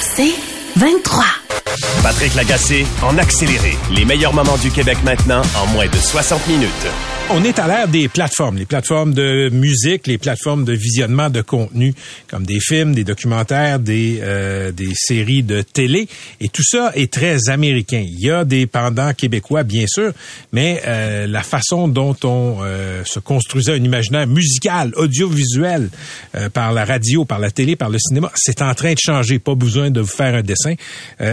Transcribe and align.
C'est 0.00 0.34
23. 0.76 1.45
Patrick 2.02 2.34
Lagacé 2.34 2.86
en 3.02 3.18
accéléré. 3.18 3.76
Les 3.94 4.04
meilleurs 4.04 4.34
moments 4.34 4.58
du 4.58 4.70
Québec 4.70 4.98
maintenant 5.04 5.42
en 5.56 5.66
moins 5.68 5.86
de 5.86 5.96
60 5.96 6.46
minutes. 6.48 6.86
On 7.28 7.42
est 7.42 7.58
à 7.58 7.66
l'ère 7.66 7.88
des 7.88 8.06
plateformes, 8.06 8.56
les 8.56 8.66
plateformes 8.66 9.12
de 9.12 9.48
musique, 9.48 10.06
les 10.06 10.16
plateformes 10.16 10.64
de 10.64 10.72
visionnement 10.72 11.28
de 11.28 11.40
contenu, 11.40 11.92
comme 12.28 12.46
des 12.46 12.60
films, 12.60 12.94
des 12.94 13.02
documentaires, 13.02 13.80
des, 13.80 14.20
euh, 14.22 14.70
des 14.70 14.92
séries 14.94 15.42
de 15.42 15.60
télé. 15.62 16.06
Et 16.40 16.48
tout 16.48 16.62
ça 16.62 16.92
est 16.94 17.12
très 17.12 17.48
américain. 17.48 18.04
Il 18.06 18.20
y 18.20 18.30
a 18.30 18.44
des 18.44 18.68
pendants 18.68 19.12
québécois, 19.12 19.64
bien 19.64 19.86
sûr, 19.88 20.12
mais 20.52 20.80
euh, 20.86 21.26
la 21.26 21.42
façon 21.42 21.88
dont 21.88 22.14
on 22.22 22.58
euh, 22.62 23.02
se 23.04 23.18
construisait 23.18 23.72
un 23.72 23.82
imaginaire 23.82 24.28
musical, 24.28 24.92
audiovisuel, 24.94 25.90
par 26.52 26.72
la 26.72 26.84
radio, 26.84 27.24
par 27.24 27.40
la 27.40 27.50
télé, 27.50 27.76
par 27.76 27.88
le 27.88 27.98
cinéma, 27.98 28.30
c'est 28.36 28.62
en 28.62 28.74
train 28.74 28.92
de 28.92 28.98
changer. 29.00 29.38
Pas 29.38 29.54
besoin 29.54 29.90
de 29.90 30.00
vous 30.00 30.06
faire 30.06 30.34
un 30.34 30.42
dessin. 30.42 30.74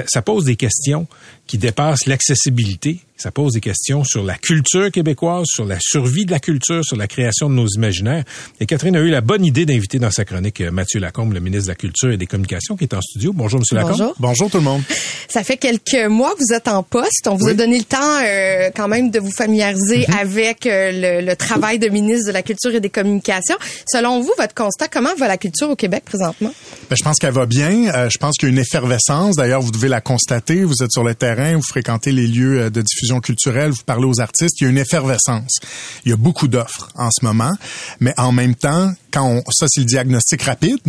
ça 0.08 0.22
pose 0.34 0.46
des 0.46 0.56
questions 0.56 1.06
qui 1.46 1.60
dépassent 1.60 2.08
l'accessibilité 2.08 3.00
ça 3.24 3.32
pose 3.32 3.54
des 3.54 3.62
questions 3.62 4.04
sur 4.04 4.22
la 4.22 4.36
culture 4.36 4.92
québécoise, 4.92 5.46
sur 5.48 5.64
la 5.64 5.78
survie 5.80 6.26
de 6.26 6.32
la 6.32 6.40
culture, 6.40 6.84
sur 6.84 6.98
la 6.98 7.08
création 7.08 7.50
de 7.50 7.56
nos 7.56 7.68
imaginaires. 7.68 8.26
Et 8.60 8.66
Catherine 8.66 8.98
a 8.98 9.00
eu 9.00 9.10
la 9.10 9.22
bonne 9.22 9.46
idée 9.46 9.66
d'inviter 9.66 9.98
dans 9.98 10.12
sa 10.12 10.26
chronique 10.26 10.60
euh, 10.60 10.72
Mathieu 10.72 11.00
Lacombe, 11.00 11.32
le 11.32 11.40
ministre 11.40 11.68
de 11.68 11.72
la 11.72 11.76
Culture 11.76 12.12
et 12.12 12.18
des 12.18 12.26
Communications, 12.26 12.76
qui 12.76 12.84
est 12.84 12.94
en 12.94 13.00
studio. 13.00 13.32
Bonjour, 13.34 13.62
Monsieur 13.62 13.78
Lacombe. 13.78 13.92
Bonjour. 13.92 14.16
Bonjour 14.20 14.52
tout 14.52 14.58
le 14.58 14.64
monde. 14.64 14.82
Ça 15.30 15.42
fait 15.46 15.56
quelques 15.56 16.06
mois 16.10 16.34
que 16.34 16.40
vous 16.40 16.54
êtes 16.54 16.68
en 16.68 16.84
poste. 16.84 17.26
On 17.28 17.36
vous 17.36 17.48
a 17.48 17.54
donné 17.54 17.78
le 17.78 17.86
temps 17.86 17.98
euh, 18.26 18.72
quand 18.76 18.90
même 18.90 19.10
de 19.10 19.20
vous 19.20 19.32
familiariser 19.32 20.02
mm-hmm. 20.02 20.20
avec 20.20 20.66
euh, 20.66 21.22
le, 21.22 21.36
travail 21.38 21.80
de 21.80 21.88
ministre 21.88 22.28
de 22.28 22.34
la 22.34 22.44
Culture 22.44 22.76
et 22.76 22.82
des 22.82 22.90
Communications. 22.90 23.56
Selon 23.90 24.20
vous, 24.20 24.34
votre 24.38 24.54
constat, 24.54 24.90
comment 24.90 25.16
va 25.18 25.30
la 25.30 25.38
culture 25.38 25.70
au 25.70 25.78
Québec 25.78 26.04
présentement? 26.04 26.54
Ben, 26.90 26.96
je 26.98 27.04
pense 27.06 27.20
qu'elle 27.20 27.34
va 27.34 27.46
bien. 27.46 28.10
je 28.10 28.18
pense 28.18 28.36
qu'il 28.38 28.50
y 28.50 28.52
a 28.52 28.54
une 28.54 28.60
effervescence. 28.60 29.38
D'ailleurs, 29.38 29.62
vous 29.62 29.72
devez 29.72 29.88
la 29.88 30.02
constater. 30.02 30.66
Vous 30.66 30.84
êtes 30.84 30.92
sur 30.92 31.06
le 31.06 31.16
terrain, 31.16 31.56
vous 31.56 31.64
fréquentez 31.64 32.12
les 32.12 32.28
lieux 32.28 32.70
de 32.70 32.82
diffusion 32.82 33.13
culturelle, 33.22 33.72
vous 33.72 33.84
parler 33.86 34.06
aux 34.06 34.20
artistes, 34.20 34.60
il 34.62 34.66
y 34.66 34.68
a 34.68 34.70
une 34.70 34.78
effervescence. 34.78 35.60
Il 36.06 36.10
y 36.10 36.14
a 36.14 36.18
beaucoup 36.18 36.48
d'offres 36.48 36.90
en 36.96 37.10
ce 37.12 37.26
moment, 37.26 37.52
mais 38.00 38.14
en 38.18 38.32
même 38.32 38.56
temps, 38.56 38.94
quand 39.14 39.28
on, 39.28 39.44
ça 39.52 39.68
c'est 39.70 39.82
le 39.82 39.86
diagnostic 39.86 40.42
rapide, 40.42 40.82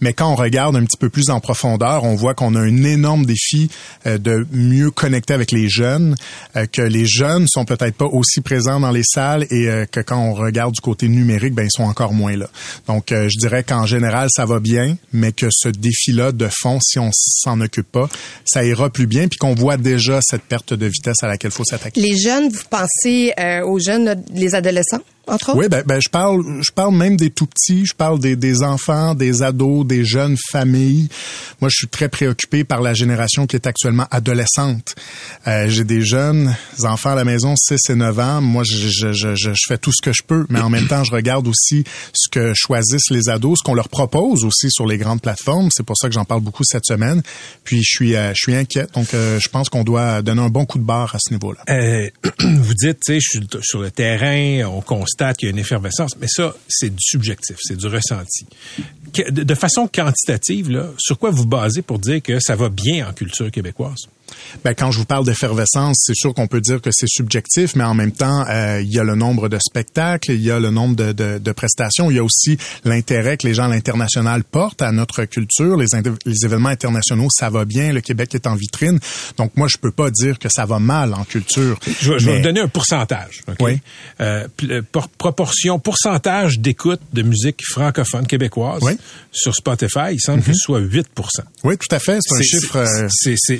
mais 0.00 0.12
quand 0.12 0.30
on 0.30 0.34
regarde 0.34 0.76
un 0.76 0.84
petit 0.84 0.96
peu 0.96 1.08
plus 1.08 1.30
en 1.30 1.38
profondeur, 1.40 2.04
on 2.04 2.16
voit 2.16 2.34
qu'on 2.34 2.56
a 2.56 2.60
un 2.60 2.82
énorme 2.84 3.24
défi 3.24 3.70
euh, 4.06 4.18
de 4.18 4.46
mieux 4.52 4.90
connecter 4.90 5.32
avec 5.32 5.52
les 5.52 5.68
jeunes, 5.68 6.16
euh, 6.56 6.66
que 6.66 6.82
les 6.82 7.06
jeunes 7.06 7.46
sont 7.48 7.64
peut-être 7.64 7.94
pas 7.94 8.06
aussi 8.06 8.40
présents 8.40 8.80
dans 8.80 8.90
les 8.90 9.04
salles 9.04 9.46
et 9.50 9.68
euh, 9.68 9.86
que 9.86 10.00
quand 10.00 10.18
on 10.18 10.34
regarde 10.34 10.74
du 10.74 10.80
côté 10.80 11.08
numérique, 11.08 11.54
ben 11.54 11.64
ils 11.64 11.74
sont 11.74 11.84
encore 11.84 12.12
moins 12.12 12.36
là. 12.36 12.48
Donc 12.88 13.06
je 13.10 13.38
dirais 13.38 13.62
qu'en 13.62 13.86
général 13.86 14.28
ça 14.30 14.44
va 14.44 14.58
bien, 14.58 14.96
mais 15.12 15.32
que 15.32 15.46
ce 15.50 15.68
défi-là 15.68 16.32
de 16.32 16.48
fond, 16.50 16.78
si 16.80 16.98
on 16.98 17.10
s'en 17.12 17.60
occupe 17.60 17.90
pas, 17.90 18.08
ça 18.44 18.64
ira 18.64 18.90
plus 18.90 19.06
bien, 19.06 19.28
puis 19.28 19.38
qu'on 19.38 19.54
voit 19.54 19.76
déjà 19.76 20.20
cette 20.22 20.42
perte 20.42 20.74
de 20.74 20.86
vitesse 20.86 21.22
à 21.22 21.28
laquelle 21.28 21.52
Les 21.96 22.16
jeunes, 22.16 22.48
vous 22.48 22.64
pensez 22.70 23.32
aux 23.64 23.78
jeunes, 23.78 24.22
les 24.34 24.54
adolescents? 24.54 25.02
Oui, 25.54 25.68
ben, 25.68 25.82
ben, 25.86 26.00
je 26.00 26.08
parle, 26.08 26.42
je 26.62 26.72
parle 26.72 26.94
même 26.94 27.16
des 27.16 27.30
tout 27.30 27.46
petits, 27.46 27.86
je 27.86 27.94
parle 27.94 28.18
des, 28.18 28.36
des 28.36 28.62
enfants, 28.62 29.14
des 29.14 29.42
ados, 29.42 29.86
des 29.86 30.04
jeunes 30.04 30.36
familles. 30.50 31.08
Moi, 31.60 31.68
je 31.70 31.76
suis 31.76 31.88
très 31.88 32.08
préoccupé 32.08 32.64
par 32.64 32.80
la 32.80 32.94
génération 32.94 33.46
qui 33.46 33.56
est 33.56 33.66
actuellement 33.66 34.06
adolescente. 34.10 34.94
Euh, 35.46 35.68
J'ai 35.68 35.84
des 35.84 36.02
jeunes 36.02 36.54
enfants 36.84 37.10
à 37.10 37.14
la 37.14 37.24
maison, 37.24 37.54
6 37.56 37.90
et 37.90 37.94
9 37.94 38.18
ans. 38.18 38.40
Moi, 38.40 38.64
je, 38.64 38.88
je, 38.88 39.12
je, 39.12 39.34
je, 39.34 39.52
fais 39.66 39.78
tout 39.78 39.92
ce 39.92 40.02
que 40.02 40.12
je 40.12 40.22
peux, 40.22 40.46
mais 40.48 40.60
en 40.60 40.70
même 40.70 40.86
temps, 40.86 41.04
je 41.04 41.12
regarde 41.12 41.46
aussi 41.46 41.84
ce 42.14 42.28
que 42.30 42.52
choisissent 42.54 43.10
les 43.10 43.28
ados, 43.28 43.58
ce 43.58 43.64
qu'on 43.64 43.74
leur 43.74 43.88
propose 43.88 44.44
aussi 44.44 44.70
sur 44.70 44.86
les 44.86 44.98
grandes 44.98 45.20
plateformes. 45.20 45.68
C'est 45.70 45.84
pour 45.84 45.96
ça 45.96 46.08
que 46.08 46.14
j'en 46.14 46.24
parle 46.24 46.40
beaucoup 46.40 46.64
cette 46.64 46.86
semaine. 46.86 47.22
Puis, 47.64 47.82
je 47.82 47.90
suis, 47.90 48.16
euh, 48.16 48.30
je 48.30 48.38
suis 48.38 48.54
inquiet. 48.54 48.86
Donc, 48.94 49.12
euh, 49.14 49.38
je 49.40 49.48
pense 49.48 49.68
qu'on 49.68 49.84
doit 49.84 50.22
donner 50.22 50.42
un 50.42 50.48
bon 50.48 50.64
coup 50.64 50.78
de 50.78 50.84
barre 50.84 51.14
à 51.14 51.18
ce 51.20 51.32
niveau-là. 51.32 51.60
Euh, 51.68 52.08
vous 52.40 52.74
dites, 52.74 53.00
tu 53.04 53.14
sais, 53.14 53.20
je 53.20 53.28
suis 53.28 53.46
sur 53.62 53.80
le 53.80 53.90
terrain, 53.90 54.66
on 54.66 54.80
constate 54.80 55.17
qu'il 55.36 55.48
y 55.48 55.50
a 55.50 55.52
une 55.52 55.58
effervescence, 55.58 56.16
mais 56.20 56.28
ça, 56.28 56.54
c'est 56.68 56.90
du 56.90 57.02
subjectif, 57.02 57.56
c'est 57.60 57.76
du 57.76 57.86
ressenti. 57.86 58.46
De 59.30 59.54
façon 59.54 59.88
quantitative, 59.88 60.70
là, 60.70 60.86
sur 60.98 61.18
quoi 61.18 61.30
vous 61.30 61.46
basez 61.46 61.82
pour 61.82 61.98
dire 61.98 62.22
que 62.22 62.40
ça 62.40 62.56
va 62.56 62.68
bien 62.68 63.08
en 63.08 63.12
culture 63.12 63.50
québécoise? 63.50 64.08
Ben, 64.64 64.74
quand 64.74 64.90
je 64.90 64.98
vous 64.98 65.04
parle 65.04 65.24
d'effervescence, 65.24 65.96
c'est 66.06 66.14
sûr 66.14 66.34
qu'on 66.34 66.46
peut 66.46 66.60
dire 66.60 66.80
que 66.80 66.90
c'est 66.92 67.08
subjectif, 67.08 67.76
mais 67.76 67.84
en 67.84 67.94
même 67.94 68.12
temps, 68.12 68.44
euh, 68.48 68.80
il 68.82 68.92
y 68.92 68.98
a 68.98 69.04
le 69.04 69.14
nombre 69.14 69.48
de 69.48 69.58
spectacles, 69.58 70.32
il 70.32 70.42
y 70.42 70.50
a 70.50 70.58
le 70.58 70.70
nombre 70.70 70.96
de, 70.96 71.12
de, 71.12 71.38
de 71.38 71.52
prestations, 71.52 72.10
il 72.10 72.16
y 72.16 72.18
a 72.18 72.24
aussi 72.24 72.58
l'intérêt 72.84 73.36
que 73.36 73.46
les 73.46 73.54
gens 73.54 73.64
à 73.64 73.68
l'international 73.68 74.44
portent 74.44 74.82
à 74.82 74.92
notre 74.92 75.24
culture, 75.24 75.76
les, 75.76 75.86
les, 76.24 76.44
événements 76.44 76.68
internationaux, 76.68 77.28
ça 77.30 77.50
va 77.50 77.64
bien, 77.64 77.92
le 77.92 78.00
Québec 78.00 78.34
est 78.34 78.46
en 78.46 78.54
vitrine. 78.54 78.98
Donc 79.36 79.56
moi, 79.56 79.68
je 79.68 79.76
peux 79.76 79.90
pas 79.90 80.10
dire 80.10 80.38
que 80.38 80.48
ça 80.48 80.66
va 80.66 80.78
mal 80.78 81.14
en 81.14 81.24
culture. 81.24 81.78
Je, 82.00 82.12
vais 82.12 82.36
vous 82.36 82.42
donner 82.42 82.60
un 82.60 82.68
pourcentage. 82.68 83.42
Oui. 83.60 83.80
Euh, 84.20 84.46
euh 84.64 84.82
proportion, 85.18 85.78
pourcentage 85.78 86.58
d'écoute 86.58 87.00
de 87.12 87.22
musique 87.22 87.62
francophone 87.64 88.26
québécoise 88.26 88.82
oui. 88.82 88.92
sur 89.32 89.54
Spotify, 89.54 90.12
il 90.12 90.20
semble 90.20 90.42
que 90.42 90.52
ce 90.52 90.58
soit 90.58 90.80
8% 90.80 91.04
Oui, 91.64 91.76
tout 91.76 91.94
à 91.94 91.98
fait. 91.98 92.18
C'est 92.20 92.36
un 92.36 92.42
chiffre. 92.42 92.76
Euh, 92.76 93.08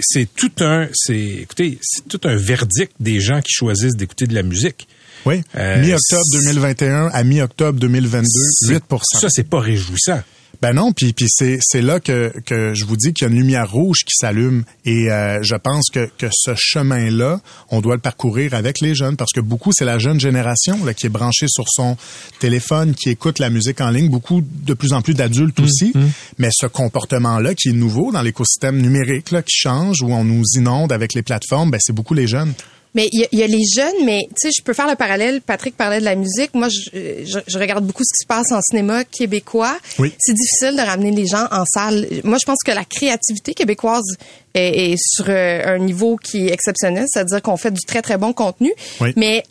c'est 0.01 0.29
tout 0.35 0.53
un, 0.63 0.89
c'est, 0.93 1.19
écoutez, 1.19 1.79
c'est 1.83 2.07
tout 2.09 2.21
un 2.25 2.37
verdict 2.37 2.93
des 3.01 3.21
gens 3.21 3.41
qui 3.41 3.53
choisissent 3.53 3.97
d'écouter 3.97 4.27
de 4.27 4.35
la 4.35 4.43
musique. 4.43 4.89
Oui. 5.27 5.43
Euh, 5.57 5.81
mi-octobre 5.81 6.25
2021 6.33 7.09
à 7.13 7.25
mi-octobre 7.25 7.79
2022, 7.81 8.27
8 8.69 8.85
Ça, 9.03 9.29
c'est 9.31 9.49
pas 9.49 9.61
réjouissant. 9.61 10.23
Ben 10.61 10.73
non, 10.73 10.93
puis 10.93 11.13
puis 11.13 11.27
c'est 11.29 11.59
c'est 11.61 11.83
là 11.83 12.01
que 12.01 12.33
que 12.45 12.75
je 12.75 12.85
vous 12.85 12.97
dis 12.97 13.13
qu'il 13.13 13.29
y 13.29 13.31
a 13.31 13.33
une 13.33 13.39
lumière 13.39 13.71
rouge 13.71 13.99
qui 13.99 14.15
s'allume 14.19 14.65
et 14.85 15.11
euh, 15.11 15.39
je 15.43 15.55
pense 15.55 15.89
que 15.89 16.09
que 16.19 16.27
ce 16.33 16.53
chemin 16.57 17.11
là, 17.11 17.41
on 17.71 17.81
doit 17.81 17.95
le 17.95 18.01
parcourir 18.01 18.55
avec 18.55 18.81
les 18.81 18.95
jeunes 18.97 19.17
parce 19.17 19.33
que 19.33 19.41
beaucoup 19.41 19.71
c'est 19.73 19.85
la 19.85 20.01
jeune 20.01 20.19
génération 20.19 20.85
là 20.85 20.95
qui 20.95 21.07
est 21.07 21.11
branchée 21.11 21.47
sur 21.49 21.67
son 21.69 21.97
téléphone, 22.41 22.95
qui 22.95 23.11
écoute 23.11 23.39
la 23.39 23.51
musique 23.51 23.81
en 23.81 23.91
ligne, 23.91 24.09
beaucoup 24.09 24.43
de 24.43 24.75
plus 24.75 24.93
en 24.93 25.01
plus 25.01 25.15
d'adultes 25.15 25.61
mmh, 25.61 25.65
aussi, 25.65 25.93
mmh. 25.95 26.01
mais 26.39 26.49
ce 26.53 26.67
comportement 26.67 27.39
là 27.39 27.55
qui 27.55 27.69
est 27.69 27.73
nouveau 27.73 28.11
dans 28.11 28.23
l'écosystème 28.23 28.83
numérique 28.83 29.31
là 29.31 29.43
qui 29.43 29.55
change 29.55 30.03
où 30.03 30.13
on 30.13 30.25
nous 30.25 30.45
inonde 30.57 30.93
avec 30.93 31.15
les 31.15 31.23
plateformes, 31.23 31.71
ben 31.71 31.79
c'est 31.81 31.95
beaucoup 31.95 32.15
les 32.15 32.27
jeunes. 32.27 32.53
Mais 32.95 33.09
il 33.13 33.27
y, 33.33 33.43
a 33.43 33.47
les 33.47 33.65
jeunes, 33.77 34.05
mais 34.05 34.29
tu 34.31 34.49
sais, 34.49 34.51
je 34.57 34.63
peux 34.63 34.73
faire 34.73 34.89
le 34.89 34.97
parallèle. 34.97 35.41
Patrick 35.41 35.77
parlait 35.77 36.01
de 36.01 36.05
la 36.05 36.15
musique. 36.15 36.55
Moi, 36.55 36.69
je, 36.69 37.41
je, 37.47 37.59
regarde 37.59 37.85
beaucoup 37.85 38.03
ce 38.03 38.17
qui 38.17 38.23
se 38.23 38.27
passe 38.27 38.51
en 38.51 38.61
cinéma 38.63 39.05
québécois. 39.05 39.77
Oui. 39.99 40.13
C'est 40.19 40.33
difficile 40.33 40.77
de 40.77 40.83
ramener 40.83 41.11
les 41.11 41.27
gens 41.27 41.47
en 41.51 41.65
salle. 41.67 42.07
Moi, 42.25 42.39
je 42.41 42.47
pense 42.47 42.59
que 42.65 42.73
la 42.73 42.85
créativité 42.85 43.53
québécoise 43.55 44.17
est, 44.55 44.93
est 44.93 44.97
sur 44.99 45.27
euh, 45.29 45.63
un 45.67 45.79
niveau 45.79 46.17
qui 46.17 46.49
est 46.49 46.53
exceptionnel, 46.53 47.07
c'est-à-dire 47.09 47.43
qu'on 47.43 47.57
fait 47.57 47.71
du 47.71 47.81
très 47.87 48.03
très 48.03 48.17
bon 48.17 48.33
contenu. 48.33 48.73
Oui. 49.01 49.13
Mais 49.17 49.45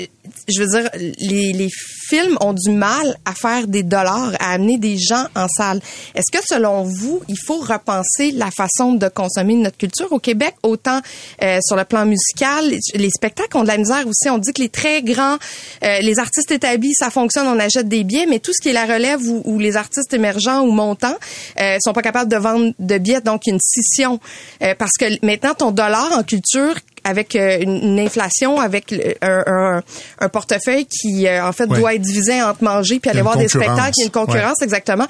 je 0.48 0.60
veux 0.60 0.68
dire, 0.68 0.90
les, 1.20 1.54
les 1.54 1.70
films 2.08 2.38
ont 2.42 2.54
du 2.54 2.72
mal 2.72 3.18
à 3.26 3.34
faire 3.34 3.68
des 3.68 3.84
dollars, 3.84 4.34
à 4.40 4.54
amener 4.54 4.78
des 4.78 4.98
gens 4.98 5.26
en 5.36 5.48
salle. 5.48 5.82
Est-ce 6.16 6.32
que 6.32 6.44
selon 6.46 6.84
vous, 6.84 7.22
il 7.28 7.38
faut 7.46 7.60
repenser 7.60 8.32
la 8.32 8.50
façon 8.52 8.94
de 8.94 9.08
consommer 9.08 9.56
notre 9.56 9.78
culture 9.78 10.12
au 10.12 10.20
Québec, 10.20 10.56
autant 10.64 11.02
euh, 11.44 11.60
sur 11.66 11.76
le 11.76 11.84
plan 11.84 12.06
musical, 12.06 12.72
les 12.94 13.10
spectacles 13.10 13.58
ont 13.58 13.64
de 13.64 13.68
la 13.68 13.78
misère 13.78 14.06
aussi. 14.08 14.30
On 14.30 14.38
dit 14.38 14.54
que 14.54 14.62
les 14.62 14.70
très 14.70 15.02
grands, 15.02 15.38
euh, 15.84 16.00
les 16.00 16.20
artistes 16.20 16.52
établis, 16.52 16.94
ça 16.94 17.10
fonctionne, 17.10 17.48
on 17.48 17.60
achète 17.60 17.88
des 17.88 18.04
billets, 18.04 18.26
mais 18.26 18.40
tout 18.40 18.52
ce 18.54 18.62
qui 18.62 18.70
est 18.70 18.74
la 18.74 18.86
relève 18.86 19.22
ou, 19.28 19.58
les 19.60 19.76
artistes 19.76 20.14
émergents 20.14 20.62
ou 20.62 20.72
montants 20.72 21.18
euh, 21.60 21.78
sont 21.82 21.94
pas 21.94 22.02
capables 22.02 22.32
de 22.32 22.38
vendre 22.38 22.74
de 22.78 22.98
billets, 22.98 23.22
donc 23.22 23.42
une 23.48 23.60
scission. 23.60 24.20
Euh, 24.62 24.76
parce 24.88 25.12
que 25.12 25.26
maintenant, 25.26 25.54
ton 25.54 25.72
dollar 25.72 26.14
en 26.18 26.24
culture 26.24 26.74
avec 27.04 27.36
euh, 27.36 27.60
une, 27.60 28.00
inflation, 28.00 28.60
avec 28.60 28.94
un, 29.22 29.82
un, 30.20 30.30
portefeuille 30.30 30.86
qui, 30.86 31.28
en 31.30 31.52
fait, 31.52 31.68
doit 31.68 31.96
être 31.96 32.02
divisé 32.02 32.42
entre 32.42 32.64
manger 32.64 33.00
puis 33.00 33.12
aller 33.12 33.22
voir 33.22 33.38
des 33.38 33.50
spectacles. 33.50 33.94
Il 33.98 34.00
y 34.00 34.04
a 34.04 34.06
une 34.06 34.12
concurrence, 34.12 34.62
exactement. 34.62 35.06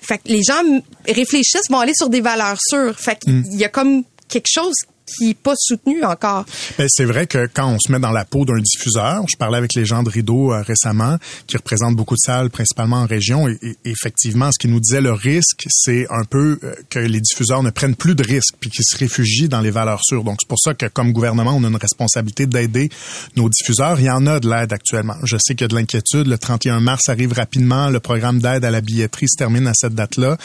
Fait 0.00 0.16
que 0.18 0.28
les 0.28 0.42
gens 0.42 0.62
réfléchissent, 1.06 1.68
vont 1.68 1.80
aller 1.80 1.92
sur 1.94 2.08
des 2.08 2.22
valeurs 2.22 2.56
sûres. 2.58 2.98
Fait 2.98 3.18
qu'il 3.18 3.34
mm. 3.34 3.44
y 3.52 3.64
a 3.64 3.68
comme 3.68 4.04
quelque 4.28 4.48
chose 4.48 4.74
qui 5.16 5.30
est 5.30 5.34
pas 5.34 5.54
soutenu 5.56 6.04
encore. 6.04 6.44
Ben, 6.78 6.86
c'est 6.88 7.04
vrai 7.04 7.26
que 7.26 7.48
quand 7.52 7.68
on 7.68 7.78
se 7.78 7.90
met 7.92 7.98
dans 7.98 8.10
la 8.10 8.24
peau 8.24 8.44
d'un 8.44 8.60
diffuseur, 8.60 9.24
je 9.30 9.36
parlais 9.36 9.58
avec 9.58 9.74
les 9.74 9.84
gens 9.84 10.02
de 10.02 10.10
Rideau 10.10 10.52
euh, 10.52 10.62
récemment, 10.62 11.16
qui 11.46 11.56
représentent 11.56 11.96
beaucoup 11.96 12.14
de 12.14 12.20
salles, 12.24 12.50
principalement 12.50 12.96
en 12.96 13.06
région, 13.06 13.48
et, 13.48 13.58
effectivement, 13.84 14.50
ce 14.52 14.58
qui 14.58 14.68
nous 14.68 14.80
disait 14.80 15.00
le 15.00 15.12
risque, 15.12 15.66
c'est 15.68 16.06
un 16.10 16.24
peu 16.24 16.58
euh, 16.62 16.74
que 16.88 16.98
les 16.98 17.20
diffuseurs 17.20 17.62
ne 17.62 17.70
prennent 17.70 17.96
plus 17.96 18.14
de 18.14 18.22
risques 18.22 18.54
puis 18.60 18.70
qu'ils 18.70 18.84
se 18.84 18.96
réfugient 18.96 19.48
dans 19.48 19.60
les 19.60 19.70
valeurs 19.70 20.00
sûres. 20.02 20.24
Donc, 20.24 20.38
c'est 20.40 20.48
pour 20.48 20.58
ça 20.58 20.74
que 20.74 20.86
comme 20.86 21.12
gouvernement, 21.12 21.54
on 21.56 21.64
a 21.64 21.68
une 21.68 21.76
responsabilité 21.76 22.46
d'aider 22.46 22.88
nos 23.36 23.48
diffuseurs. 23.48 23.98
Il 24.00 24.06
y 24.06 24.10
en 24.10 24.26
a 24.26 24.40
de 24.40 24.48
l'aide 24.48 24.72
actuellement. 24.72 25.16
Je 25.24 25.36
sais 25.36 25.54
qu'il 25.54 25.62
y 25.62 25.66
a 25.66 25.68
de 25.68 25.74
l'inquiétude. 25.74 26.26
Le 26.26 26.38
31 26.38 26.80
mars 26.80 27.08
arrive 27.08 27.32
rapidement. 27.32 27.90
Le 27.90 28.00
programme 28.00 28.40
d'aide 28.40 28.64
à 28.64 28.70
la 28.70 28.80
billetterie 28.80 29.28
se 29.28 29.36
termine 29.36 29.66
à 29.66 29.72
cette 29.74 29.94
date-là. 29.94 30.36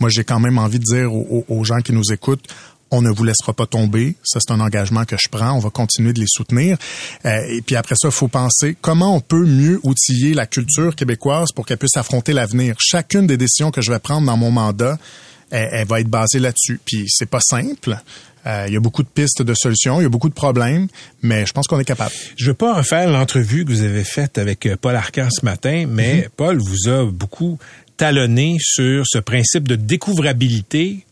Moi, 0.00 0.10
j'ai 0.10 0.24
quand 0.24 0.40
même 0.40 0.58
envie 0.58 0.78
de 0.78 0.84
dire 0.84 1.12
aux 1.12 1.64
gens 1.64 1.78
qui 1.78 1.92
nous 1.92 2.12
écoutent, 2.12 2.46
on 2.90 3.02
ne 3.02 3.10
vous 3.10 3.24
laissera 3.24 3.52
pas 3.52 3.66
tomber. 3.66 4.16
Ça, 4.24 4.40
c'est 4.40 4.52
un 4.52 4.60
engagement 4.60 5.04
que 5.04 5.16
je 5.18 5.28
prends. 5.28 5.52
On 5.52 5.58
va 5.58 5.70
continuer 5.70 6.12
de 6.12 6.20
les 6.20 6.26
soutenir. 6.28 6.78
Euh, 7.24 7.40
et 7.48 7.62
puis 7.62 7.76
après 7.76 7.94
ça, 7.96 8.08
il 8.08 8.14
faut 8.14 8.28
penser 8.28 8.76
comment 8.80 9.14
on 9.14 9.20
peut 9.20 9.44
mieux 9.44 9.80
outiller 9.82 10.34
la 10.34 10.46
culture 10.46 10.94
québécoise 10.96 11.52
pour 11.52 11.66
qu'elle 11.66 11.78
puisse 11.78 11.96
affronter 11.96 12.32
l'avenir. 12.32 12.76
Chacune 12.78 13.26
des 13.26 13.36
décisions 13.36 13.70
que 13.70 13.80
je 13.80 13.90
vais 13.90 13.98
prendre 13.98 14.26
dans 14.26 14.36
mon 14.36 14.50
mandat, 14.50 14.98
elle, 15.50 15.68
elle 15.72 15.86
va 15.86 16.00
être 16.00 16.08
basée 16.08 16.38
là-dessus. 16.38 16.80
Puis 16.84 17.04
c'est 17.08 17.28
pas 17.28 17.40
simple. 17.40 17.98
Euh, 18.46 18.64
il 18.66 18.72
y 18.72 18.76
a 18.76 18.80
beaucoup 18.80 19.02
de 19.02 19.08
pistes 19.08 19.42
de 19.42 19.54
solutions, 19.54 20.00
il 20.00 20.04
y 20.04 20.06
a 20.06 20.08
beaucoup 20.08 20.28
de 20.28 20.34
problèmes, 20.34 20.88
mais 21.22 21.44
je 21.44 21.52
pense 21.52 21.66
qu'on 21.66 21.78
est 21.78 21.84
capable. 21.84 22.12
Je 22.36 22.46
veux 22.46 22.54
pas 22.54 22.78
en 22.78 22.82
faire 22.82 23.10
l'entrevue 23.10 23.64
que 23.64 23.70
vous 23.70 23.82
avez 23.82 24.04
faite 24.04 24.38
avec 24.38 24.64
euh, 24.64 24.76
Paul 24.80 24.96
Arcan 24.96 25.28
ce 25.30 25.44
matin, 25.44 25.84
mais 25.88 26.20
mm-hmm. 26.20 26.28
Paul 26.36 26.58
vous 26.58 26.88
a 26.88 27.04
beaucoup 27.10 27.58
talonné 27.96 28.56
sur 28.60 29.04
ce 29.06 29.18
principe 29.18 29.66
de 29.66 29.74
découvrabilité 29.74 31.04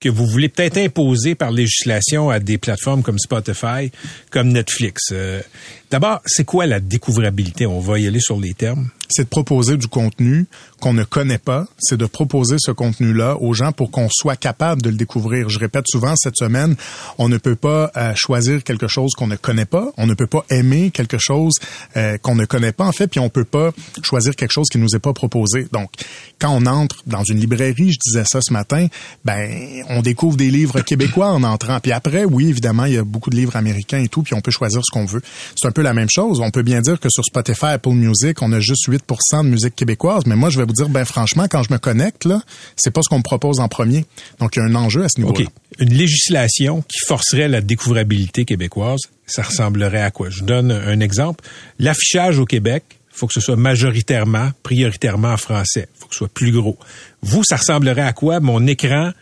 que 0.00 0.08
vous 0.08 0.26
voulez 0.26 0.48
peut-être 0.48 0.78
imposer 0.78 1.34
par 1.34 1.50
législation 1.50 2.30
à 2.30 2.40
des 2.40 2.58
plateformes 2.58 3.02
comme 3.02 3.18
Spotify, 3.18 3.90
comme 4.30 4.48
Netflix. 4.48 5.10
Euh, 5.12 5.42
D'abord, 5.90 6.20
c'est 6.24 6.44
quoi 6.44 6.66
la 6.66 6.78
découvrabilité? 6.78 7.66
On 7.66 7.80
va 7.80 7.98
y 7.98 8.06
aller 8.06 8.20
sur 8.20 8.38
les 8.38 8.54
termes 8.54 8.90
c'est 9.10 9.24
de 9.24 9.28
proposer 9.28 9.76
du 9.76 9.88
contenu 9.88 10.46
qu'on 10.80 10.94
ne 10.94 11.04
connaît 11.04 11.38
pas, 11.38 11.66
c'est 11.78 11.96
de 11.96 12.06
proposer 12.06 12.56
ce 12.58 12.70
contenu-là 12.70 13.36
aux 13.40 13.52
gens 13.52 13.72
pour 13.72 13.90
qu'on 13.90 14.08
soit 14.10 14.36
capable 14.36 14.80
de 14.80 14.88
le 14.88 14.96
découvrir. 14.96 15.48
Je 15.48 15.58
répète 15.58 15.84
souvent 15.88 16.14
cette 16.16 16.36
semaine, 16.36 16.76
on 17.18 17.28
ne 17.28 17.36
peut 17.36 17.56
pas 17.56 17.90
euh, 17.96 18.12
choisir 18.14 18.62
quelque 18.62 18.86
chose 18.86 19.12
qu'on 19.16 19.26
ne 19.26 19.36
connaît 19.36 19.66
pas, 19.66 19.92
on 19.98 20.06
ne 20.06 20.14
peut 20.14 20.26
pas 20.26 20.44
aimer 20.48 20.90
quelque 20.90 21.18
chose 21.18 21.54
euh, 21.96 22.16
qu'on 22.18 22.34
ne 22.34 22.44
connaît 22.46 22.72
pas 22.72 22.86
en 22.86 22.92
fait, 22.92 23.08
puis 23.08 23.20
on 23.20 23.28
peut 23.28 23.44
pas 23.44 23.72
choisir 24.02 24.36
quelque 24.36 24.52
chose 24.52 24.68
qui 24.70 24.78
nous 24.78 24.94
est 24.94 25.00
pas 25.00 25.12
proposé. 25.12 25.66
Donc, 25.72 25.90
quand 26.38 26.50
on 26.50 26.64
entre 26.66 27.02
dans 27.06 27.24
une 27.24 27.40
librairie, 27.40 27.92
je 27.92 27.98
disais 27.98 28.24
ça 28.24 28.40
ce 28.40 28.52
matin, 28.52 28.86
ben 29.24 29.82
on 29.88 30.02
découvre 30.02 30.36
des 30.36 30.50
livres 30.50 30.80
québécois 30.80 31.32
en 31.32 31.42
entrant. 31.42 31.80
Puis 31.80 31.92
après, 31.92 32.24
oui, 32.24 32.48
évidemment, 32.48 32.84
il 32.84 32.94
y 32.94 32.98
a 32.98 33.04
beaucoup 33.04 33.30
de 33.30 33.36
livres 33.36 33.56
américains 33.56 33.98
et 33.98 34.08
tout, 34.08 34.22
puis 34.22 34.34
on 34.34 34.40
peut 34.40 34.50
choisir 34.50 34.80
ce 34.84 34.90
qu'on 34.92 35.04
veut. 35.04 35.20
C'est 35.60 35.68
un 35.68 35.72
peu 35.72 35.79
la 35.82 35.94
même 35.94 36.08
chose. 36.10 36.40
On 36.40 36.50
peut 36.50 36.62
bien 36.62 36.80
dire 36.80 37.00
que 37.00 37.08
sur 37.10 37.24
Spotify, 37.24 37.66
Apple 37.66 37.90
Music, 37.90 38.40
on 38.42 38.52
a 38.52 38.60
juste 38.60 38.88
8% 38.88 39.44
de 39.44 39.48
musique 39.48 39.74
québécoise, 39.74 40.24
mais 40.26 40.36
moi, 40.36 40.50
je 40.50 40.58
vais 40.58 40.64
vous 40.64 40.72
dire, 40.72 40.88
ben 40.88 41.04
franchement, 41.04 41.46
quand 41.50 41.62
je 41.62 41.72
me 41.72 41.78
connecte, 41.78 42.24
là, 42.24 42.42
c'est 42.76 42.90
pas 42.90 43.02
ce 43.02 43.08
qu'on 43.08 43.18
me 43.18 43.22
propose 43.22 43.60
en 43.60 43.68
premier. 43.68 44.04
Donc, 44.38 44.56
il 44.56 44.60
y 44.60 44.62
a 44.62 44.64
un 44.64 44.74
enjeu 44.74 45.04
à 45.04 45.08
ce 45.08 45.20
niveau-là. 45.20 45.46
Une 45.78 45.94
législation 45.94 46.82
qui 46.82 46.98
forcerait 47.06 47.48
la 47.48 47.60
découvrabilité 47.60 48.44
québécoise, 48.44 49.00
ça 49.26 49.42
ressemblerait 49.42 50.02
à 50.02 50.10
quoi? 50.10 50.30
Je 50.30 50.42
donne 50.42 50.72
un 50.72 51.00
exemple. 51.00 51.44
L'affichage 51.78 52.38
au 52.38 52.44
Québec, 52.44 52.84
faut 53.10 53.26
que 53.26 53.34
ce 53.34 53.40
soit 53.40 53.56
majoritairement, 53.56 54.50
prioritairement 54.62 55.32
en 55.32 55.36
français. 55.36 55.88
faut 55.98 56.06
que 56.06 56.14
ce 56.14 56.18
soit 56.18 56.32
plus 56.32 56.52
gros. 56.52 56.78
Vous, 57.22 57.42
ça 57.44 57.56
ressemblerait 57.56 58.02
à 58.02 58.12
quoi? 58.12 58.40
Mon 58.40 58.66
écran 58.66 59.12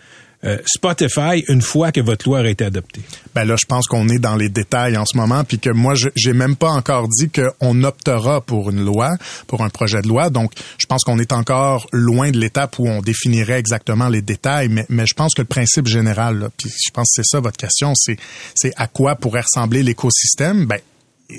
euh, 0.44 0.58
Spotify 0.66 1.44
une 1.48 1.62
fois 1.62 1.90
que 1.90 2.00
votre 2.00 2.28
loi 2.28 2.40
a 2.40 2.46
été 2.46 2.64
adoptée? 2.64 3.00
Ben 3.34 3.44
là, 3.44 3.56
je 3.60 3.66
pense 3.66 3.86
qu'on 3.86 4.08
est 4.08 4.18
dans 4.18 4.36
les 4.36 4.48
détails 4.48 4.96
en 4.96 5.04
ce 5.04 5.16
moment, 5.16 5.44
puis 5.44 5.58
que 5.58 5.70
moi, 5.70 5.94
j'ai 6.14 6.32
même 6.32 6.56
pas 6.56 6.70
encore 6.70 7.08
dit 7.08 7.30
qu'on 7.30 7.82
optera 7.82 8.40
pour 8.40 8.70
une 8.70 8.84
loi, 8.84 9.16
pour 9.46 9.62
un 9.62 9.68
projet 9.68 10.00
de 10.00 10.08
loi. 10.08 10.30
Donc, 10.30 10.52
je 10.78 10.86
pense 10.86 11.02
qu'on 11.04 11.18
est 11.18 11.32
encore 11.32 11.86
loin 11.92 12.30
de 12.30 12.38
l'étape 12.38 12.78
où 12.78 12.88
on 12.88 13.00
définirait 13.00 13.58
exactement 13.58 14.08
les 14.08 14.22
détails, 14.22 14.68
mais, 14.68 14.86
mais 14.88 15.06
je 15.06 15.14
pense 15.14 15.34
que 15.34 15.42
le 15.42 15.46
principe 15.46 15.86
général, 15.86 16.50
puis 16.56 16.70
je 16.70 16.92
pense 16.92 17.08
que 17.08 17.22
c'est 17.22 17.36
ça 17.36 17.40
votre 17.40 17.56
question, 17.56 17.92
c'est 17.94 18.16
c'est 18.54 18.72
à 18.76 18.86
quoi 18.86 19.16
pourrait 19.16 19.42
ressembler 19.42 19.82
l'écosystème? 19.82 20.66
Ben, 20.66 20.78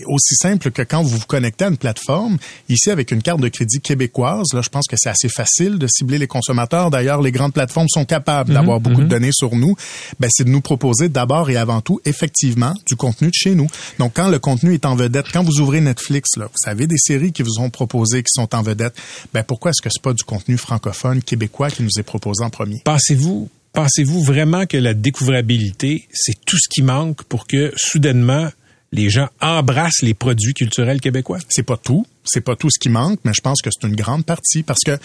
aussi 0.06 0.36
simple 0.36 0.72
que 0.72 0.82
quand 0.82 1.02
vous 1.02 1.18
vous 1.18 1.26
connectez 1.26 1.66
à 1.66 1.70
une 1.70 1.78
plateforme, 1.78 2.38
ici 2.68 2.92
avec 2.92 3.12
une 3.12 3.22
carte 3.22 3.42
de 3.42 3.48
crédit 3.48 3.80
québécoise, 3.80 4.48
là, 4.54 4.62
je 4.62 4.70
pense 4.70 4.88
que 4.88 4.96
c'est 4.98 5.10
assez 5.10 5.30
facile 5.30 5.80
de 5.80 5.88
cibler 5.88 6.18
les 6.18 6.28
consommateurs. 6.28 6.92
D'ailleurs, 6.92 7.22
les 7.22 7.32
grandes 7.32 7.54
plateformes 7.54 7.90
sont 7.90 8.06
capables 8.06 8.54
d'avoir 8.54 8.78
mhm, 8.78 8.84
beaucoup 8.84 9.02
de 9.02 9.06
mhm. 9.06 9.10
données 9.10 9.32
sur 9.34 9.56
nous. 9.56 9.76
Ben, 10.20 10.30
c'est 10.32 10.44
de 10.44 10.50
nous 10.50 10.62
proposer 10.62 11.10
d'abord 11.10 11.50
et 11.50 11.58
avant 11.58 11.82
tout, 11.82 12.00
effectivement, 12.06 12.74
du 12.86 12.96
contenu 12.96 13.30
de 13.30 13.34
chez 13.34 13.56
nous. 13.56 13.68
Donc, 13.98 14.14
quand 14.16 14.30
le 14.30 14.40
contenu 14.40 14.74
est 14.74 14.86
en 14.86 14.96
vedette, 14.96 15.26
quand 15.32 15.44
vous 15.44 15.60
ouvrez 15.60 15.82
Netflix, 15.82 16.38
là, 16.38 16.46
vous 16.46 16.60
savez 16.64 16.86
des 16.86 16.98
séries 16.98 17.32
qui 17.32 17.42
vous 17.42 17.60
ont 17.60 17.70
proposé 17.70 18.22
qui 18.22 18.32
sont 18.32 18.54
en 18.56 18.62
vedette. 18.62 18.96
Ben, 19.34 19.44
pourquoi 19.44 19.72
est-ce 19.72 19.82
que 19.82 19.90
c'est 19.92 20.02
pas 20.02 20.14
du 20.14 20.24
contenu 20.24 20.58
francophone 20.58 21.24
québécois 21.24 21.72
qui 21.72 21.84
nous 21.84 21.98
est 21.98 22.04
proposé 22.04 22.44
en 22.44 22.50
premier? 22.50 22.82
Pensez-vous 22.86 23.50
Pensez-vous 23.72 24.24
vraiment 24.24 24.66
que 24.66 24.78
la 24.78 24.96
découvrabilité, 24.96 26.08
c'est 26.12 26.34
tout 26.44 26.58
ce 26.58 26.68
qui 26.70 26.82
manque 26.82 27.24
pour 27.24 27.46
que 27.46 27.72
soudainement 27.78 28.50
les 28.92 29.10
gens 29.10 29.30
embrassent 29.42 30.02
les 30.02 30.14
produits 30.14 30.54
culturels 30.54 31.02
québécois. 31.02 31.40
C'est 31.50 31.64
pas 31.64 31.78
tout, 31.78 32.06
c'est 32.24 32.42
pas 32.42 32.56
tout 32.56 32.70
ce 32.70 32.80
qui 32.80 32.90
manque, 32.90 33.20
mais 33.24 33.32
je 33.34 33.42
pense 33.42 33.62
que 33.62 33.70
c'est 33.72 33.88
une 33.88 33.96
grande 33.96 34.26
partie 34.26 34.64
parce 34.64 34.82
que 34.86 34.98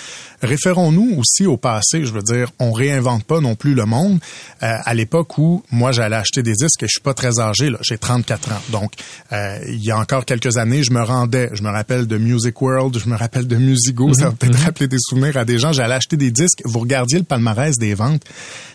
référons-nous 0.42 1.16
aussi 1.18 1.46
au 1.46 1.56
passé. 1.56 2.04
Je 2.04 2.12
veux 2.12 2.22
dire, 2.22 2.50
on 2.58 2.72
réinvente 2.72 3.24
pas 3.24 3.40
non 3.40 3.54
plus 3.54 3.74
le 3.74 3.86
monde. 3.86 4.18
Euh, 4.62 4.74
à 4.84 4.94
l'époque 4.94 5.38
où 5.38 5.62
moi 5.70 5.92
j'allais 5.92 6.16
acheter 6.16 6.42
des 6.42 6.52
disques, 6.52 6.82
et 6.82 6.86
je 6.86 6.92
suis 6.92 7.00
pas 7.00 7.14
très 7.14 7.40
âgé 7.40 7.70
là, 7.70 7.78
j'ai 7.82 7.98
34 7.98 8.52
ans. 8.52 8.60
Donc 8.70 8.92
euh, 9.32 9.58
il 9.68 9.84
y 9.84 9.90
a 9.90 9.98
encore 9.98 10.24
quelques 10.24 10.56
années, 10.56 10.82
je 10.82 10.92
me 10.92 11.02
rendais, 11.02 11.50
je 11.52 11.62
me 11.62 11.70
rappelle 11.70 12.06
de 12.06 12.18
Music 12.18 12.60
World, 12.60 12.98
je 12.98 13.08
me 13.08 13.16
rappelle 13.16 13.46
de 13.46 13.56
Musigo, 13.56 14.12
ça 14.14 14.26
va 14.26 14.32
peut-être 14.32 14.58
mhm. 14.58 14.64
rappeler 14.64 14.88
des 14.88 14.98
souvenirs 15.00 15.36
à 15.36 15.44
des 15.44 15.58
gens. 15.58 15.72
J'allais 15.72 15.94
acheter 15.94 16.16
des 16.16 16.30
disques, 16.30 16.60
vous 16.64 16.80
regardiez 16.80 17.18
le 17.18 17.24
palmarès 17.24 17.76
des 17.78 17.94
ventes 17.94 18.24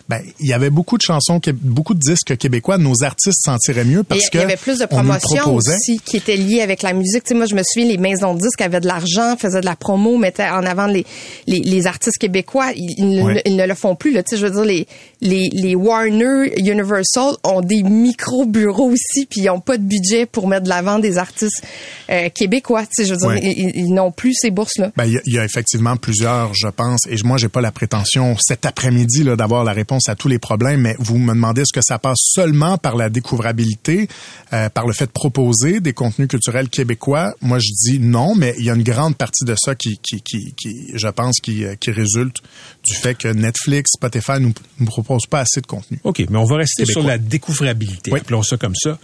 ben 0.10 0.24
il 0.40 0.48
y 0.48 0.54
avait 0.54 0.72
beaucoup 0.72 0.98
de 0.98 1.04
chansons, 1.04 1.40
beaucoup 1.62 1.94
de 1.94 2.00
disques 2.00 2.36
québécois. 2.36 2.80
Nos 2.80 3.04
artistes 3.04 3.44
s'en 3.44 3.58
tiraient 3.58 3.86
mieux 3.86 4.04
parce 4.04 4.28
que 4.30 4.40
il 4.40 4.42
y 4.42 4.44
avait 4.44 4.58
plus 4.58 4.80
de 4.80 4.86
promotions 4.86 5.54
aussi 5.54 6.02
qui 6.04 6.18
étaient 6.18 6.36
liées 6.36 6.62
avec 6.62 6.82
la 6.82 6.94
musique. 6.94 7.24
Tu 7.24 7.30
sais, 7.30 7.36
moi, 7.36 7.46
je 7.46 7.54
me 7.54 7.62
souviens 7.64 7.88
les 7.88 8.00
maisons 8.00 8.29
de 8.34 8.42
disques 8.42 8.62
avaient 8.62 8.80
de 8.80 8.88
l'argent, 8.88 9.36
faisaient 9.38 9.62
de 9.62 9.66
la 9.66 9.76
promo, 9.76 10.18
mettaient 10.18 10.50
en 10.50 10.66
avant 10.66 10.88
les 10.88 11.06
les, 11.48 11.60
les 11.60 11.88
artistes 11.88 12.18
québécois. 12.18 12.72
Ils, 12.76 13.56
ne, 13.56 13.66
le 13.66 13.76
font 13.76 13.96
plus. 13.96 14.12
Là. 14.12 14.24
Tu 14.24 14.36
sais, 14.36 14.42
je 14.42 14.46
veux 14.46 14.52
dire 14.52 14.66
les 14.66 14.88
les 15.22 15.50
les 15.54 15.76
Warner, 15.76 16.54
Universal 16.58 17.34
ont 17.44 17.62
des 17.62 17.84
micro 17.84 18.46
bureaux 18.46 18.92
aussi, 18.92 19.26
puis 19.26 19.42
ils 19.42 19.50
ont 19.50 19.60
pas 19.60 19.78
de 19.78 19.84
budget 19.84 20.26
pour 20.26 20.48
mettre 20.48 20.64
de 20.64 20.70
l'avant 20.70 21.00
des 21.00 21.18
artistes 21.18 21.64
euh, 22.10 22.30
québécois. 22.30 22.84
Tu 22.84 23.04
sais, 23.04 23.06
je 23.06 23.14
veux 23.14 23.20
dire, 23.20 23.36
ils, 23.42 23.94
n'ont 23.94 24.12
plus 24.12 24.34
ces 24.34 24.52
bourses 24.52 24.78
là. 24.78 24.92
Ben 24.96 25.06
il 25.06 25.20
y, 25.26 25.36
y, 25.36 25.40
a 25.40 25.46
effectivement 25.46 25.96
plusieurs, 25.98 26.54
je 26.54 26.68
pense, 26.68 27.02
et 27.10 27.16
moi 27.24 27.38
j'ai 27.38 27.50
pas 27.50 27.62
la 27.62 27.72
prétention 27.72 28.36
cet 28.40 28.66
après-midi 28.66 29.24
là 29.24 29.36
d'avoir 29.36 29.64
la 29.64 29.74
réponse 29.74 30.10
à 30.10 30.16
tous 30.16 30.28
les 30.28 30.40
problèmes, 30.40 30.82
mais 30.82 30.96
vous 31.00 31.18
me 31.18 31.34
demandez 31.34 31.62
est-ce 31.62 31.74
que 31.74 31.84
ça 31.84 32.00
passe 32.00 32.20
seulement 32.22 32.78
par 32.78 32.96
la 32.96 33.10
découvrabilité, 33.10 34.08
euh, 34.54 34.70
par 34.70 34.88
le 34.88 34.94
fait 34.94 35.06
de 35.06 35.12
proposer 35.12 35.80
des 35.80 35.94
contenus 35.94 36.28
culturels 36.28 36.70
québécois? 36.70 37.34
Moi, 37.42 37.60
je 37.60 37.72
dis 37.72 38.00
non, 38.00 38.19
mais 38.36 38.56
il 38.58 38.66
y 38.66 38.70
a 38.70 38.76
une 38.76 38.84
grande 38.84 39.16
partie 39.18 39.46
de 39.46 39.56
ça 39.56 39.76
qui, 39.76 39.98
qui, 39.98 40.22
qui, 40.22 40.54
qui 40.54 40.92
je 40.94 41.08
pense, 41.08 41.40
qui, 41.40 41.66
euh, 41.66 41.76
qui 41.76 41.92
résulte 41.92 42.38
du 42.84 42.96
fait 42.96 43.16
que 43.16 43.28
Netflix, 43.28 43.92
Spotify 43.94 44.40
nous, 44.40 44.54
nous 44.80 44.86
proposent 44.86 45.28
pas 45.28 45.42
assez 45.42 45.62
de 45.62 45.68
contenu. 45.68 46.00
OK, 46.04 46.24
mais 46.30 46.38
on 46.38 46.46
va 46.46 46.58
rester 46.58 46.86
sur 46.86 47.04
la 47.04 47.18
découvrabilité. 47.18 48.12
Oui. 48.12 48.20
Appelons 48.20 48.44
ça 48.44 48.58
comme 48.58 48.76
ça. 48.76 48.98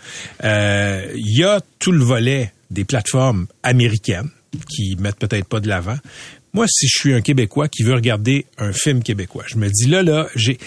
Euh, 0.44 1.12
il 1.16 1.38
y 1.38 1.44
a 1.44 1.62
tout 1.80 1.92
le 1.92 2.04
volet 2.04 2.52
des 2.72 2.84
plateformes 2.84 3.48
américaines 3.64 4.30
qui 4.70 4.96
mettent 4.98 5.20
peut-être 5.20 5.48
pas 5.48 5.60
de 5.60 5.68
l'avant. 5.68 5.98
Moi, 6.56 6.68
si 6.70 6.88
je 6.88 6.98
suis 6.98 7.14
un 7.14 7.20
Québécois 7.20 7.68
qui 7.68 7.84
veut 7.84 7.94
regarder 7.94 8.46
un 8.58 8.72
film 8.72 9.04
québécois, 9.04 9.44
je 9.46 9.58
me 9.58 9.68
dis 9.68 9.88
là, 9.88 10.04
là, 10.04 10.30
j'ai, 10.36 10.58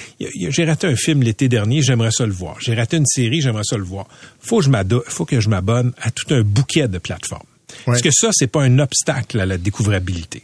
raté 0.66 0.86
un 0.86 0.96
film 0.96 1.22
l'été 1.22 1.48
dernier, 1.48 1.80
j'aimerais 1.80 2.10
ça 2.10 2.26
le 2.26 2.32
voir. 2.32 2.58
J'ai 2.60 2.74
raté 2.74 2.98
une 2.98 3.06
série, 3.06 3.40
j'aimerais 3.40 3.64
ça 3.64 3.78
le 3.78 3.84
voir. 3.84 4.06
Faut, 4.38 4.60
je 4.60 4.68
faut 5.06 5.24
que 5.24 5.40
je 5.40 5.48
m'abonne 5.48 5.94
à 6.02 6.10
tout 6.10 6.34
un 6.34 6.42
bouquet 6.42 6.88
de 6.88 6.98
plateformes. 6.98 7.47
Est-ce 7.88 8.02
que 8.02 8.10
ça, 8.12 8.30
c'est 8.32 8.46
pas 8.46 8.62
un 8.62 8.78
obstacle 8.78 9.40
à 9.40 9.46
la 9.46 9.58
découvrabilité? 9.58 10.42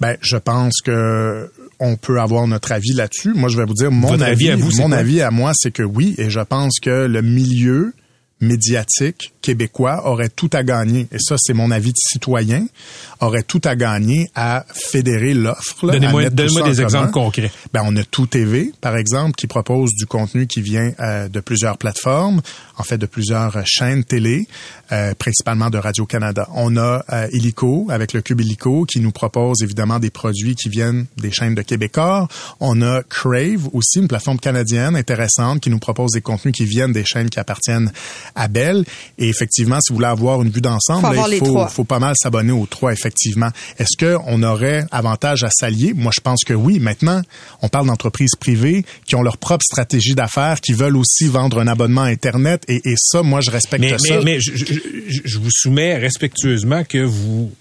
Ben, 0.00 0.16
je 0.20 0.36
pense 0.36 0.80
que 0.82 1.50
on 1.80 1.96
peut 1.96 2.20
avoir 2.20 2.46
notre 2.46 2.72
avis 2.72 2.92
là-dessus. 2.92 3.32
Moi, 3.34 3.48
je 3.48 3.56
vais 3.56 3.64
vous 3.64 3.74
dire 3.74 3.90
mon 3.90 4.20
avis, 4.20 4.50
à 4.50 4.56
vous, 4.56 4.70
mon 4.76 4.92
avis 4.92 5.20
à 5.20 5.30
moi, 5.30 5.52
c'est 5.54 5.72
que 5.72 5.82
oui, 5.82 6.14
et 6.18 6.30
je 6.30 6.40
pense 6.40 6.78
que 6.80 7.06
le 7.06 7.22
milieu 7.22 7.92
médiatique 8.44 9.32
québécois 9.42 10.06
aurait 10.06 10.30
tout 10.30 10.50
à 10.52 10.62
gagner, 10.62 11.06
et 11.12 11.18
ça 11.18 11.36
c'est 11.38 11.52
mon 11.52 11.70
avis 11.70 11.90
de 11.90 11.98
citoyen, 11.98 12.66
aurait 13.20 13.42
tout 13.42 13.60
à 13.64 13.76
gagner 13.76 14.30
à 14.34 14.64
fédérer 14.72 15.34
l'offre. 15.34 15.90
Donnez-moi 15.90 16.30
des 16.30 16.80
exemples 16.80 17.10
concrets. 17.10 17.50
Ben, 17.72 17.82
on 17.84 17.94
a 17.96 18.04
Tout 18.04 18.26
TV, 18.26 18.72
par 18.80 18.96
exemple, 18.96 19.34
qui 19.34 19.46
propose 19.46 19.90
du 19.92 20.06
contenu 20.06 20.46
qui 20.46 20.62
vient 20.62 20.92
euh, 21.00 21.28
de 21.28 21.40
plusieurs 21.40 21.78
plateformes, 21.78 22.40
en 22.78 22.82
fait 22.82 22.98
de 22.98 23.06
plusieurs 23.06 23.66
chaînes 23.66 24.04
télé, 24.04 24.46
euh, 24.92 25.14
principalement 25.14 25.70
de 25.70 25.78
Radio-Canada. 25.78 26.48
On 26.54 26.76
a 26.76 27.04
euh, 27.12 27.26
Illico, 27.32 27.88
avec 27.90 28.12
le 28.12 28.22
Cube 28.22 28.40
Illico, 28.40 28.84
qui 28.84 29.00
nous 29.00 29.12
propose 29.12 29.62
évidemment 29.62 29.98
des 29.98 30.10
produits 30.10 30.54
qui 30.54 30.68
viennent 30.68 31.06
des 31.16 31.30
chaînes 31.30 31.54
de 31.54 31.62
Québécois. 31.62 32.28
On 32.60 32.82
a 32.82 33.02
Crave 33.02 33.68
aussi, 33.72 33.98
une 34.00 34.08
plateforme 34.08 34.38
canadienne 34.38 34.96
intéressante 34.96 35.60
qui 35.60 35.70
nous 35.70 35.78
propose 35.78 36.12
des 36.12 36.20
contenus 36.20 36.54
qui 36.54 36.64
viennent 36.64 36.92
des 36.92 37.04
chaînes 37.04 37.30
qui 37.30 37.40
appartiennent 37.40 37.92
à 38.34 38.48
Bell. 38.48 38.84
Et 39.18 39.28
effectivement, 39.28 39.78
si 39.80 39.92
vous 39.92 39.96
voulez 39.96 40.08
avoir 40.08 40.42
une 40.42 40.50
vue 40.50 40.60
d'ensemble, 40.60 41.08
il 41.30 41.38
faut, 41.38 41.66
faut, 41.68 41.84
pas 41.84 41.98
mal 41.98 42.14
s'abonner 42.16 42.52
aux 42.52 42.66
trois, 42.66 42.92
effectivement. 42.92 43.50
Est-ce 43.78 43.96
qu'on 43.98 44.42
aurait 44.42 44.86
avantage 44.90 45.44
à 45.44 45.50
s'allier? 45.50 45.92
Moi, 45.94 46.12
je 46.14 46.20
pense 46.20 46.40
que 46.44 46.54
oui. 46.54 46.78
Maintenant, 46.78 47.22
on 47.62 47.68
parle 47.68 47.86
d'entreprises 47.86 48.36
privées 48.38 48.84
qui 49.06 49.14
ont 49.14 49.22
leur 49.22 49.38
propre 49.38 49.64
stratégie 49.64 50.14
d'affaires, 50.14 50.60
qui 50.60 50.72
veulent 50.72 50.96
aussi 50.96 51.26
vendre 51.26 51.58
un 51.58 51.66
abonnement 51.66 52.02
Internet. 52.02 52.64
Et, 52.68 52.80
et 52.84 52.94
ça, 52.96 53.22
moi, 53.22 53.40
je 53.40 53.50
respecte 53.50 53.82
mais, 53.82 53.98
ça. 53.98 54.18
Mais, 54.18 54.24
mais 54.24 54.40
je, 54.40 54.52
je, 54.56 54.64
je 55.24 55.38
vous 55.38 55.50
soumets 55.50 55.96
respectueusement 55.96 56.84
que 56.84 56.98
vous 56.98 57.52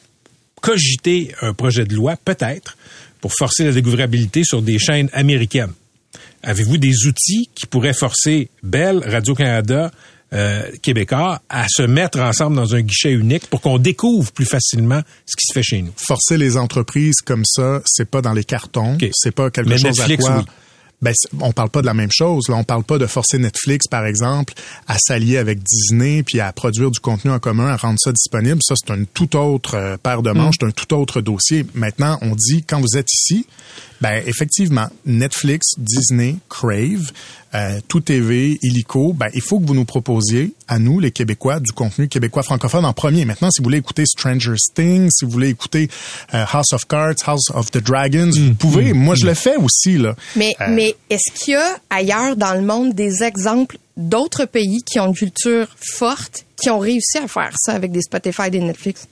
cogitez 0.62 1.34
un 1.42 1.54
projet 1.54 1.86
de 1.86 1.94
loi, 1.94 2.16
peut-être, 2.24 2.78
pour 3.20 3.34
forcer 3.34 3.66
la 3.66 3.72
découvrabilité 3.72 4.44
sur 4.44 4.62
des 4.62 4.80
chaînes 4.80 5.10
américaines. 5.14 5.74
Avez-vous 6.42 6.78
des 6.78 7.06
outils 7.06 7.50
qui 7.56 7.66
pourraient 7.66 7.94
forcer 7.94 8.50
Bell, 8.64 9.02
Radio-Canada, 9.06 9.92
euh, 10.34 10.64
québécois 10.82 11.42
à 11.50 11.66
se 11.70 11.84
mettre 11.84 12.20
ensemble 12.20 12.56
dans 12.56 12.74
un 12.76 12.82
guichet 12.82 13.12
unique 13.12 13.48
pour 13.48 13.62
qu'on 13.62 13.78
découvre 13.78 14.32
plus 14.32 14.46
facilement 14.46 15.02
ce 15.26 15.36
qui 15.36 15.46
se 15.48 15.54
fait 15.54 15.64
chez 15.64 15.82
nous. 15.82 15.94
Forcer 15.96 16.38
les 16.38 16.58
entreprises 16.58 17.18
comme 17.24 17.46
ça, 17.46 17.82
c'est 17.86 18.10
pas 18.10 18.22
dans 18.22 18.34
les 18.34 18.44
cartons, 18.44 18.98
c'est 19.14 19.32
pas 19.32 19.52
quelque 19.52 19.70
Mais 19.70 19.78
chose 19.78 19.98
Netflix, 19.98 20.26
à 20.26 20.28
quoi 20.28 20.38
oui. 20.40 20.46
ben, 21.02 21.14
on 21.40 21.52
parle 21.52 21.70
pas 21.70 21.82
de 21.82 21.86
la 21.86 21.94
même 21.94 22.10
chose. 22.12 22.50
Là, 22.50 22.56
on 22.56 22.64
parle 22.64 22.84
pas 22.84 22.98
de 22.98 23.06
forcer 23.06 23.38
Netflix, 23.38 23.88
par 23.88 24.06
exemple, 24.06 24.54
à 24.88 24.98
s'allier 24.98 25.38
avec 25.38 25.60
Disney 25.62 26.24
puis 26.24 26.40
à 26.40 26.52
produire 26.52 26.90
du 26.90 27.00
contenu 27.00 27.30
en 27.30 27.40
commun, 27.40 27.68
à 27.68 27.78
rendre 27.78 28.00
ça 28.00 28.12
disponible. 28.12 28.60
Ça, 28.64 28.74
c'est 28.76 28.94
une 28.94 29.06
toute 29.06 29.36
autre 29.36 29.76
euh, 29.76 29.98
paire 29.98 30.24
de 30.24 30.32
manches, 30.32 30.56
c'est 30.60 30.66
un 30.66 30.72
tout 30.72 30.94
autre 30.96 31.22
dossier. 31.22 31.66
Maintenant, 31.76 32.18
on 32.22 32.36
dit 32.36 32.64
quand 32.68 32.80
vous 32.80 32.98
êtes 32.98 33.12
ici, 33.14 33.46
ben 34.04 34.22
effectivement, 34.26 34.88
Netflix, 35.06 35.76
Disney, 35.78 36.36
Crave, 36.50 37.14
euh, 37.56 37.80
Tout 37.88 38.02
TV, 38.02 38.60
Illico, 38.62 39.14
ben 39.14 39.28
il 39.34 39.40
faut 39.40 39.62
que 39.62 39.66
vous 39.66 39.76
nous 39.76 39.86
proposiez 39.86 40.54
à 40.68 40.78
nous 40.78 41.00
les 41.00 41.12
Québécois 41.12 41.62
du 41.62 41.72
contenu 41.72 42.10
québécois 42.10 42.44
francophone 42.44 42.84
en 42.84 42.92
premier. 42.92 43.24
Maintenant, 43.24 43.50
si 43.50 43.62
vous 43.62 43.64
voulez 43.64 43.78
écouter 43.78 44.06
Stranger 44.06 44.56
Things, 44.76 45.10
si 45.10 45.24
vous 45.24 45.32
voulez 45.32 45.48
écouter 45.48 45.90
euh, 46.34 46.44
House 46.52 46.74
of 46.74 46.86
Cards, 46.86 47.16
House 47.26 47.50
of 47.54 47.72
the 47.72 47.78
Dragons, 47.78 48.32
vous 48.36 48.56
pouvez. 48.56 48.92
Moi, 48.92 49.16
je 49.16 49.26
le 49.26 49.36
fais 49.36 49.56
aussi 49.56 49.98
là. 49.98 50.18
Mais, 50.36 50.54
mais 50.68 50.96
est-ce 51.10 51.32
qu'il 51.32 51.54
y 51.54 51.56
a 51.56 51.78
ailleurs 51.90 52.36
dans 52.36 52.56
le 52.56 52.62
monde 52.62 52.94
des 52.94 53.24
exemples 53.24 53.78
d'autres 53.96 54.44
pays 54.44 54.84
qui 54.84 55.00
ont 55.00 55.08
une 55.08 55.16
culture 55.16 55.68
forte, 55.80 56.46
qui 56.62 56.70
ont 56.70 56.80
réussi 56.80 57.20
à 57.20 57.30
faire 57.30 57.54
ça 57.56 57.72
avec 57.72 57.94
des 57.94 58.02
Spotify 58.02 58.48
et 58.48 58.50
des 58.50 58.60
Netflix? 58.60 59.08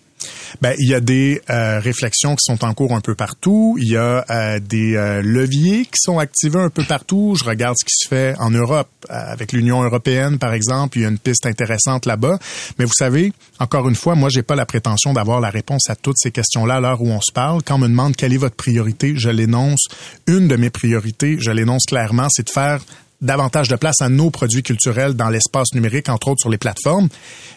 Ben, 0.62 0.76
il 0.78 0.90
y 0.90 0.94
a 0.94 1.00
des 1.00 1.42
euh, 1.50 1.80
réflexions 1.80 2.36
qui 2.36 2.44
sont 2.44 2.64
en 2.64 2.74
cours 2.74 2.94
un 2.94 3.02
peu 3.02 3.16
partout. 3.16 3.78
Il 3.80 3.90
y 3.90 3.98
a 3.98 4.26
euh, 4.30 4.60
des 4.60 4.96
euh, 4.96 5.22
leviers 5.22 5.86
qui 5.86 5.98
sont 5.98 6.20
activés 6.20 6.60
un 6.60 6.70
peu 6.70 6.84
partout. 6.84 7.36
Je 7.38 7.44
regarde 7.44 7.76
ce 7.80 7.86
qui 7.86 7.96
se 7.96 8.08
fait 8.08 8.36
en 8.40 8.52
Europe 8.52 8.90
avec 9.10 9.52
l'Union 9.52 9.82
européenne, 9.84 10.38
par 10.38 10.54
exemple. 10.54 10.98
Il 10.98 11.02
y 11.02 11.06
a 11.06 11.10
une 11.10 11.18
piste 11.18 11.46
intéressante 11.46 12.06
là-bas. 12.06 12.38
Mais 12.78 12.86
vous 12.86 12.94
savez, 12.94 13.34
encore 13.60 13.90
une 13.90 13.96
fois, 13.96 14.16
moi, 14.16 14.30
j'ai 14.30 14.44
pas 14.44 14.56
la 14.56 14.66
prétention 14.66 15.14
d'avoir 15.14 15.40
la 15.40 15.50
réponse 15.50 15.90
à 15.90 15.96
toutes 15.96 16.18
ces 16.18 16.32
questions-là 16.32 16.76
à 16.76 16.80
l'heure 16.80 17.02
où 17.02 17.10
on 17.10 17.22
se 17.22 17.32
parle. 17.34 17.62
Quand 17.64 17.76
on 17.76 17.80
me 17.80 17.88
demande 17.88 18.16
quelle 18.16 18.34
est 18.34 18.38
votre 18.38 18.56
priorité, 18.56 19.14
je 19.16 19.30
l'énonce. 19.30 19.88
Une 20.28 20.48
de 20.48 20.56
mes 20.56 20.70
priorités, 20.70 21.38
je 21.40 21.52
l'énonce 21.52 21.86
clairement, 21.88 22.28
c'est 22.30 22.48
de 22.48 22.52
faire 22.52 22.82
davantage 23.22 23.68
de 23.68 23.76
place 23.76 24.02
à 24.02 24.10
nos 24.10 24.30
produits 24.32 24.64
culturels 24.64 25.14
dans 25.14 25.30
l'espace 25.30 25.74
numérique, 25.74 26.10
entre 26.10 26.30
autres 26.30 26.40
sur 26.42 26.50
les 26.50 26.58
plateformes. 26.58 27.10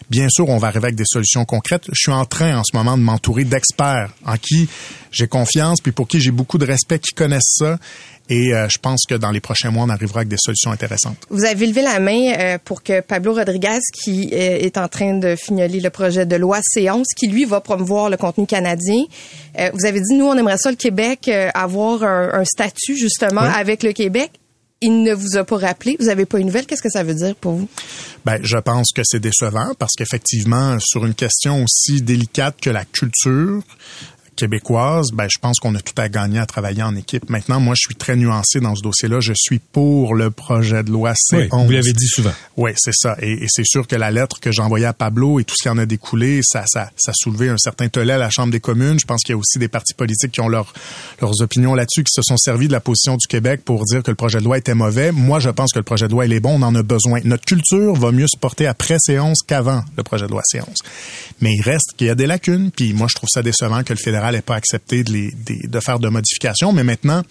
Bien 0.09 0.27
sûr, 0.29 0.47
on 0.49 0.57
va 0.57 0.67
arriver 0.67 0.85
avec 0.85 0.95
des 0.95 1.05
solutions 1.07 1.45
concrètes. 1.45 1.83
Je 1.91 1.99
suis 1.99 2.11
en 2.11 2.25
train 2.25 2.57
en 2.59 2.63
ce 2.63 2.75
moment 2.75 2.97
de 2.97 3.01
m'entourer 3.03 3.43
d'experts 3.43 4.11
en 4.25 4.37
qui 4.37 4.69
j'ai 5.11 5.27
confiance, 5.27 5.79
puis 5.81 5.91
pour 5.91 6.07
qui 6.07 6.19
j'ai 6.19 6.31
beaucoup 6.31 6.57
de 6.57 6.65
respect, 6.65 6.99
qui 6.99 7.13
connaissent 7.13 7.55
ça. 7.57 7.77
Et 8.27 8.53
euh, 8.53 8.67
je 8.69 8.79
pense 8.79 9.03
que 9.07 9.13
dans 9.15 9.29
les 9.29 9.39
prochains 9.39 9.69
mois, 9.69 9.83
on 9.85 9.89
arrivera 9.89 10.21
avec 10.21 10.29
des 10.29 10.37
solutions 10.39 10.71
intéressantes. 10.71 11.17
Vous 11.29 11.45
avez 11.45 11.67
levé 11.67 11.83
la 11.83 11.99
main 11.99 12.33
euh, 12.37 12.57
pour 12.63 12.81
que 12.81 13.01
Pablo 13.01 13.33
Rodriguez, 13.35 13.77
qui 14.03 14.29
euh, 14.33 14.57
est 14.59 14.77
en 14.79 14.87
train 14.87 15.17
de 15.17 15.35
fignoler 15.35 15.79
le 15.79 15.89
projet 15.91 16.25
de 16.25 16.35
loi 16.35 16.59
C11, 16.59 17.03
qui 17.15 17.27
lui 17.27 17.45
va 17.45 17.61
promouvoir 17.61 18.09
le 18.09 18.17
contenu 18.17 18.47
canadien, 18.47 19.03
euh, 19.59 19.69
vous 19.73 19.85
avez 19.85 19.99
dit, 20.01 20.15
nous, 20.15 20.25
on 20.25 20.35
aimerait 20.37 20.57
ça, 20.57 20.71
le 20.71 20.75
Québec, 20.75 21.27
euh, 21.27 21.49
avoir 21.53 22.03
un, 22.03 22.31
un 22.33 22.45
statut 22.45 22.97
justement 22.97 23.41
Oui. 23.41 23.47
avec 23.55 23.83
le 23.83 23.93
Québec. 23.93 24.31
Il 24.87 25.01
ne 25.01 25.15
vous 25.15 25.35
a 25.35 25.43
pas 25.43 25.57
rappelé, 25.57 25.97
vous 25.99 26.05
n'avez 26.05 26.27
pas 26.27 26.37
une 26.37 26.45
nouvelle. 26.45 26.67
Qu'est-ce 26.67 26.83
que 26.83 26.91
ça 26.91 27.01
veut 27.01 27.15
dire 27.15 27.33
pour 27.35 27.53
vous? 27.53 27.67
Ben, 28.23 28.39
je 28.43 28.57
pense 28.57 28.91
que 28.93 29.01
c'est 29.03 29.19
décevant 29.19 29.71
parce 29.79 29.93
qu'effectivement, 29.97 30.77
sur 30.79 31.07
une 31.07 31.15
question 31.15 31.63
aussi 31.63 32.03
délicate 32.03 32.57
que 32.61 32.69
la 32.69 32.85
culture 32.85 33.63
québécoise, 34.35 35.11
ben, 35.13 35.27
je 35.31 35.39
pense 35.39 35.59
qu'on 35.59 35.73
a 35.75 35.79
tout 35.79 35.93
à 35.97 36.09
gagner 36.09 36.39
à 36.39 36.45
travailler 36.45 36.83
en 36.83 36.95
équipe. 36.95 37.29
Maintenant, 37.29 37.59
moi, 37.59 37.73
je 37.75 37.81
suis 37.87 37.95
très 37.95 38.15
nuancé 38.15 38.59
dans 38.59 38.75
ce 38.75 38.81
dossier-là. 38.81 39.19
Je 39.19 39.33
suis 39.35 39.59
pour 39.59 40.15
le 40.15 40.31
projet 40.31 40.83
de 40.83 40.91
loi 40.91 41.13
C11. 41.13 41.49
Oui, 41.53 41.65
vous 41.65 41.71
l'avez 41.71 41.93
dit 41.93 42.07
souvent. 42.07 42.33
Oui, 42.57 42.71
c'est 42.75 42.93
ça. 42.93 43.15
Et, 43.21 43.43
et 43.43 43.47
c'est 43.47 43.65
sûr 43.65 43.87
que 43.87 43.95
la 43.95 44.11
lettre 44.11 44.39
que 44.39 44.51
j'ai 44.51 44.61
envoyée 44.61 44.85
à 44.85 44.93
Pablo 44.93 45.39
et 45.39 45.43
tout 45.43 45.55
ce 45.57 45.63
qui 45.63 45.69
en 45.69 45.77
a 45.77 45.85
découlé, 45.85 46.41
ça, 46.43 46.63
ça, 46.67 46.91
ça 46.97 47.11
a 47.11 47.13
soulevé 47.15 47.49
un 47.49 47.57
certain 47.57 47.87
tollé 47.87 48.13
à 48.13 48.17
la 48.17 48.29
Chambre 48.29 48.51
des 48.51 48.59
communes. 48.59 48.99
Je 48.99 49.05
pense 49.05 49.21
qu'il 49.23 49.33
y 49.33 49.35
a 49.35 49.37
aussi 49.37 49.59
des 49.59 49.67
partis 49.67 49.93
politiques 49.93 50.31
qui 50.31 50.41
ont 50.41 50.47
leur, 50.47 50.73
leurs 51.21 51.41
opinions 51.41 51.73
là-dessus, 51.73 52.03
qui 52.03 52.13
se 52.13 52.21
sont 52.21 52.37
servis 52.37 52.67
de 52.67 52.73
la 52.73 52.79
position 52.79 53.15
du 53.17 53.27
Québec 53.27 53.61
pour 53.63 53.83
dire 53.85 54.03
que 54.03 54.11
le 54.11 54.15
projet 54.15 54.39
de 54.39 54.43
loi 54.43 54.57
était 54.57 54.73
mauvais. 54.73 55.11
Moi, 55.11 55.39
je 55.39 55.49
pense 55.49 55.71
que 55.71 55.79
le 55.79 55.83
projet 55.83 56.07
de 56.07 56.11
loi, 56.11 56.25
il 56.25 56.33
est 56.33 56.39
bon. 56.39 56.59
On 56.59 56.63
en 56.63 56.75
a 56.75 56.83
besoin. 56.83 57.19
Notre 57.23 57.45
culture 57.45 57.95
va 57.95 58.11
mieux 58.11 58.27
se 58.27 58.37
porter 58.37 58.67
après 58.67 58.97
C11 58.97 59.35
qu'avant 59.47 59.83
le 59.97 60.03
projet 60.03 60.25
de 60.25 60.31
loi 60.31 60.41
C11. 60.51 60.65
Mais 61.41 61.53
il 61.53 61.61
reste 61.61 61.93
qu'il 61.97 62.07
y 62.07 62.09
a 62.09 62.15
des 62.15 62.27
lacunes. 62.27 62.71
Puis 62.71 62.93
moi, 62.93 63.07
je 63.09 63.15
trouve 63.15 63.29
ça 63.29 63.41
décevant 63.41 63.83
que 63.83 63.93
le 63.93 63.99
fédéral 63.99 64.24
n'ait 64.33 64.41
pas 64.41 64.55
accepté 64.55 65.03
de, 65.03 65.11
les, 65.13 65.31
de, 65.31 65.67
de 65.67 65.79
faire 65.79 65.99
de 65.99 66.09
modifications. 66.09 66.73
Mais 66.73 66.83
maintenant, 66.83 67.23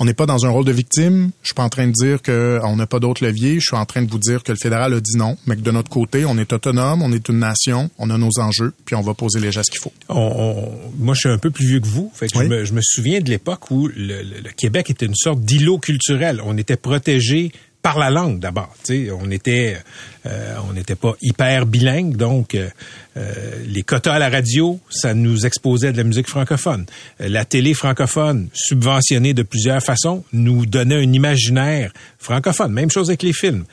on 0.00 0.04
n'est 0.04 0.14
pas 0.14 0.26
dans 0.26 0.46
un 0.46 0.50
rôle 0.50 0.64
de 0.64 0.70
victime. 0.70 1.30
Je 1.42 1.48
suis 1.48 1.54
pas 1.56 1.64
en 1.64 1.68
train 1.68 1.88
de 1.88 1.92
dire 1.92 2.22
qu'on 2.22 2.76
n'a 2.76 2.86
pas 2.86 3.00
d'autres 3.00 3.24
leviers. 3.26 3.54
Je 3.56 3.64
suis 3.66 3.76
en 3.76 3.84
train 3.84 4.00
de 4.02 4.08
vous 4.08 4.18
dire 4.20 4.44
que 4.44 4.52
le 4.52 4.58
fédéral 4.58 4.94
a 4.94 5.00
dit 5.00 5.16
non, 5.16 5.36
mais 5.46 5.56
que 5.56 5.60
de 5.60 5.72
notre 5.72 5.90
côté, 5.90 6.24
on 6.24 6.38
est 6.38 6.52
autonome, 6.52 7.02
on 7.02 7.10
est 7.12 7.28
une 7.28 7.40
nation, 7.40 7.90
on 7.98 8.08
a 8.10 8.16
nos 8.16 8.30
enjeux, 8.38 8.72
puis 8.84 8.94
on 8.94 9.00
va 9.00 9.14
poser 9.14 9.40
les 9.40 9.50
gestes 9.50 9.70
qu'il 9.70 9.80
faut. 9.80 9.92
On, 10.08 10.14
on- 10.14 10.72
moi, 10.98 11.14
je 11.14 11.20
suis 11.20 11.28
un 11.28 11.38
peu 11.38 11.50
plus 11.50 11.66
vieux 11.66 11.80
que 11.80 11.88
vous. 11.88 12.12
Fait 12.14 12.28
que 12.28 12.38
Oui. 12.38 12.44
je, 12.44 12.48
me, 12.48 12.64
je 12.64 12.72
me 12.74 12.80
souviens 12.80 13.18
de 13.20 13.28
l'époque 13.28 13.72
où 13.72 13.88
le, 13.88 14.22
le- 14.22 14.40
le 14.44 14.50
Québec 14.56 14.88
était 14.88 15.06
une 15.06 15.16
sorte 15.16 15.40
d'îlot 15.40 15.78
culturel. 15.78 16.40
On 16.44 16.56
était 16.56 16.76
protégé 16.76 17.50
par 17.88 17.98
la 17.98 18.10
langue 18.10 18.38
d'abord. 18.38 18.74
On 19.18 19.30
était, 19.30 19.78
euh, 20.26 20.56
n'était 20.74 20.94
pas 20.94 21.14
hyper 21.22 21.64
bilingue, 21.64 22.16
donc 22.16 22.54
euh, 22.54 22.68
euh, 23.16 23.32
les 23.66 23.82
quotas 23.82 24.12
à 24.12 24.18
la 24.18 24.28
radio, 24.28 24.78
ça 24.90 25.14
nous 25.14 25.46
exposait 25.46 25.90
de 25.92 25.96
la 25.96 26.04
musique 26.04 26.28
francophone. 26.28 26.84
La 27.18 27.46
télé 27.46 27.72
francophone, 27.72 28.50
subventionnée 28.52 29.32
de 29.32 29.42
plusieurs 29.42 29.82
façons, 29.82 30.22
nous 30.34 30.66
donnait 30.66 30.96
un 30.96 31.12
imaginaire 31.14 31.94
francophone. 32.18 32.72
Même 32.72 32.90
chose 32.90 33.08
avec 33.08 33.22
les 33.22 33.32
films. 33.32 33.64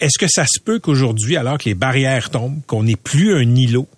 Est-ce 0.00 0.18
que 0.18 0.28
ça 0.28 0.44
se 0.44 0.60
peut 0.60 0.78
qu'aujourd'hui, 0.78 1.38
alors 1.38 1.56
que 1.56 1.64
les 1.64 1.74
barrières 1.74 2.28
tombent, 2.28 2.60
qu'on 2.66 2.82
n'est 2.82 2.96
plus 2.96 3.34
un 3.34 3.54
îlot, 3.54 3.88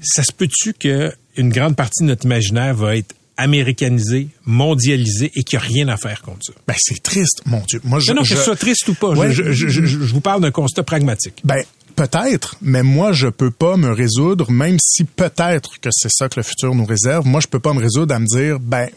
ça 0.00 0.22
se 0.22 0.30
peut-tu 0.32 0.74
que 0.74 1.12
une 1.36 1.48
grande 1.48 1.74
partie 1.74 2.04
de 2.04 2.06
notre 2.06 2.24
imaginaire 2.24 2.76
va 2.76 2.96
être 2.96 3.16
américanisé, 3.36 4.28
mondialisé 4.44 5.30
et 5.34 5.42
qu'il 5.44 5.58
n'y 5.58 5.64
a 5.64 5.66
rien 5.68 5.88
à 5.88 5.96
faire 5.96 6.22
contre 6.22 6.40
ça? 6.46 6.52
Ben, 6.66 6.74
c'est 6.78 7.02
triste, 7.02 7.42
mon 7.46 7.60
Dieu. 7.66 7.80
Moi, 7.84 7.98
je, 8.00 8.10
Non, 8.12 8.16
non, 8.18 8.24
je- 8.24 8.34
que 8.34 8.38
ce 8.40 8.44
soit 8.44 8.56
triste 8.56 8.88
ou 8.88 8.94
pas. 8.94 9.10
Ouais. 9.10 9.32
Je, 9.32 9.52
je- 9.52 9.68
je- 9.68 9.84
je- 9.86 9.86
je 9.86 10.12
vous 10.14 10.20
parle 10.20 10.42
d'un 10.42 10.50
constat 10.50 10.82
pragmatique. 10.82 11.40
Ben, 11.44 11.62
peut-être, 11.94 12.56
mais 12.60 12.82
moi, 12.82 13.12
je 13.12 13.28
peux 13.28 13.50
pas 13.50 13.76
me 13.76 13.90
résoudre, 13.90 14.50
même 14.50 14.76
si 14.80 15.04
peut-être 15.04 15.80
que 15.80 15.88
c'est 15.92 16.10
ça 16.12 16.28
que 16.28 16.38
le 16.38 16.42
futur 16.42 16.74
nous 16.74 16.84
réserve, 16.84 17.26
moi, 17.26 17.40
je 17.40 17.46
peux 17.46 17.60
pas 17.60 17.72
me 17.72 17.80
résoudre 17.80 18.14
à 18.14 18.18
me 18.18 18.26
dire, 18.26 18.58
ben, 18.60 18.88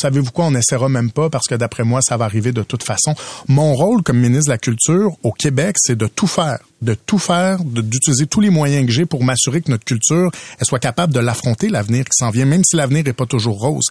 savez-vous 0.00 0.30
quoi, 0.30 0.46
on 0.46 0.50
n'essaiera 0.52 0.88
même 0.88 1.10
pas 1.10 1.28
parce 1.30 1.46
que 1.46 1.54
d'après 1.54 1.84
moi, 1.84 2.00
ça 2.02 2.16
va 2.16 2.24
arriver 2.24 2.52
de 2.52 2.62
toute 2.62 2.82
façon. 2.84 3.14
Mon 3.48 3.74
rôle 3.74 4.02
comme 4.02 4.18
ministre 4.18 4.46
de 4.46 4.52
la 4.52 4.58
Culture 4.58 5.10
au 5.22 5.32
Québec, 5.32 5.76
c'est 5.78 5.96
de 5.96 6.06
tout 6.06 6.26
faire 6.26 6.58
de 6.82 6.94
tout 6.94 7.18
faire, 7.18 7.64
d'utiliser 7.64 8.26
tous 8.26 8.40
les 8.40 8.50
moyens 8.50 8.86
que 8.86 8.92
j'ai 8.92 9.06
pour 9.06 9.24
m'assurer 9.24 9.60
que 9.60 9.70
notre 9.70 9.84
culture 9.84 10.30
elle 10.58 10.66
soit 10.66 10.78
capable 10.78 11.12
de 11.12 11.20
l'affronter, 11.20 11.68
l'avenir 11.68 12.04
qui 12.04 12.16
s'en 12.16 12.30
vient, 12.30 12.44
même 12.44 12.62
si 12.64 12.76
l'avenir 12.76 13.04
n'est 13.04 13.12
pas 13.12 13.26
toujours 13.26 13.58
rose. 13.58 13.86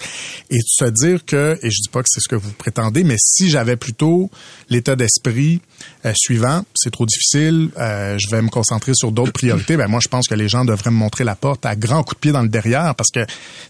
Et 0.49 0.57
de 0.57 0.63
se 0.65 0.85
dire 0.85 1.25
que, 1.25 1.57
et 1.61 1.69
je 1.69 1.81
dis 1.81 1.89
pas 1.89 2.01
que 2.01 2.09
c'est 2.09 2.21
ce 2.21 2.27
que 2.27 2.35
vous 2.35 2.51
prétendez, 2.51 3.03
mais 3.03 3.17
si 3.19 3.49
j'avais 3.49 3.75
plutôt 3.75 4.29
l'état 4.69 4.95
d'esprit 4.95 5.61
euh, 6.05 6.13
suivant, 6.15 6.63
c'est 6.75 6.91
trop 6.91 7.05
difficile, 7.05 7.69
euh, 7.77 8.17
je 8.19 8.29
vais 8.29 8.41
me 8.41 8.49
concentrer 8.49 8.93
sur 8.95 9.11
d'autres 9.11 9.33
priorités, 9.33 9.77
ben 9.77 9.87
moi 9.87 9.99
je 10.01 10.07
pense 10.07 10.27
que 10.27 10.35
les 10.35 10.47
gens 10.47 10.65
devraient 10.65 10.91
me 10.91 10.95
montrer 10.95 11.23
la 11.23 11.35
porte 11.35 11.65
à 11.65 11.75
grands 11.75 12.03
coups 12.03 12.17
de 12.17 12.21
pied 12.21 12.31
dans 12.31 12.41
le 12.41 12.49
derrière, 12.49 12.95
parce 12.95 13.11
que 13.11 13.25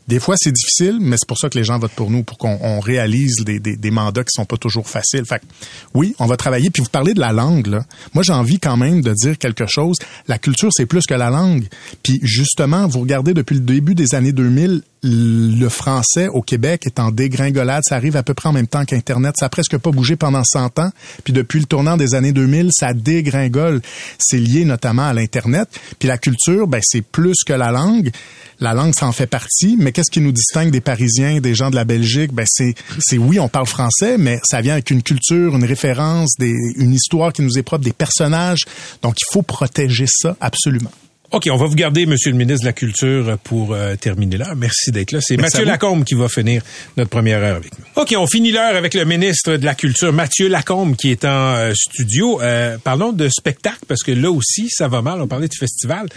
des 0.08 0.20
fois 0.20 0.36
c'est 0.38 0.52
difficile, 0.52 1.00
mais 1.02 1.18
c'est 1.18 1.28
pour 1.28 1.38
ça 1.38 1.50
que 1.50 1.58
les 1.58 1.64
gens 1.64 1.80
votent 1.80 1.92
pour 1.92 2.12
nous. 2.12 2.24
pour 2.24 2.38
qu'on 2.38 2.58
on 2.62 2.80
réalise 2.80 3.44
des, 3.44 3.60
des, 3.60 3.76
des, 3.76 3.92
mandats 3.92 4.24
qui 4.24 4.32
sont 4.32 4.46
pas 4.46 4.58
toujours 4.58 4.88
faciles. 4.88 5.26
Fait 5.26 5.40
que, 5.40 5.46
oui, 5.94 6.16
on 6.20 6.26
va 6.26 6.38
travailler. 6.38 6.70
Puis 6.70 6.84
vous 6.84 6.90
parlez 6.90 7.14
de 7.14 7.20
la 7.20 7.32
langue, 7.32 7.68
là. 7.68 7.86
Moi, 8.14 8.24
j'ai 8.24 8.34
envie 8.34 8.60
quand 8.60 8.78
même 8.78 9.02
dire 9.14 9.38
quelque 9.38 9.66
chose. 9.68 9.98
La 10.28 10.38
culture, 10.38 10.70
c'est 10.72 10.86
plus 10.86 11.06
que 11.06 11.14
la 11.14 11.30
langue. 11.30 11.68
Puis 12.04 12.20
justement, 12.24 12.88
vous 12.88 13.02
regardez 13.02 13.34
depuis 13.34 13.56
le 13.56 13.62
début 13.62 13.96
des 13.96 14.16
années 14.16 14.32
2000, 14.32 14.82
le 15.08 15.70
français 15.70 16.28
au 16.28 16.42
Québec 16.42 16.86
est 16.86 17.00
en 17.00 17.12
dégringolade. 17.12 17.84
Ça 17.88 17.96
arrive 17.96 18.16
à 18.16 18.24
peu 18.24 18.34
près 18.34 18.50
en 18.50 18.54
même 18.54 18.68
temps 18.68 18.86
qu'Internet. 18.86 19.36
Ça 19.40 19.46
a 19.46 19.50
presque 19.50 19.78
pas 19.78 19.92
bougé 19.92 20.16
pendant 20.16 20.44
100 20.44 20.80
ans. 20.80 20.92
Puis 21.24 21.34
depuis 21.34 21.60
le 21.60 21.66
tournant 21.66 21.98
des 21.98 22.16
années 22.16 22.32
2000, 22.32 22.70
ça 22.72 22.94
dégringole. 22.94 23.82
C'est 24.20 24.38
lié 24.38 24.66
notamment 24.66 25.08
à 25.08 25.14
l'Internet. 25.14 25.70
Puis 26.00 26.08
la 26.08 26.18
culture, 26.18 26.68
ben, 26.68 26.82
c'est 26.84 27.02
plus 27.02 27.36
que 27.46 27.54
la 27.54 27.72
langue. 27.72 28.12
La 28.60 28.74
langue, 28.74 28.94
ça 28.94 29.08
en 29.08 29.12
fait 29.12 29.28
partie. 29.28 29.76
Mais 29.80 29.92
qu'est-ce 29.92 30.12
qui 30.12 30.22
nous 30.22 30.32
distingue 30.32 30.72
des 30.72 30.82
Parisiens, 30.82 31.40
des 31.40 31.56
gens 31.56 31.70
de 31.70 31.76
la 31.76 31.86
Belgique? 31.86 32.34
Ben, 32.34 32.46
c'est, 32.48 32.76
c'est 33.00 33.18
oui, 33.18 33.40
on 33.40 33.50
parle 33.50 33.68
français, 33.68 34.18
mais 34.18 34.40
ça 34.44 34.62
vient 34.62 34.74
avec 34.74 34.92
une 34.92 35.04
culture, 35.04 35.56
une 35.56 35.66
référence, 35.66 36.32
des, 36.40 36.54
une 36.78 36.94
histoire 36.94 37.32
qui 37.32 37.42
nous 37.42 37.58
est 37.58 37.64
propre, 37.64 37.84
des 37.84 37.94
personnages. 37.94 38.66
Donc, 39.02 39.16
il 39.20 39.26
faut 39.32 39.44
protéger 39.44 40.06
ça 40.08 40.36
absolument. 40.42 40.92
OK, 41.32 41.50
on 41.52 41.58
va 41.58 41.66
vous 41.66 41.76
garder, 41.76 42.06
Monsieur 42.06 42.32
le 42.32 42.38
ministre 42.38 42.62
de 42.62 42.68
la 42.68 42.74
Culture, 42.74 43.38
pour 43.44 43.74
euh, 43.74 43.98
terminer 43.98 44.38
là. 44.38 44.56
Merci 44.56 44.92
d'être 44.92 45.12
là. 45.12 45.20
C'est 45.22 45.36
Mathieu 45.36 45.66
Lacombe 45.66 46.06
qui 46.06 46.16
va 46.16 46.30
finir 46.30 46.62
notre 46.96 47.10
première 47.10 47.44
heure 47.44 47.58
avec 47.58 47.78
nous. 47.78 47.84
OK, 48.02 48.16
on 48.18 48.28
finit 48.28 48.54
l'heure 48.54 48.78
avec 48.78 48.94
le 48.94 49.04
ministre 49.04 49.58
de 49.58 49.66
la 49.66 49.76
Culture, 49.76 50.14
Mathieu 50.14 50.48
Lacombe, 50.48 50.96
qui 50.96 51.12
est 51.12 51.26
en 51.26 51.56
euh, 51.56 51.74
studio. 51.76 52.42
Euh, 52.42 52.78
parlons 52.82 53.12
de 53.12 53.28
spectacle, 53.28 53.82
parce 53.90 54.04
que 54.04 54.14
là 54.14 54.32
aussi, 54.32 54.70
ça 54.70 54.88
va 54.88 55.02
mal. 55.02 55.22
On 55.22 55.28
parlait 55.28 55.50
de 55.50 55.54
festival. 55.54 56.08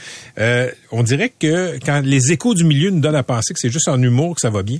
on 0.93 1.03
dirait 1.03 1.33
que 1.37 1.77
quand 1.85 2.03
les 2.05 2.31
échos 2.31 2.55
du 2.55 2.63
milieu 2.63 2.91
nous 2.91 3.01
donnent 3.01 3.17
à 3.17 3.25
penser 3.25 3.53
que 3.53 3.59
c'est 3.59 3.73
juste 3.73 3.89
en 3.89 4.01
humour 4.01 4.37
que 4.37 4.41
ça 4.41 4.51
va 4.51 4.63
bien, 4.63 4.79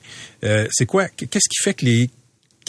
c'est 0.71 0.87
quoi? 0.87 1.09
Qu'est-ce 1.09 1.49
qui 1.49 1.61
fait 1.61 1.75
que 1.75 1.85
les 1.85 2.09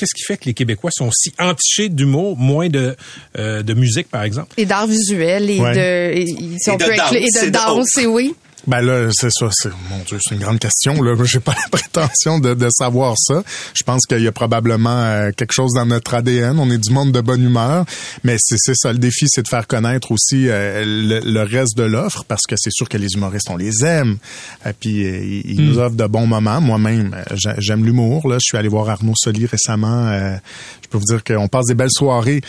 qu'est-ce 0.02 0.16
qui 0.16 0.24
fait 0.24 0.38
que 0.38 0.46
les 0.46 0.56
Québécois 0.56 0.90
sont 0.92 1.12
si 1.12 1.32
entichés 1.38 1.90
d'humour, 1.90 2.36
moins 2.38 2.70
de, 2.70 2.96
euh, 3.38 3.62
de 3.62 3.74
musique, 3.76 4.10
par 4.10 4.24
exemple? 4.24 4.54
Et 4.58 4.66
d'art 4.66 4.88
visuel 4.88 5.50
et 5.50 5.60
de, 5.60 6.12
et, 6.18 6.26
si 6.58 6.72
on 6.72 6.78
peut 6.78 6.96
danse, 6.96 7.14
et 7.14 7.46
de 7.46 7.50
danse, 7.52 7.98
et 7.98 8.08
oui. 8.08 8.34
Ben 8.68 8.82
là, 8.82 9.10
c'est 9.12 9.32
ça, 9.32 9.48
c'est 9.52 9.70
mon 9.90 10.04
Dieu, 10.06 10.20
c'est 10.22 10.36
une 10.36 10.42
grande 10.42 10.60
question. 10.60 11.02
Là, 11.02 11.16
j'ai 11.24 11.40
pas 11.40 11.54
la 11.54 11.70
prétention 11.72 12.40
de, 12.40 12.54
de, 12.54 12.68
savoir 12.70 13.16
ça. 13.18 13.44
Je 13.74 13.84
pense 13.84 14.06
qu'il 14.06 14.22
y 14.22 14.28
a 14.28 14.32
probablement 14.32 15.04
euh, 15.04 15.32
quelque 15.36 15.54
chose 15.54 15.72
dans 15.74 15.86
notre 15.86 16.14
ADN. 16.14 16.60
On 16.60 16.70
est 16.70 16.78
du 16.78 16.92
monde 16.92 17.12
de 17.12 17.22
bonne 17.22 17.44
humeur, 17.44 17.86
mais 18.24 18.36
c'est 18.40 18.76
ça 18.76 18.94
le 18.94 19.00
défi, 19.00 19.26
c'est 19.28 19.44
de 19.44 19.48
faire 19.48 19.68
connaître 19.68 20.12
aussi 20.12 20.48
euh, 20.48 20.84
le, 20.86 21.42
reste 21.42 21.76
de 21.76 21.84
l'offre, 21.84 22.24
parce 22.28 22.44
que 22.48 22.56
c'est 22.58 22.72
sûr 22.72 22.88
que 22.88 22.98
les 22.98 23.14
humoristes, 23.14 23.50
on 23.50 23.58
les 23.58 23.84
aime. 23.84 24.18
Et 24.64 24.70
euh, 24.70 24.74
puis 24.80 25.44
ils 25.46 25.66
nous 25.66 25.76
hmm. 25.76 25.80
offrent 25.80 25.96
de 25.96 26.08
bons 26.08 26.28
moments. 26.28 26.62
Moi-même, 26.62 27.16
j'aime 27.58 27.84
l'humour. 27.84 28.28
Là, 28.28 28.36
je 28.36 28.46
suis 28.46 28.58
allé 28.58 28.68
voir 28.68 28.90
Arnaud 28.90 29.14
Soli 29.16 29.48
récemment. 29.48 30.12
je 30.12 30.88
peux 30.90 30.98
vous 30.98 31.06
dire 31.06 31.24
qu'on 31.24 31.48
passe 31.48 31.66
des 31.66 31.76
belles 31.76 31.90
soirées 31.92 32.42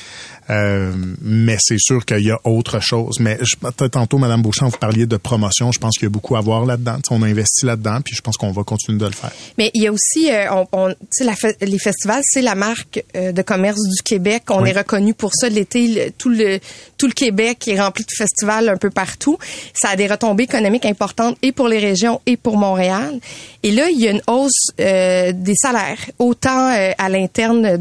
euh, 0.51 0.93
mais 1.21 1.57
c'est 1.61 1.79
sûr 1.79 2.05
qu'il 2.05 2.25
y 2.25 2.31
a 2.31 2.41
autre 2.45 2.81
chose. 2.81 3.21
Mais 3.21 3.39
je, 3.41 3.55
tantôt, 3.89 4.19
Madame 4.19 4.43
Beauchamp, 4.43 4.69
vous 4.69 4.79
parliez 4.79 5.07
de 5.07 5.17
promotion. 5.17 5.71
Je 5.73 5.79
pense 5.79 5.97
qu'il 5.97 6.05
y 6.05 6.07
a 6.07 6.11
beaucoup 6.11 6.37
à 6.37 6.41
voir 6.41 6.67
là-dedans. 6.67 6.99
on 7.11 7.23
a 7.23 7.27
investi 7.27 7.65
là-dedans, 7.65 8.01
puis 8.05 8.15
je 8.17 8.21
pense 8.23 8.37
qu'on 8.37 8.51
va 8.51 8.65
continuer 8.65 8.99
de 8.99 9.07
le 9.07 9.13
faire. 9.13 9.31
Mais 9.57 9.71
il 9.75 9.83
y 9.83 9.87
a 9.87 9.93
aussi, 9.93 10.31
euh, 10.31 10.53
on, 10.53 10.67
on 10.73 10.95
la, 11.21 11.35
les 11.61 11.79
festivals, 11.79 12.23
c'est 12.25 12.43
la 12.43 12.55
marque 12.55 13.05
euh, 13.15 13.33
de 13.33 13.43
commerce 13.43 13.81
du 13.81 14.03
Québec. 14.03 14.45
On 14.51 14.65
est 14.65 14.77
reconnu 14.77 15.15
pour 15.15 15.33
ça. 15.35 15.49
L'été, 15.49 16.13
tout 16.19 16.29
le 16.29 16.59
tout 16.99 17.07
le 17.07 17.13
Québec 17.13 17.67
est 17.69 17.81
rempli 17.81 18.05
de 18.05 18.11
festivals 18.17 18.69
un 18.69 18.77
peu 18.77 18.91
partout. 18.91 19.39
Ça 19.75 19.91
a 19.91 19.97
des 19.97 20.07
retombées 20.07 20.45
économiques 20.45 20.87
importantes 20.87 21.37
et 21.43 21.53
pour 21.53 21.69
les 21.69 21.79
régions 21.79 22.21
et 22.27 22.37
pour 22.37 22.57
Montréal. 22.57 23.19
Et 23.63 23.71
là, 23.71 23.89
il 23.91 24.01
y 24.01 24.09
a 24.09 24.11
une 24.11 24.23
hausse 24.27 24.71
euh, 24.81 25.33
des 25.33 25.55
salaires, 25.55 25.99
autant 26.19 26.73
à 26.99 27.09
l'interne 27.09 27.79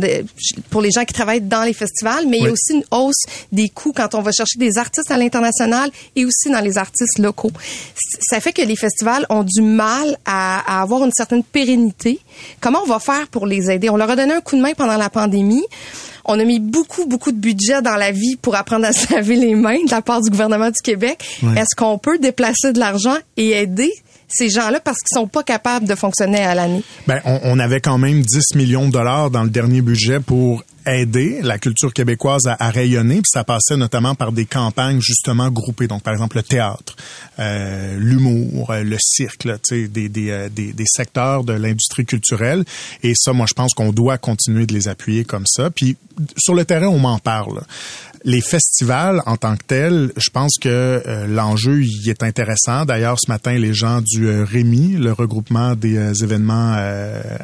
pour 0.70 0.82
les 0.82 0.90
gens 0.92 1.06
qui 1.06 1.14
travaillent 1.14 1.42
dans 1.42 1.64
les 1.64 1.74
festivals, 1.74 2.26
mais 2.28 2.38
il 2.38 2.44
y 2.44 2.48
a 2.48 2.52
aussi 2.52 2.61
une 2.70 2.84
hausse 2.92 3.24
des 3.52 3.70
coûts 3.70 3.94
quand 3.96 4.16
on 4.16 4.22
va 4.22 4.32
chercher 4.32 4.58
des 4.58 4.78
artistes 4.78 5.12
à 5.12 5.18
l'international 5.18 5.90
et 6.16 6.26
aussi 6.26 6.50
dans 6.50 6.62
les 6.62 6.78
artistes 6.78 7.20
locaux. 7.20 7.52
Ça 8.22 8.40
fait 8.40 8.54
que 8.54 8.62
les 8.62 8.76
festivals 8.76 9.26
ont 9.30 9.44
du 9.44 9.62
mal 9.62 10.18
à, 10.26 10.60
à 10.78 10.82
avoir 10.82 11.04
une 11.04 11.12
certaine 11.12 11.44
pérennité. 11.44 12.20
Comment 12.60 12.80
on 12.84 12.88
va 12.88 13.00
faire 13.00 13.28
pour 13.28 13.48
les 13.48 13.70
aider? 13.72 13.90
On 13.90 13.98
leur 13.98 14.10
a 14.10 14.16
donné 14.16 14.34
un 14.34 14.42
coup 14.42 14.56
de 14.56 14.62
main 14.62 14.74
pendant 14.76 14.98
la 14.98 15.10
pandémie. 15.10 15.64
On 16.26 16.40
a 16.40 16.44
mis 16.44 16.60
beaucoup, 16.60 17.06
beaucoup 17.06 17.32
de 17.32 17.38
budget 17.38 17.82
dans 17.82 17.96
la 17.96 18.12
vie 18.12 18.36
pour 18.42 18.56
apprendre 18.56 18.86
à 18.86 18.94
se 18.94 19.14
laver 19.14 19.36
les 19.36 19.56
mains 19.56 19.84
de 19.86 19.92
la 19.92 20.02
part 20.02 20.22
du 20.22 20.30
gouvernement 20.30 20.70
du 20.70 20.82
Québec. 20.84 21.24
Est-ce 21.56 21.76
qu'on 21.76 21.98
peut 21.98 22.20
déplacer 22.20 22.74
de 22.74 22.80
l'argent 22.80 23.16
et 23.38 23.52
aider 23.52 23.92
ces 24.28 24.50
gens-là 24.50 24.80
parce 24.80 24.98
qu'ils 25.00 25.18
sont 25.18 25.28
pas 25.28 25.44
capables 25.44 25.88
de 25.88 25.96
fonctionner 25.96 26.40
à 26.40 26.56
l'année? 26.56 26.84
Ben, 27.08 27.20
on, 27.26 27.40
on, 27.44 27.60
avait 27.60 27.82
quand 27.82 27.98
même 27.98 28.22
10 28.22 28.56
millions 28.56 28.88
de 28.88 28.92
dollars 28.92 29.30
dans 29.30 29.44
le 29.44 29.50
dernier 29.50 29.82
budget 29.82 30.20
pour 30.20 30.64
aider 30.86 31.40
la 31.42 31.58
culture 31.60 31.94
québécoise 31.94 32.44
à, 32.48 32.70
rayonner, 32.70 33.16
puis 33.16 33.30
ça 33.32 33.44
passait 33.44 33.78
notamment 33.78 34.16
par 34.16 34.32
des 34.32 34.46
campagnes 34.46 35.00
justement 35.02 35.50
groupées, 35.50 35.88
donc 35.88 36.04
par 36.04 36.14
exemple 36.14 36.38
le 36.38 36.44
théâtre, 36.44 36.96
euh, 37.40 37.98
l'humour, 37.98 38.72
euh, 38.72 38.84
le 38.84 38.98
cirque, 39.00 39.46
là, 39.46 39.58
des, 39.70 39.88
des, 39.88 40.30
euh, 40.30 40.50
des, 40.50 40.74
des 40.74 40.86
secteurs 40.88 41.44
de 41.44 41.54
l'industrie 41.54 42.06
culturelle. 42.06 42.64
Et 43.04 43.14
ça, 43.16 43.34
moi, 43.34 43.46
je 43.48 43.54
pense 43.54 43.74
qu'on 43.74 43.92
doit 43.92 44.18
continuer 44.18 44.66
de 44.66 44.74
les 44.74 44.88
appuyer 44.88 45.24
comme 45.26 45.46
ça. 45.46 45.70
Puis 45.70 45.98
sur 46.38 46.56
le 46.56 46.66
terrain, 46.66 46.88
on 46.88 47.00
m'en 47.00 47.20
parle 47.20 47.62
les 48.24 48.42
festivals 48.42 49.22
en 49.26 49.38
tant 49.38 49.56
que 49.56 49.64
tels, 49.64 50.12
je 50.16 50.30
pense 50.30 50.58
que 50.60 50.70
euh, 50.70 51.28
l'enjeu 51.28 51.84
y 51.84 52.10
est 52.10 52.24
intéressant. 52.24 52.86
D'ailleurs, 52.86 53.18
ce 53.20 53.30
matin, 53.32 53.54
les 53.54 53.74
gens 53.74 54.02
du 54.02 54.30
REMI, 54.30 54.98
le 54.98 55.12
regroupement 55.12 55.76
des 55.76 56.24
événements 56.24 56.78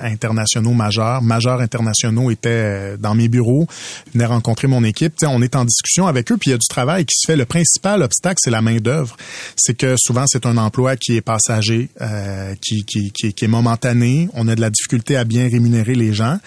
internationaux 0.01 0.73
majeurs, 0.73 1.21
majeurs 1.21 1.61
internationaux, 1.61 2.29
étaient 2.29 2.97
dans 2.97 3.15
mes 3.15 3.26
bureaux, 3.27 3.67
venaient 4.13 4.25
rencontrer 4.25 4.67
mon 4.67 4.83
équipe. 4.83 5.13
on 5.23 5.41
est 5.41 5.55
en 5.55 5.65
discussion 5.65 6.07
avec 6.07 6.31
eux, 6.31 6.37
puis 6.37 6.49
il 6.49 6.51
y 6.51 6.55
a 6.55 6.57
du 6.57 6.67
travail 6.67 7.05
qui 7.05 7.15
se 7.17 7.27
fait. 7.27 7.37
Le 7.37 7.45
principal 7.45 8.03
obstacle, 8.03 8.37
c'est 8.43 8.51
la 8.51 8.61
main 8.61 8.77
d'œuvre. 8.77 9.15
C'est 9.55 9.75
que 9.75 9.95
souvent, 9.97 10.25
c'est 10.27 10.45
un 10.45 10.57
emploi 10.57 10.95
qui 10.95 11.15
est 11.15 11.21
passager, 11.21 11.89
qui, 12.61 12.83
qui, 12.85 13.11
qui, 13.11 13.33
qui 13.33 13.45
est 13.45 13.49
momentané. 13.49 14.29
On 14.33 14.47
a 14.47 14.55
de 14.55 14.61
la 14.61 14.69
difficulté 14.69 15.15
à 15.17 15.23
bien 15.23 15.47
rémunérer 15.49 15.95
les 15.95 16.13
gens 16.13 16.37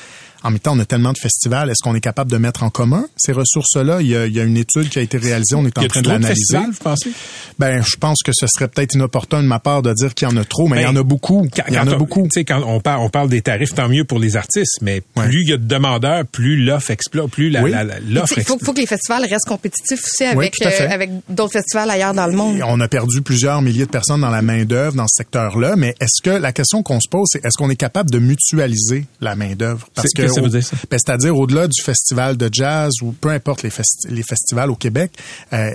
en 0.42 0.50
même 0.50 0.58
temps, 0.58 0.74
on 0.74 0.78
a 0.78 0.84
tellement 0.84 1.12
de 1.12 1.18
festivals. 1.18 1.70
Est-ce 1.70 1.82
qu'on 1.82 1.94
est 1.94 2.00
capable 2.00 2.30
de 2.30 2.38
mettre 2.38 2.62
en 2.62 2.70
commun 2.70 3.06
ces 3.16 3.32
ressources-là? 3.32 4.00
Il 4.00 4.08
y 4.08 4.16
a, 4.16 4.26
il 4.26 4.34
y 4.34 4.40
a 4.40 4.44
une 4.44 4.56
étude 4.56 4.88
qui 4.88 4.98
a 4.98 5.02
été 5.02 5.18
réalisée. 5.18 5.54
On 5.54 5.66
est 5.66 5.76
en 5.78 5.86
train 5.86 6.02
de 6.02 6.08
l'analyser. 6.08 6.58
vous 6.58 6.72
pensez? 6.82 7.10
Ben, 7.58 7.82
je 7.82 7.96
pense 7.96 8.22
que 8.22 8.32
ce 8.32 8.46
serait 8.46 8.68
peut-être 8.68 8.94
inopportun 8.94 9.42
de 9.42 9.48
ma 9.48 9.58
part 9.58 9.82
de 9.82 9.92
dire 9.92 10.14
qu'il 10.14 10.28
y 10.28 10.30
en 10.30 10.36
a 10.36 10.44
trop, 10.44 10.68
mais 10.68 10.80
il 10.80 10.84
y 10.84 10.86
en 10.86 10.96
a 10.96 11.02
beaucoup. 11.02 11.46
il 11.68 11.74
y 11.74 11.78
en 11.78 11.86
a 11.86 11.94
beaucoup. 11.94 12.22
Tu 12.22 12.40
sais, 12.40 12.44
quand 12.44 12.62
on 12.64 12.80
parle, 12.80 13.00
on 13.00 13.10
parle 13.10 13.28
des 13.28 13.42
tarifs, 13.42 13.74
tant 13.74 13.88
mieux 13.88 14.04
pour 14.04 14.18
les 14.18 14.36
artistes, 14.36 14.78
mais 14.80 15.02
plus 15.14 15.42
il 15.42 15.50
y 15.50 15.52
a 15.52 15.56
de 15.56 15.66
demandeurs, 15.66 16.24
plus 16.26 16.56
l'offre 16.64 16.90
explose, 16.90 17.30
plus 17.30 17.50
la, 17.50 17.60
l'offre 18.08 18.34
Il 18.38 18.44
faut, 18.44 18.58
faut, 18.62 18.72
que 18.72 18.80
les 18.80 18.86
festivals 18.86 19.24
restent 19.28 19.48
compétitifs 19.48 20.02
aussi 20.02 20.24
avec, 20.24 20.54
euh, 20.64 20.88
avec 20.90 21.10
d'autres 21.28 21.52
festivals 21.52 21.90
ailleurs 21.90 22.14
dans 22.14 22.26
le 22.26 22.32
monde. 22.32 22.60
on 22.64 22.80
a 22.80 22.88
perdu 22.88 23.22
plusieurs 23.22 23.62
milliers 23.62 23.86
de 23.86 23.90
personnes 23.90 24.20
dans 24.20 24.30
la 24.30 24.42
main-d'œuvre 24.42 24.96
dans 24.96 25.06
ce 25.06 25.16
secteur-là, 25.18 25.76
mais 25.76 25.94
est-ce 26.00 26.22
que 26.22 26.30
la 26.30 26.52
question 26.52 26.82
qu'on 26.82 27.00
se 27.00 27.08
pose, 27.08 27.28
c'est 27.30 27.44
est-ce 27.44 27.56
qu'on 27.56 27.70
est 27.70 27.76
capable 27.76 28.10
de 28.10 28.18
mutualiser 28.18 29.06
la 29.20 29.36
main-d'œuvre? 29.36 29.88
Parce 29.94 30.12
que, 30.14 30.29
ça 30.34 30.40
veut 30.40 30.48
dire 30.48 30.64
ça? 30.64 30.76
Ben, 30.90 30.98
c'est-à-dire 30.98 31.36
au-delà 31.36 31.68
du 31.68 31.82
festival 31.82 32.36
de 32.36 32.48
jazz 32.52 32.90
ou 33.02 33.12
peu 33.12 33.30
importe 33.30 33.62
les, 33.62 33.70
les 34.08 34.22
festivals 34.22 34.70
au 34.70 34.76
Québec, 34.76 35.12
euh, 35.52 35.70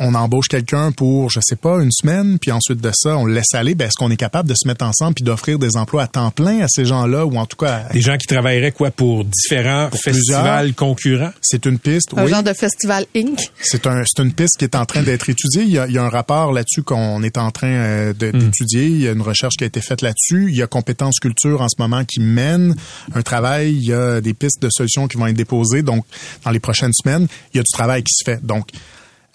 on 0.00 0.14
embauche 0.14 0.48
quelqu'un 0.48 0.92
pour, 0.92 1.30
je 1.30 1.40
sais 1.42 1.56
pas, 1.56 1.82
une 1.82 1.92
semaine, 1.92 2.38
puis 2.38 2.52
ensuite 2.52 2.80
de 2.80 2.90
ça, 2.94 3.16
on 3.16 3.24
le 3.24 3.34
laisse 3.34 3.54
aller, 3.54 3.74
ben, 3.74 3.86
est-ce 3.86 3.96
qu'on 3.98 4.10
est 4.10 4.16
capable 4.16 4.48
de 4.48 4.54
se 4.54 4.66
mettre 4.66 4.84
ensemble 4.84 5.14
puis 5.14 5.24
d'offrir 5.24 5.58
des 5.58 5.76
emplois 5.76 6.04
à 6.04 6.06
temps 6.06 6.30
plein 6.30 6.60
à 6.60 6.66
ces 6.68 6.84
gens-là, 6.84 7.26
ou 7.26 7.36
en 7.36 7.46
tout 7.46 7.56
cas... 7.56 7.84
Des 7.92 8.00
gens 8.00 8.16
qui 8.16 8.26
travailleraient 8.26 8.72
quoi 8.72 8.90
pour 8.90 9.24
différents 9.24 9.90
festivals 9.90 10.74
concurrents? 10.74 11.32
C'est 11.42 11.66
une 11.66 11.78
piste, 11.78 12.10
Un 12.16 12.26
genre 12.26 12.42
de 12.42 12.52
festival 12.52 13.06
Inc. 13.16 13.38
C'est 13.60 13.86
un, 13.86 14.02
c'est 14.06 14.22
une 14.22 14.32
piste 14.32 14.56
qui 14.58 14.64
est 14.64 14.74
en 14.74 14.84
train 14.84 15.02
d'être 15.02 15.28
étudiée. 15.28 15.62
Il 15.62 15.70
y 15.70 15.78
a, 15.78 15.86
il 15.86 15.92
y 15.92 15.98
a 15.98 16.04
un 16.04 16.08
rapport 16.08 16.52
là-dessus 16.52 16.82
qu'on 16.82 17.22
est 17.22 17.38
en 17.38 17.50
train 17.50 17.68
euh, 17.68 18.12
hmm. 18.12 18.38
d'étudier. 18.38 18.86
Il 18.86 19.00
y 19.00 19.08
a 19.08 19.12
une 19.12 19.22
recherche 19.22 19.54
qui 19.56 19.64
a 19.64 19.66
été 19.66 19.80
faite 19.80 20.02
là-dessus. 20.02 20.48
Il 20.50 20.56
y 20.56 20.62
a 20.62 20.66
Compétences 20.66 21.18
Culture 21.20 21.60
en 21.60 21.68
ce 21.68 21.76
moment 21.78 22.04
qui 22.04 22.20
mène 22.20 22.76
un 23.14 23.22
travail. 23.22 23.72
Il 23.72 23.84
y 23.84 23.92
a 23.92 24.20
des 24.20 24.34
pistes 24.34 24.62
de 24.62 24.68
solutions 24.70 25.08
qui 25.08 25.16
vont 25.16 25.26
être 25.26 25.36
déposées. 25.36 25.82
Donc, 25.82 26.04
dans 26.44 26.50
les 26.50 26.60
prochaines 26.60 26.92
semaines, 26.92 27.26
il 27.52 27.58
y 27.58 27.60
a 27.60 27.62
du 27.62 27.72
travail 27.72 28.02
qui 28.02 28.12
se 28.12 28.24
fait. 28.24 28.44
Donc, 28.44 28.68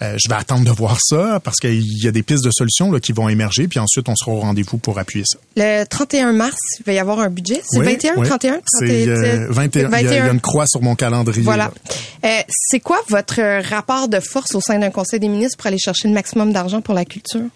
euh, 0.04 0.16
je 0.22 0.28
vais 0.28 0.34
attendre 0.34 0.64
de 0.64 0.70
voir 0.70 0.98
ça 1.02 1.40
parce 1.42 1.58
qu'il 1.58 1.82
y 2.02 2.08
a 2.08 2.10
des 2.10 2.22
pistes 2.22 2.44
de 2.44 2.50
solutions 2.52 2.90
là, 2.92 3.00
qui 3.00 3.12
vont 3.12 3.28
émerger, 3.28 3.68
puis 3.68 3.78
ensuite 3.78 4.08
on 4.08 4.16
sera 4.16 4.32
au 4.32 4.40
rendez-vous 4.40 4.78
pour 4.78 4.98
appuyer 4.98 5.24
ça. 5.26 5.38
Le 5.56 5.84
31 5.84 6.32
mars, 6.32 6.56
il 6.80 6.84
va 6.84 6.92
y 6.92 6.98
avoir 6.98 7.20
un 7.20 7.30
budget. 7.30 7.60
C'est 7.64 7.80
21, 7.80 8.22
31? 8.22 8.60
C'est 8.66 9.06
21. 9.48 9.90
Il, 9.98 10.04
y 10.06 10.08
a, 10.08 10.32
une 10.32 10.40
croix 10.40 10.66
sur 10.66 10.82
mon 10.82 10.94
calendrier. 10.94 11.42
Voilà. 11.42 11.70
Euh, 12.24 12.28
c'est 12.48 12.80
quoi 12.80 13.00
votre 13.08 13.40
rapport 13.68 14.08
de 14.08 14.20
force 14.20 14.54
au 14.54 14.60
sein 14.60 14.78
d'un 14.78 14.90
conseil 14.90 15.20
des 15.20 15.28
ministres 15.28 15.56
pour 15.58 15.66
aller 15.66 15.78
chercher 15.78 16.08
le 16.08 16.14
maximum 16.14 16.52
d'argent 16.52 16.80
pour 16.80 16.94
la 16.94 17.04
culture? 17.04 17.46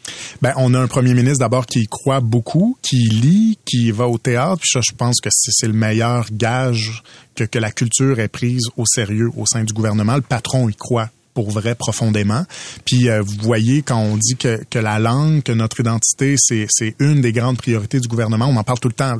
Ben, 0.43 0.53
on 0.57 0.75
a 0.75 0.79
un 0.79 0.89
premier 0.89 1.15
ministre 1.15 1.41
d'abord 1.41 1.67
qui 1.67 1.87
croit 1.87 2.21
beaucoup, 2.21 2.77
qui 2.83 2.97
lit, 2.97 3.59
qui 3.65 3.91
va 3.91 4.09
au 4.09 4.19
théâtre, 4.19 4.59
puis 4.61 4.71
ça, 4.73 4.81
je 4.83 4.95
pense 4.95 5.21
que 5.21 5.29
c'est 5.33 5.67
le 5.67 5.73
meilleur 5.73 6.27
gage 6.33 7.03
que, 7.35 7.45
que 7.45 7.59
la 7.59 7.71
culture 7.71 8.21
est 8.21 8.29
prise 8.29 8.63
au 8.77 8.85
sérieux 8.87 9.31
au 9.37 9.47
sein 9.47 9.65
du 9.65 9.73
gouvernement. 9.73 10.17
Le 10.17 10.23
patron 10.23 10.69
y 10.69 10.75
croit 10.75 11.11
pour 11.39 11.53
vrai 11.53 11.77
profondément. 11.77 12.45
Puis 12.85 13.09
vous 13.09 13.37
voyez 13.43 13.83
quand 13.83 14.01
on 14.01 14.17
dit 14.17 14.35
que, 14.35 14.61
que 14.69 14.81
la 14.81 14.99
langue, 14.99 15.45
que 15.45 15.53
notre 15.53 15.79
identité, 15.79 16.35
c'est, 16.37 16.67
une 16.99 17.21
des 17.21 17.31
grandes 17.31 17.59
priorités 17.59 18.01
du 18.01 18.09
gouvernement, 18.09 18.47
on 18.47 18.57
en 18.57 18.65
parle 18.65 18.81
tout 18.81 18.89
le 18.89 18.95
temps. 18.95 19.15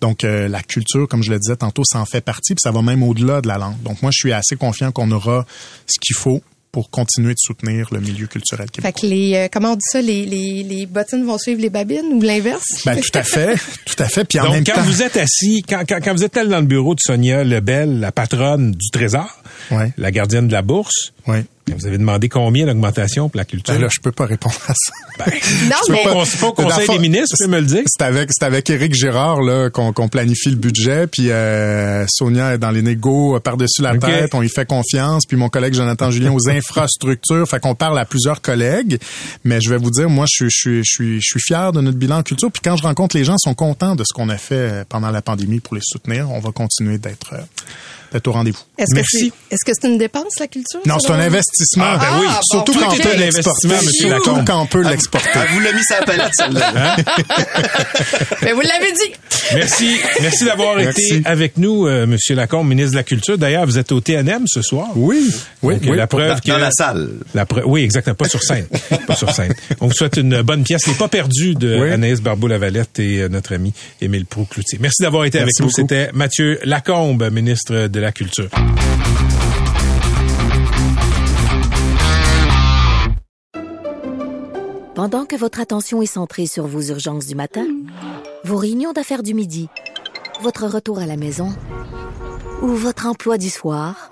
Donc 0.00 0.22
la 0.22 0.62
culture, 0.62 1.06
comme 1.06 1.22
je 1.22 1.30
le 1.30 1.38
disais 1.38 1.56
tantôt, 1.56 1.82
ça 1.84 1.98
en 1.98 2.06
fait 2.06 2.22
partie, 2.22 2.54
puis 2.54 2.62
ça 2.62 2.70
va 2.70 2.80
même 2.80 3.02
au-delà 3.02 3.42
de 3.42 3.48
la 3.48 3.58
langue. 3.58 3.82
Donc 3.82 4.00
moi, 4.00 4.10
je 4.10 4.16
suis 4.18 4.32
assez 4.32 4.56
confiant 4.56 4.92
qu'on 4.92 5.10
aura 5.10 5.44
ce 5.86 5.98
qu'il 6.00 6.16
faut 6.16 6.40
pour 6.72 6.88
continuer 6.90 7.34
de 7.34 7.38
soutenir 7.38 7.88
le 7.92 8.00
milieu 8.00 8.26
culturel 8.26 8.70
québécois. 8.70 8.92
Fait 8.98 9.00
que 9.00 9.06
les, 9.06 9.34
euh, 9.36 9.48
comment 9.52 9.72
on 9.72 9.76
dit 9.76 9.80
ça, 9.90 10.00
les, 10.00 10.24
les, 10.24 10.62
les 10.62 10.86
bottines 10.86 11.22
vont 11.24 11.36
suivre 11.36 11.60
les 11.60 11.68
babines 11.68 12.06
ou 12.14 12.20
l'inverse? 12.22 12.64
Ben, 12.86 12.98
tout 12.98 13.10
à 13.18 13.22
fait, 13.22 13.56
tout 13.84 14.02
à 14.02 14.08
fait. 14.08 14.24
Puis 14.24 14.40
en 14.40 14.44
Donc, 14.44 14.52
même 14.54 14.64
quand 14.64 14.74
temps... 14.74 14.82
vous 14.82 15.02
êtes 15.02 15.18
assis, 15.18 15.62
quand, 15.68 15.84
quand, 15.86 15.98
quand 16.02 16.14
vous 16.14 16.24
êtes 16.24 16.34
allé 16.36 16.48
dans 16.48 16.60
le 16.60 16.66
bureau 16.66 16.94
de 16.94 17.00
Sonia 17.00 17.44
Lebel, 17.44 18.00
la 18.00 18.10
patronne 18.10 18.72
du 18.72 18.90
Trésor, 18.90 19.38
Ouais. 19.70 19.92
la 19.96 20.10
gardienne 20.10 20.48
de 20.48 20.52
la 20.52 20.62
bourse, 20.62 21.12
Ouais. 21.26 21.44
Vous 21.68 21.86
avez 21.86 21.98
demandé 21.98 22.28
combien 22.28 22.66
d'augmentation 22.66 23.28
pour 23.28 23.38
la 23.38 23.44
culture? 23.44 23.74
Ben 23.74 23.80
là, 23.80 23.88
je 23.90 24.00
peux 24.00 24.10
pas 24.12 24.26
répondre 24.26 24.56
à 24.66 24.74
ça. 24.74 24.92
non, 25.26 25.76
Tu 25.86 25.92
veux 25.92 25.98
mais 25.98 26.04
pas 26.04 26.24
pas 26.40 26.46
au 26.48 26.52
conseil 26.52 26.88
des 26.88 26.98
ministres, 26.98 27.36
tu 27.38 27.44
peux 27.44 27.50
me 27.50 27.60
le 27.60 27.66
dire? 27.66 27.82
C'est 27.86 28.04
avec 28.04 28.30
c'est 28.32 28.44
avec 28.44 28.68
Éric 28.68 28.94
Girard 28.94 29.42
là 29.42 29.70
qu'on 29.70 29.92
qu'on 29.92 30.08
planifie 30.08 30.50
le 30.50 30.56
budget 30.56 31.06
puis 31.06 31.30
euh, 31.30 32.04
Sonia 32.08 32.54
est 32.54 32.58
dans 32.58 32.70
les 32.70 32.82
négos 32.82 33.36
euh, 33.36 33.40
par-dessus 33.40 33.82
la 33.82 33.96
tête, 33.96 34.34
on 34.34 34.42
y 34.42 34.48
fait 34.48 34.66
confiance 34.66 35.24
puis 35.26 35.36
mon 35.36 35.48
collègue 35.48 35.74
Jonathan 35.74 36.10
Julien 36.10 36.32
aux 36.32 36.48
infrastructures, 36.48 37.48
fait 37.48 37.60
qu'on 37.60 37.74
parle 37.74 37.98
à 37.98 38.04
plusieurs 38.04 38.40
collègues, 38.40 38.98
mais 39.44 39.60
je 39.60 39.70
vais 39.70 39.78
vous 39.78 39.90
dire 39.90 40.08
moi 40.10 40.26
je 40.28 40.48
suis 40.48 40.50
je 40.50 40.56
suis 40.56 40.84
je 40.84 40.90
suis 40.90 41.20
je 41.20 41.26
suis 41.26 41.40
fier 41.40 41.72
de 41.72 41.80
notre 41.80 41.98
bilan 41.98 42.18
en 42.18 42.22
culture 42.22 42.50
puis 42.50 42.62
quand 42.62 42.76
je 42.76 42.82
rencontre 42.82 43.16
les 43.16 43.24
gens 43.24 43.34
ils 43.34 43.48
sont 43.48 43.54
contents 43.54 43.94
de 43.94 44.04
ce 44.04 44.12
qu'on 44.12 44.28
a 44.28 44.38
fait 44.38 44.54
euh, 44.54 44.84
pendant 44.88 45.10
la 45.10 45.22
pandémie 45.22 45.60
pour 45.60 45.74
les 45.74 45.82
soutenir, 45.84 46.30
on 46.30 46.40
va 46.40 46.50
continuer 46.52 46.98
d'être 46.98 47.34
euh, 47.34 47.42
d'être 48.12 48.28
au 48.28 48.32
rendez-vous. 48.32 48.58
est-ce 48.78 48.90
que 48.90 48.94
Merci. 48.96 49.32
c'est 49.50 49.54
est-ce 49.54 49.64
que 49.64 49.72
c'est 49.80 49.88
une 49.88 49.98
dépense, 49.98 50.38
la 50.40 50.46
culture? 50.46 50.80
Non, 50.86 50.98
c'est 50.98 51.10
un 51.12 51.20
investissement. 51.20 51.84
Ah, 51.86 51.98
ben 51.98 52.20
oui. 52.20 52.26
Surtout 52.50 52.72
bon, 52.74 52.80
quand 52.80 52.92
ok. 52.94 53.00
on 53.04 53.08
investissement, 53.22 53.74
monsieur 53.82 54.08
Surtout 54.08 54.30
Lacombe. 54.30 54.44
quand 54.46 54.62
on 54.62 54.66
peut 54.66 54.82
l'exporter. 54.82 55.28
Ah, 55.34 55.44
vous 55.52 55.60
l'avez 55.60 55.76
mis 55.76 55.84
sur 55.84 55.96
la 56.00 56.02
palette, 56.06 56.32
celle-là. 56.34 56.96
Mais 58.42 58.52
vous 58.54 58.60
l'avez 58.60 58.92
dit. 58.92 59.12
Merci, 59.54 59.96
merci 60.20 60.44
d'avoir 60.44 60.76
Merci. 60.76 61.14
été 61.16 61.28
avec 61.28 61.56
nous, 61.58 61.86
euh, 61.86 62.06
Monsieur 62.06 62.34
Lacombe, 62.34 62.68
ministre 62.68 62.92
de 62.92 62.96
la 62.96 63.02
Culture. 63.02 63.38
D'ailleurs, 63.38 63.66
vous 63.66 63.78
êtes 63.78 63.92
au 63.92 64.00
TNM 64.00 64.44
ce 64.46 64.62
soir. 64.62 64.88
Oui, 64.96 65.28
oui, 65.62 65.74
Donc, 65.74 65.82
oui. 65.90 65.96
la 65.96 66.06
preuve 66.06 66.28
Dans, 66.34 66.38
que 66.38 66.48
dans 66.48 66.58
la 66.58 66.70
salle. 66.70 67.10
La 67.34 67.44
pre- 67.44 67.62
Oui, 67.66 67.82
exactement. 67.82 68.14
Pas 68.14 68.28
sur 68.28 68.42
scène. 68.42 68.66
pas 69.06 69.16
sur 69.16 69.30
scène. 69.30 69.52
On 69.80 69.88
vous 69.88 69.94
souhaite 69.94 70.16
une 70.16 70.42
bonne 70.42 70.62
pièce. 70.64 70.86
Les 70.86 70.94
pas 70.94 71.08
perdus 71.08 71.54
de 71.54 71.78
Oui. 71.80 71.90
Anaïs 71.90 72.20
Barbeau-Lavalette 72.20 72.98
et 72.98 73.22
euh, 73.22 73.28
notre 73.28 73.54
ami 73.54 73.72
Émile 74.00 74.26
Proux-Cloutier. 74.26 74.78
Merci 74.80 75.02
d'avoir 75.02 75.24
été 75.24 75.38
avec 75.38 75.52
nous. 75.60 75.70
C'était 75.70 76.10
Mathieu 76.12 76.58
Lacombe, 76.64 77.28
ministre 77.32 77.88
de 77.88 78.00
Pendant 84.94 85.24
que 85.24 85.36
votre 85.36 85.60
attention 85.60 86.02
est 86.02 86.06
centrée 86.06 86.46
sur 86.46 86.66
vos 86.66 86.82
urgences 86.82 87.26
du 87.26 87.34
matin, 87.34 87.66
vos 88.44 88.56
réunions 88.56 88.92
d'affaires 88.92 89.22
du 89.22 89.34
midi, 89.34 89.68
votre 90.42 90.66
retour 90.66 90.98
à 90.98 91.06
la 91.06 91.16
maison 91.16 91.48
ou 92.60 92.68
votre 92.68 93.06
emploi 93.06 93.38
du 93.38 93.50
soir, 93.50 94.10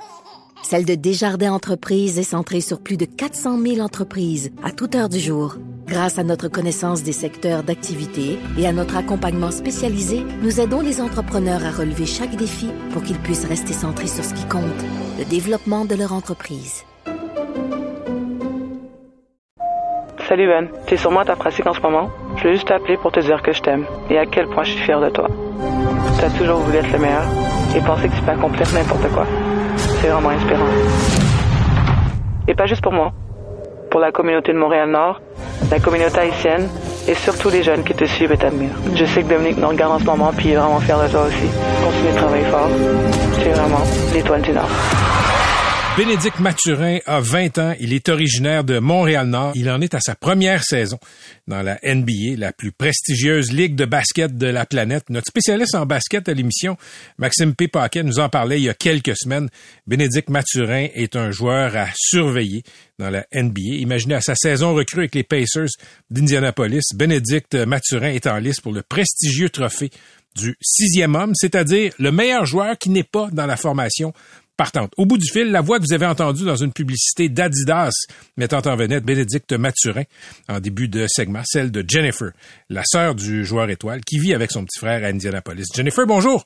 celle 0.63 0.85
de 0.85 0.95
Desjardins 0.95 1.53
Entreprises 1.53 2.19
est 2.19 2.23
centrée 2.23 2.61
sur 2.61 2.81
plus 2.81 2.97
de 2.97 3.05
400 3.05 3.59
000 3.61 3.81
entreprises 3.81 4.51
à 4.63 4.71
toute 4.71 4.95
heure 4.95 5.09
du 5.09 5.19
jour. 5.19 5.57
Grâce 5.87 6.19
à 6.19 6.25
notre 6.25 6.49
connaissance 6.49 7.03
des 7.03 7.13
secteurs 7.13 7.65
d'activité 7.65 8.39
et 8.57 8.67
à 8.67 8.73
notre 8.73 8.97
accompagnement 8.97 9.51
spécialisé, 9.51 10.25
nous 10.43 10.61
aidons 10.61 10.81
les 10.81 11.01
entrepreneurs 11.01 11.65
à 11.65 11.73
relever 11.73 12.07
chaque 12.07 12.37
défi 12.37 12.69
pour 12.93 13.03
qu'ils 13.03 13.19
puissent 13.19 13.47
rester 13.47 13.73
centrés 13.73 14.07
sur 14.07 14.25
ce 14.25 14.35
qui 14.35 14.45
compte, 14.47 14.63
le 15.19 15.25
développement 15.25 15.85
de 15.85 15.97
leur 15.97 16.13
entreprise. 16.13 16.85
Salut 20.29 20.47
Ben, 20.47 20.69
t'es 20.87 20.97
sûrement 20.97 21.21
à 21.21 21.25
ta 21.25 21.35
pratique 21.35 21.67
en 21.67 21.75
ce 21.75 21.81
moment? 21.81 22.09
Je 22.37 22.43
voulais 22.43 22.55
juste 22.55 22.69
t'appeler 22.69 22.97
pour 22.97 23.11
te 23.11 23.19
dire 23.19 23.43
que 23.43 23.53
je 23.53 23.61
t'aime 23.61 23.85
et 24.11 24.19
à 24.19 24.27
quel 24.27 24.47
point 24.47 24.63
je 24.63 24.73
suis 24.73 24.81
fier 24.81 25.01
de 25.01 25.11
toi. 25.11 25.27
T'as 26.21 26.31
toujours 26.31 26.59
voulu 26.59 26.77
être 26.77 26.93
le 26.93 26.99
meilleur 27.01 27.25
et 27.77 27.81
penser 27.81 28.09
que 28.09 28.15
tu 28.15 28.23
peux 28.23 28.31
accomplir 28.31 28.73
n'importe 28.73 29.11
quoi. 29.13 29.27
C'est 30.01 30.09
vraiment 30.09 30.31
inspirant. 30.31 30.67
Et 32.49 32.55
pas 32.55 32.67
juste 32.67 32.83
pour 32.83 32.93
moi. 32.93 33.13
Pour 33.91 34.01
la 34.01 34.13
communauté 34.13 34.53
de 34.53 34.59
Montréal-Nord, 34.59 35.21
la 35.71 35.79
communauté 35.79 36.21
haïtienne 36.21 36.69
et 37.07 37.15
surtout 37.15 37.51
les 37.51 37.63
jeunes 37.63 37.85
qui 37.85 37.93
te 37.95 38.05
suivent 38.05 38.33
et 38.33 38.39
t'admirent. 38.39 38.77
Je 38.95 39.05
sais 39.05 39.23
que 39.23 39.29
Dominique 39.29 39.59
nous 39.59 39.69
regarde 39.69 39.93
en 39.93 39.99
ce 39.99 40.05
moment 40.05 40.33
puis 40.37 40.49
il 40.49 40.53
est 40.53 40.57
vraiment 40.57 40.81
fier 40.81 40.99
de 41.03 41.09
toi 41.09 41.23
aussi. 41.23 41.49
Continue 41.85 42.13
de 42.13 42.17
travailler 42.17 42.45
fort. 42.45 42.69
Tu 43.41 43.49
es 43.49 43.53
vraiment 43.53 43.83
l'étoile 44.15 44.43
du 44.43 44.53
Nord. 44.53 45.10
Bénédicte 46.01 46.41
Mathurin 46.41 46.99
a 47.05 47.21
20 47.21 47.59
ans. 47.59 47.75
Il 47.79 47.93
est 47.93 48.09
originaire 48.09 48.65
de 48.65 48.79
Montréal-Nord. 48.79 49.53
Il 49.55 49.69
en 49.69 49.83
est 49.83 49.95
à 49.95 50.01
sa 50.01 50.15
première 50.15 50.65
saison 50.65 50.99
dans 51.47 51.61
la 51.61 51.79
NBA, 51.85 52.39
la 52.39 52.55
plus 52.55 52.73
prestigieuse 52.73 53.53
ligue 53.53 53.75
de 53.75 53.85
basket 53.85 54.39
de 54.39 54.47
la 54.47 54.65
planète. 54.65 55.11
Notre 55.11 55.27
spécialiste 55.27 55.75
en 55.75 55.85
basket 55.85 56.27
à 56.31 56.33
l'émission, 56.33 56.79
Maxime 57.19 57.55
P. 57.55 57.69
Paquet, 57.69 58.03
nous 58.03 58.19
en 58.19 58.31
parlait 58.31 58.59
il 58.59 58.65
y 58.65 58.71
a 58.71 58.75
quelques 58.75 59.15
semaines. 59.15 59.51
Bénédicte 59.87 60.31
Mathurin 60.31 60.87
est 60.95 61.17
un 61.17 61.33
joueur 61.33 61.77
à 61.77 61.89
surveiller 61.95 62.63
dans 62.99 63.11
la 63.11 63.27
NBA. 63.35 63.77
Imaginez 63.81 64.15
à 64.15 64.23
sa 64.23 64.35
saison 64.35 64.75
recrue 64.75 65.01
avec 65.01 65.15
les 65.15 65.23
Pacers 65.23 65.69
d'Indianapolis, 66.09 66.95
Bénédicte 66.95 67.55
Mathurin 67.57 68.13
est 68.13 68.27
en 68.27 68.39
liste 68.39 68.63
pour 68.63 68.73
le 68.73 68.83
prestigieux 68.83 69.51
trophée 69.51 69.91
du 70.37 70.57
sixième 70.61 71.15
homme, 71.17 71.33
c'est-à-dire 71.35 71.93
le 71.99 72.13
meilleur 72.13 72.45
joueur 72.47 72.79
qui 72.79 72.91
n'est 72.91 73.05
pas 73.05 73.29
dans 73.33 73.47
la 73.47 73.57
formation 73.57 74.13
partante. 74.61 74.93
Au 74.99 75.07
bout 75.07 75.17
du 75.17 75.25
fil, 75.27 75.51
la 75.51 75.63
voix 75.63 75.79
que 75.79 75.85
vous 75.89 75.95
avez 75.95 76.05
entendue 76.05 76.45
dans 76.45 76.57
une 76.57 76.71
publicité 76.71 77.31
d'Adidas 77.31 77.95
mettant 78.37 78.61
en 78.67 78.77
vedette 78.77 79.07
Bénédicte 79.07 79.55
Mathurin 79.55 80.03
en 80.51 80.61
début 80.61 80.87
de 80.87 81.07
segment, 81.09 81.41
celle 81.45 81.71
de 81.71 81.83
Jennifer, 81.89 82.33
la 82.69 82.83
sœur 82.85 83.15
du 83.15 83.47
joueur 83.47 83.71
étoile 83.71 84.03
qui 84.03 84.19
vit 84.19 84.35
avec 84.35 84.51
son 84.51 84.67
petit 84.67 84.79
frère 84.79 85.03
à 85.03 85.07
Indianapolis. 85.07 85.65
Jennifer, 85.75 86.05
bonjour. 86.07 86.45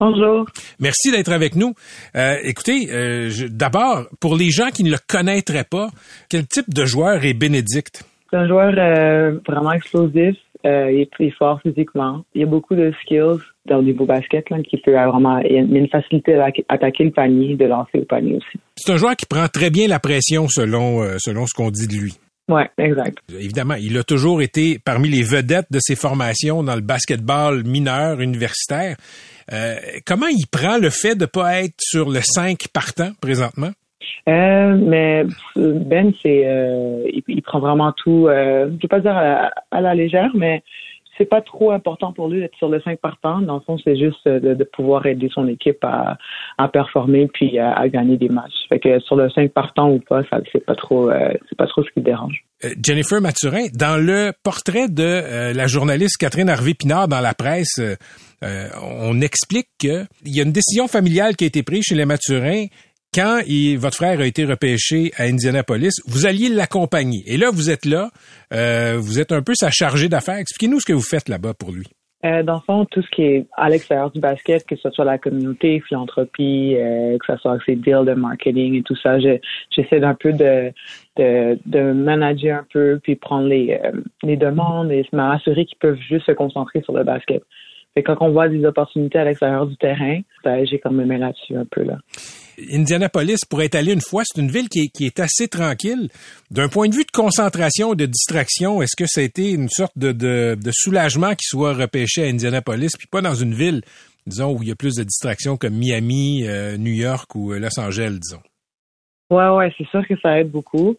Bonjour. 0.00 0.46
Merci 0.80 1.12
d'être 1.12 1.30
avec 1.30 1.54
nous. 1.54 1.74
Euh, 2.16 2.38
écoutez, 2.42 2.88
euh, 2.90 3.30
d'abord, 3.50 4.08
pour 4.18 4.34
les 4.34 4.50
gens 4.50 4.70
qui 4.70 4.82
ne 4.82 4.90
le 4.90 4.98
connaîtraient 5.06 5.62
pas, 5.62 5.90
quel 6.28 6.48
type 6.48 6.74
de 6.74 6.84
joueur 6.84 7.24
est 7.24 7.34
Bénédicte? 7.34 8.02
C'est 8.32 8.36
un 8.36 8.48
joueur 8.48 8.74
euh, 8.76 9.38
vraiment 9.46 9.70
explosif. 9.70 10.34
Il 10.64 11.00
est 11.00 11.12
très 11.12 11.30
fort 11.30 11.60
physiquement. 11.62 12.24
Il 12.34 12.42
a 12.42 12.46
beaucoup 12.46 12.74
de 12.74 12.92
skills 13.02 13.38
dans 13.66 13.78
le 13.78 13.84
niveau 13.84 14.06
basket 14.06 14.50
là, 14.50 14.58
qui 14.62 14.76
peut 14.78 14.92
vraiment. 14.92 15.38
Il 15.38 15.52
y 15.52 15.58
a 15.58 15.60
une 15.60 15.88
facilité 15.88 16.34
à 16.34 16.50
attaquer 16.68 17.04
le 17.04 17.10
panier, 17.10 17.56
de 17.56 17.66
lancer 17.66 17.98
le 17.98 18.04
panier 18.04 18.36
aussi. 18.36 18.58
C'est 18.76 18.92
un 18.92 18.96
joueur 18.96 19.16
qui 19.16 19.26
prend 19.26 19.46
très 19.48 19.70
bien 19.70 19.88
la 19.88 20.00
pression 20.00 20.48
selon, 20.48 21.02
euh, 21.02 21.16
selon 21.18 21.46
ce 21.46 21.54
qu'on 21.54 21.70
dit 21.70 21.86
de 21.86 21.94
lui. 21.94 22.12
Ouais, 22.48 22.68
exact. 22.78 23.18
Évidemment, 23.32 23.74
il 23.74 23.96
a 23.96 24.02
toujours 24.02 24.42
été 24.42 24.78
parmi 24.84 25.08
les 25.08 25.22
vedettes 25.22 25.70
de 25.70 25.78
ses 25.80 25.94
formations 25.94 26.62
dans 26.62 26.74
le 26.74 26.80
basketball 26.80 27.64
mineur 27.64 28.20
universitaire. 28.20 28.96
Euh, 29.52 29.76
comment 30.04 30.26
il 30.26 30.46
prend 30.50 30.78
le 30.78 30.90
fait 30.90 31.14
de 31.14 31.26
pas 31.26 31.62
être 31.62 31.74
sur 31.78 32.10
le 32.10 32.20
5 32.20 32.66
partant 32.72 33.10
présentement? 33.20 33.70
Euh, 34.28 34.76
mais 34.76 35.24
Ben, 35.56 36.12
c'est, 36.20 36.46
euh, 36.46 37.04
il, 37.12 37.22
il 37.28 37.42
prend 37.42 37.60
vraiment 37.60 37.92
tout. 37.92 38.26
Je 38.28 38.80
vais 38.80 38.88
pas 38.88 39.00
dire 39.00 39.16
à, 39.16 39.50
à 39.70 39.80
la 39.80 39.94
légère, 39.94 40.30
mais 40.34 40.62
c'est 41.22 41.28
pas 41.28 41.40
trop 41.40 41.70
important 41.70 42.12
pour 42.12 42.28
lui 42.28 42.40
d'être 42.40 42.56
sur 42.56 42.68
le 42.68 42.80
5 42.80 42.98
partant. 42.98 43.40
Dans 43.40 43.54
le 43.54 43.60
fond, 43.60 43.78
c'est 43.78 43.96
juste 43.96 44.26
de, 44.26 44.54
de 44.54 44.64
pouvoir 44.64 45.06
aider 45.06 45.28
son 45.32 45.46
équipe 45.46 45.84
à, 45.84 46.18
performer 46.68 47.28
puis 47.32 47.58
à, 47.58 47.88
gagner 47.88 48.16
des 48.16 48.28
matchs. 48.28 48.66
Fait 48.68 48.80
que 48.80 48.98
sur 49.00 49.14
le 49.14 49.30
5 49.30 49.52
partant 49.52 49.90
ou 49.90 50.00
pas, 50.00 50.22
ça 50.30 50.38
c'est 50.50 50.64
pas 50.64 50.74
trop, 50.74 51.10
euh, 51.10 51.32
c'est 51.48 51.56
pas 51.56 51.66
trop 51.66 51.84
ce 51.84 51.90
qui 51.90 52.00
le 52.00 52.04
dérange. 52.04 52.44
Euh, 52.64 52.70
Jennifer 52.82 53.20
Mathurin, 53.20 53.66
dans 53.72 53.96
le 53.96 54.32
portrait 54.42 54.88
de 54.88 55.02
euh, 55.02 55.52
la 55.52 55.66
journaliste 55.66 56.16
Catherine 56.16 56.48
Harvey-Pinard 56.48 57.08
dans 57.08 57.20
la 57.20 57.34
presse, 57.34 57.78
euh, 57.78 57.94
euh, 58.44 58.68
on 58.82 59.20
explique 59.20 59.68
qu'il 59.78 60.06
y 60.26 60.40
a 60.40 60.42
une 60.42 60.52
décision 60.52 60.88
familiale 60.88 61.36
qui 61.36 61.44
a 61.44 61.46
été 61.46 61.62
prise 61.62 61.84
chez 61.84 61.94
les 61.94 62.04
Mathurins 62.04 62.66
quand 63.14 63.40
votre 63.78 63.96
frère 63.96 64.20
a 64.20 64.26
été 64.26 64.44
repêché 64.44 65.12
à 65.16 65.24
Indianapolis, 65.24 66.00
vous 66.06 66.26
alliez 66.26 66.48
l'accompagner. 66.48 67.22
Et 67.26 67.36
là, 67.36 67.50
vous 67.52 67.70
êtes 67.70 67.84
là, 67.84 68.10
euh, 68.52 68.96
vous 68.98 69.20
êtes 69.20 69.32
un 69.32 69.42
peu 69.42 69.52
sa 69.54 69.70
chargée 69.70 70.08
d'affaires. 70.08 70.36
Expliquez-nous 70.38 70.80
ce 70.80 70.86
que 70.86 70.92
vous 70.92 71.02
faites 71.02 71.28
là-bas 71.28 71.54
pour 71.54 71.72
lui. 71.72 71.86
Euh, 72.24 72.44
dans 72.44 72.54
le 72.54 72.60
fond, 72.60 72.84
tout 72.84 73.02
ce 73.02 73.08
qui 73.10 73.22
est 73.22 73.46
à 73.56 73.68
l'extérieur 73.68 74.12
du 74.12 74.20
basket, 74.20 74.64
que 74.64 74.76
ce 74.76 74.88
soit 74.90 75.04
la 75.04 75.18
communauté, 75.18 75.82
philanthropie, 75.88 76.76
euh, 76.76 77.18
que 77.18 77.26
ce 77.34 77.36
soit 77.40 77.58
ses 77.66 77.74
deals 77.74 78.04
de 78.06 78.14
marketing 78.14 78.76
et 78.76 78.82
tout 78.82 78.94
ça, 78.94 79.18
je- 79.18 79.40
j'essaie 79.74 79.98
d'un 79.98 80.14
peu 80.14 80.32
de, 80.32 80.72
manager 81.92 82.60
un 82.60 82.66
peu, 82.72 83.00
puis 83.02 83.16
prendre 83.16 83.48
les, 83.48 83.76
les 84.22 84.36
demandes 84.36 84.92
et 84.92 85.04
m'assurer 85.12 85.64
qu'ils 85.64 85.78
peuvent 85.78 85.98
juste 86.08 86.26
se 86.26 86.32
concentrer 86.32 86.80
sur 86.82 86.92
le 86.92 87.02
basket. 87.02 87.42
Fait 87.94 88.02
quand 88.02 88.16
on 88.20 88.30
voit 88.30 88.48
des 88.48 88.64
opportunités 88.64 89.18
à 89.18 89.24
l'extérieur 89.24 89.66
du 89.66 89.76
terrain, 89.76 90.20
ben, 90.44 90.66
j'ai 90.66 90.78
quand 90.78 90.90
même 90.90 91.12
là-dessus 91.12 91.56
un 91.56 91.66
peu 91.70 91.82
là. 91.82 91.98
Indianapolis, 92.72 93.44
pour 93.48 93.62
être 93.62 93.74
allé 93.74 93.92
une 93.92 94.00
fois, 94.00 94.22
c'est 94.24 94.40
une 94.40 94.50
ville 94.50 94.68
qui 94.68 94.80
est, 94.80 94.88
qui 94.88 95.06
est 95.06 95.20
assez 95.20 95.48
tranquille. 95.48 96.08
D'un 96.50 96.68
point 96.68 96.88
de 96.88 96.94
vue 96.94 97.04
de 97.04 97.10
concentration, 97.10 97.94
de 97.94 98.06
distraction, 98.06 98.82
est-ce 98.82 98.96
que 98.96 99.06
ça 99.06 99.20
a 99.20 99.24
été 99.24 99.50
une 99.50 99.68
sorte 99.68 99.96
de, 99.96 100.12
de, 100.12 100.56
de 100.62 100.70
soulagement 100.72 101.30
qu'il 101.30 101.46
soit 101.46 101.74
repêché 101.74 102.24
à 102.24 102.26
Indianapolis, 102.26 102.96
puis 102.98 103.08
pas 103.10 103.20
dans 103.20 103.34
une 103.34 103.54
ville, 103.54 103.82
disons, 104.26 104.52
où 104.52 104.62
il 104.62 104.68
y 104.68 104.72
a 104.72 104.76
plus 104.76 104.96
de 104.96 105.04
distractions 105.04 105.56
comme 105.56 105.74
Miami, 105.74 106.44
euh, 106.46 106.76
New 106.76 106.92
York 106.92 107.34
ou 107.34 107.52
euh, 107.52 107.58
Los 107.58 107.78
Angeles, 107.78 108.18
disons? 108.20 108.42
Ouais, 109.30 109.48
ouais, 109.48 109.72
c'est 109.78 109.86
sûr 109.88 110.06
que 110.06 110.14
ça 110.20 110.38
aide 110.38 110.50
beaucoup. 110.50 110.96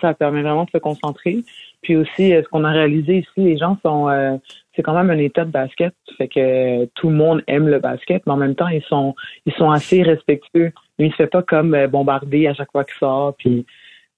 Ça 0.00 0.14
permet 0.14 0.40
vraiment 0.40 0.64
de 0.64 0.70
se 0.70 0.78
concentrer. 0.78 1.44
Puis 1.84 1.96
aussi, 1.96 2.34
euh, 2.34 2.42
ce 2.42 2.48
qu'on 2.48 2.64
a 2.64 2.72
réalisé 2.72 3.18
ici, 3.18 3.28
les 3.36 3.56
gens 3.56 3.78
sont, 3.84 4.08
euh, 4.08 4.36
c'est 4.74 4.82
quand 4.82 4.94
même 4.94 5.10
un 5.10 5.18
état 5.18 5.44
de 5.44 5.50
basket, 5.50 5.94
fait 6.18 6.28
que 6.28 6.86
tout 6.96 7.10
le 7.10 7.14
monde 7.14 7.42
aime 7.46 7.68
le 7.68 7.78
basket, 7.78 8.22
mais 8.26 8.32
en 8.32 8.36
même 8.36 8.56
temps, 8.56 8.68
ils 8.68 8.82
sont, 8.82 9.14
ils 9.46 9.52
sont 9.52 9.70
assez 9.70 10.02
respectueux. 10.02 10.72
Lui, 10.98 11.06
il 11.06 11.10
se 11.12 11.16
fait 11.16 11.26
pas 11.28 11.42
comme 11.42 11.76
bombarder 11.86 12.48
à 12.48 12.54
chaque 12.54 12.72
fois 12.72 12.84
qu'il 12.84 12.98
sort, 12.98 13.34
puis 13.38 13.64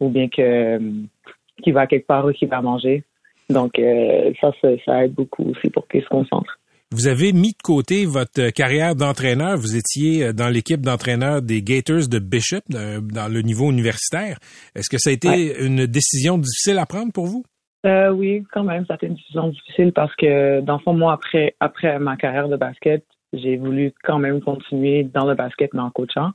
ou 0.00 0.08
bien 0.08 0.28
que 0.28 0.78
qu'il 1.62 1.72
va 1.72 1.86
quelque 1.86 2.06
part 2.06 2.26
ou 2.26 2.32
qu'il 2.32 2.48
va 2.48 2.60
manger. 2.60 3.02
Donc 3.48 3.80
ça, 4.40 4.50
ça 4.84 5.04
aide 5.04 5.14
beaucoup 5.14 5.50
aussi 5.50 5.70
pour 5.70 5.88
qu'il 5.88 6.02
se 6.02 6.08
concentre. 6.08 6.58
Vous 6.92 7.08
avez 7.08 7.32
mis 7.32 7.50
de 7.50 7.62
côté 7.62 8.06
votre 8.06 8.50
carrière 8.50 8.94
d'entraîneur. 8.94 9.58
Vous 9.58 9.76
étiez 9.76 10.26
euh, 10.26 10.32
dans 10.32 10.48
l'équipe 10.48 10.80
d'entraîneurs 10.80 11.42
des 11.42 11.60
Gators 11.60 12.06
de 12.06 12.20
Bishop 12.20 12.60
euh, 12.74 13.00
dans 13.00 13.26
le 13.26 13.42
niveau 13.42 13.70
universitaire. 13.72 14.38
Est-ce 14.76 14.88
que 14.88 14.96
ça 14.98 15.10
a 15.10 15.12
été 15.12 15.62
une 15.64 15.86
décision 15.86 16.38
difficile 16.38 16.78
à 16.78 16.86
prendre 16.86 17.12
pour 17.12 17.26
vous? 17.26 17.44
Euh, 17.86 18.10
oui, 18.10 18.44
quand 18.52 18.64
même, 18.64 18.84
ça 18.86 18.94
a 18.94 18.96
été 18.96 19.06
une 19.06 19.14
décision 19.14 19.48
difficile 19.48 19.92
parce 19.92 20.14
que, 20.16 20.60
dans 20.60 20.74
le 20.74 20.80
fond, 20.80 20.92
moi, 20.92 21.12
après, 21.12 21.54
après 21.60 21.98
ma 21.98 22.16
carrière 22.16 22.48
de 22.48 22.56
basket, 22.56 23.04
j'ai 23.32 23.56
voulu 23.56 23.92
quand 24.02 24.18
même 24.18 24.40
continuer 24.40 25.04
dans 25.04 25.24
le 25.24 25.34
basket, 25.34 25.72
mais 25.74 25.80
en 25.80 25.90
coachant. 25.90 26.30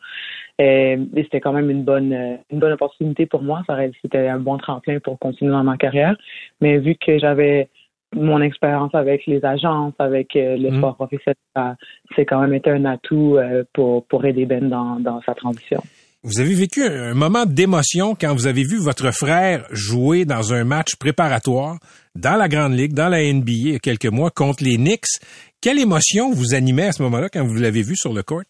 Et, 0.59 0.97
c'était 1.15 1.39
quand 1.39 1.53
même 1.53 1.69
une 1.69 1.83
bonne, 1.83 2.13
une 2.51 2.59
bonne 2.59 2.73
opportunité 2.73 3.25
pour 3.25 3.41
moi. 3.41 3.63
Ça 3.67 3.77
c'était 4.01 4.27
un 4.27 4.39
bon 4.39 4.57
tremplin 4.57 4.99
pour 4.99 5.17
continuer 5.19 5.51
dans 5.51 5.63
ma 5.63 5.77
carrière. 5.77 6.15
Mais 6.61 6.77
vu 6.77 6.95
que 6.95 7.17
j'avais 7.17 7.69
mon 8.13 8.41
expérience 8.41 8.93
avec 8.93 9.25
les 9.25 9.43
agences, 9.43 9.93
avec 9.97 10.35
euh, 10.35 10.57
le 10.57 10.69
mhm. 10.69 10.77
sport 10.77 10.95
professionnel, 10.95 11.77
c'est 12.15 12.25
quand 12.25 12.41
même 12.41 12.53
été 12.53 12.69
un 12.69 12.85
atout 12.85 13.37
euh, 13.37 13.63
pour, 13.73 14.05
pour 14.05 14.25
aider 14.25 14.45
Ben 14.45 14.69
dans, 14.69 14.99
dans 14.99 15.21
sa 15.21 15.33
transition. 15.33 15.81
Vous 16.23 16.39
avez 16.39 16.53
vécu 16.53 16.83
un 16.83 17.15
moment 17.15 17.47
d'émotion 17.47 18.13
quand 18.13 18.31
vous 18.35 18.45
avez 18.45 18.61
vu 18.61 18.77
votre 18.77 19.11
frère 19.11 19.65
jouer 19.71 20.23
dans 20.23 20.53
un 20.53 20.63
match 20.63 20.95
préparatoire 20.95 21.77
dans 22.13 22.35
la 22.35 22.47
Grande 22.47 22.73
Ligue, 22.73 22.93
dans 22.93 23.09
la 23.09 23.23
NBA 23.23 23.51
il 23.51 23.71
y 23.71 23.75
a 23.75 23.79
quelques 23.79 24.05
mois 24.05 24.29
contre 24.29 24.63
les 24.63 24.77
Knicks. 24.77 25.17
Quelle 25.63 25.79
émotion 25.79 26.29
vous 26.31 26.53
animait 26.53 26.89
à 26.89 26.91
ce 26.91 27.01
moment-là 27.01 27.27
quand 27.33 27.43
vous 27.43 27.55
l'avez 27.55 27.81
vu 27.81 27.95
sur 27.95 28.13
le 28.13 28.21
court? 28.21 28.43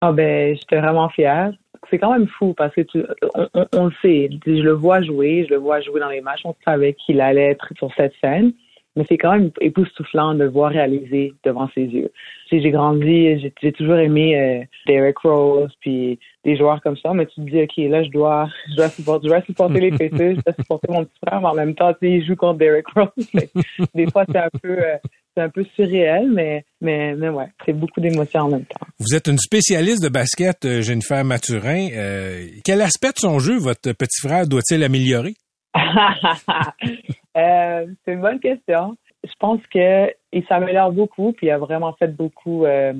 Ah 0.00 0.12
ben, 0.12 0.54
j'étais 0.54 0.80
vraiment 0.80 1.08
fière. 1.08 1.52
C'est 1.90 1.98
quand 1.98 2.12
même 2.12 2.28
fou 2.38 2.54
parce 2.56 2.72
que 2.72 2.82
tu, 2.82 3.02
on, 3.34 3.66
on, 3.72 3.86
le 3.86 3.92
sait. 4.00 4.30
Je 4.46 4.62
le 4.62 4.72
vois 4.72 5.02
jouer, 5.02 5.44
je 5.48 5.54
le 5.54 5.58
vois 5.58 5.80
jouer 5.80 5.98
dans 5.98 6.08
les 6.08 6.20
matchs. 6.20 6.42
On 6.44 6.54
savait 6.64 6.94
qu'il 6.94 7.20
allait 7.20 7.50
être 7.50 7.66
sur 7.78 7.92
cette 7.96 8.14
scène 8.20 8.52
mais 8.96 9.04
c'est 9.08 9.18
quand 9.18 9.32
même 9.32 9.50
époustouflant 9.60 10.34
de 10.34 10.44
le 10.44 10.50
voir 10.50 10.70
réaliser 10.70 11.32
devant 11.44 11.68
ses 11.74 11.84
yeux. 11.84 12.12
J'ai 12.50 12.70
grandi, 12.70 13.50
j'ai 13.62 13.72
toujours 13.72 13.96
aimé 13.96 14.38
euh, 14.38 14.64
Derek 14.86 15.18
Rose, 15.18 15.72
puis 15.80 16.18
des 16.44 16.56
joueurs 16.58 16.82
comme 16.82 16.98
ça, 16.98 17.14
mais 17.14 17.24
tu 17.24 17.36
te 17.36 17.50
dis, 17.50 17.62
OK, 17.62 17.90
là, 17.90 18.02
je 18.04 18.10
dois, 18.10 18.48
je 18.70 18.76
dois 18.76 18.88
supporter, 18.90 19.24
je 19.24 19.28
dois 19.28 19.42
supporter 19.42 19.80
les 19.80 19.90
PC, 19.96 20.36
je 20.36 20.40
dois 20.42 20.52
supporter 20.58 20.92
mon 20.92 21.04
petit 21.04 21.18
frère, 21.26 21.40
mais 21.40 21.46
en 21.46 21.54
même 21.54 21.74
temps, 21.74 21.92
tu 21.94 22.00
sais, 22.00 22.12
il 22.12 22.26
joue 22.26 22.36
contre 22.36 22.58
Derek 22.58 22.86
Rose. 22.94 23.30
des 23.94 24.10
fois, 24.10 24.24
c'est 24.30 24.38
un 24.38 24.50
peu... 24.62 24.78
Euh, 24.78 24.96
c'est 25.34 25.44
un 25.44 25.48
peu 25.48 25.64
surréel, 25.74 26.30
mais, 26.30 26.62
mais, 26.82 27.14
mais 27.14 27.30
ouais, 27.30 27.46
c'est 27.64 27.72
beaucoup 27.72 28.02
d'émotions 28.02 28.40
en 28.40 28.50
même 28.50 28.66
temps. 28.66 28.86
Vous 28.98 29.16
êtes 29.16 29.28
une 29.28 29.38
spécialiste 29.38 30.02
de 30.02 30.10
basket, 30.10 30.62
euh, 30.66 30.82
Jennifer 30.82 31.24
Mathurin. 31.24 31.88
quel 32.62 32.82
aspect 32.82 33.12
de 33.12 33.18
son 33.18 33.38
jeu 33.38 33.56
votre 33.56 33.92
petit 33.92 34.20
frère 34.20 34.46
doit-il 34.46 34.84
améliorer? 34.84 35.32
Euh, 37.36 37.86
c'est 38.04 38.12
une 38.12 38.20
bonne 38.20 38.40
question. 38.40 38.96
Je 39.24 39.32
pense 39.38 39.60
qu'il 39.68 40.46
s'améliore 40.48 40.92
beaucoup, 40.92 41.32
puis 41.32 41.46
il 41.46 41.50
a 41.50 41.58
vraiment 41.58 41.92
fait 41.94 42.08
beaucoup. 42.08 42.64
Euh, 42.64 42.92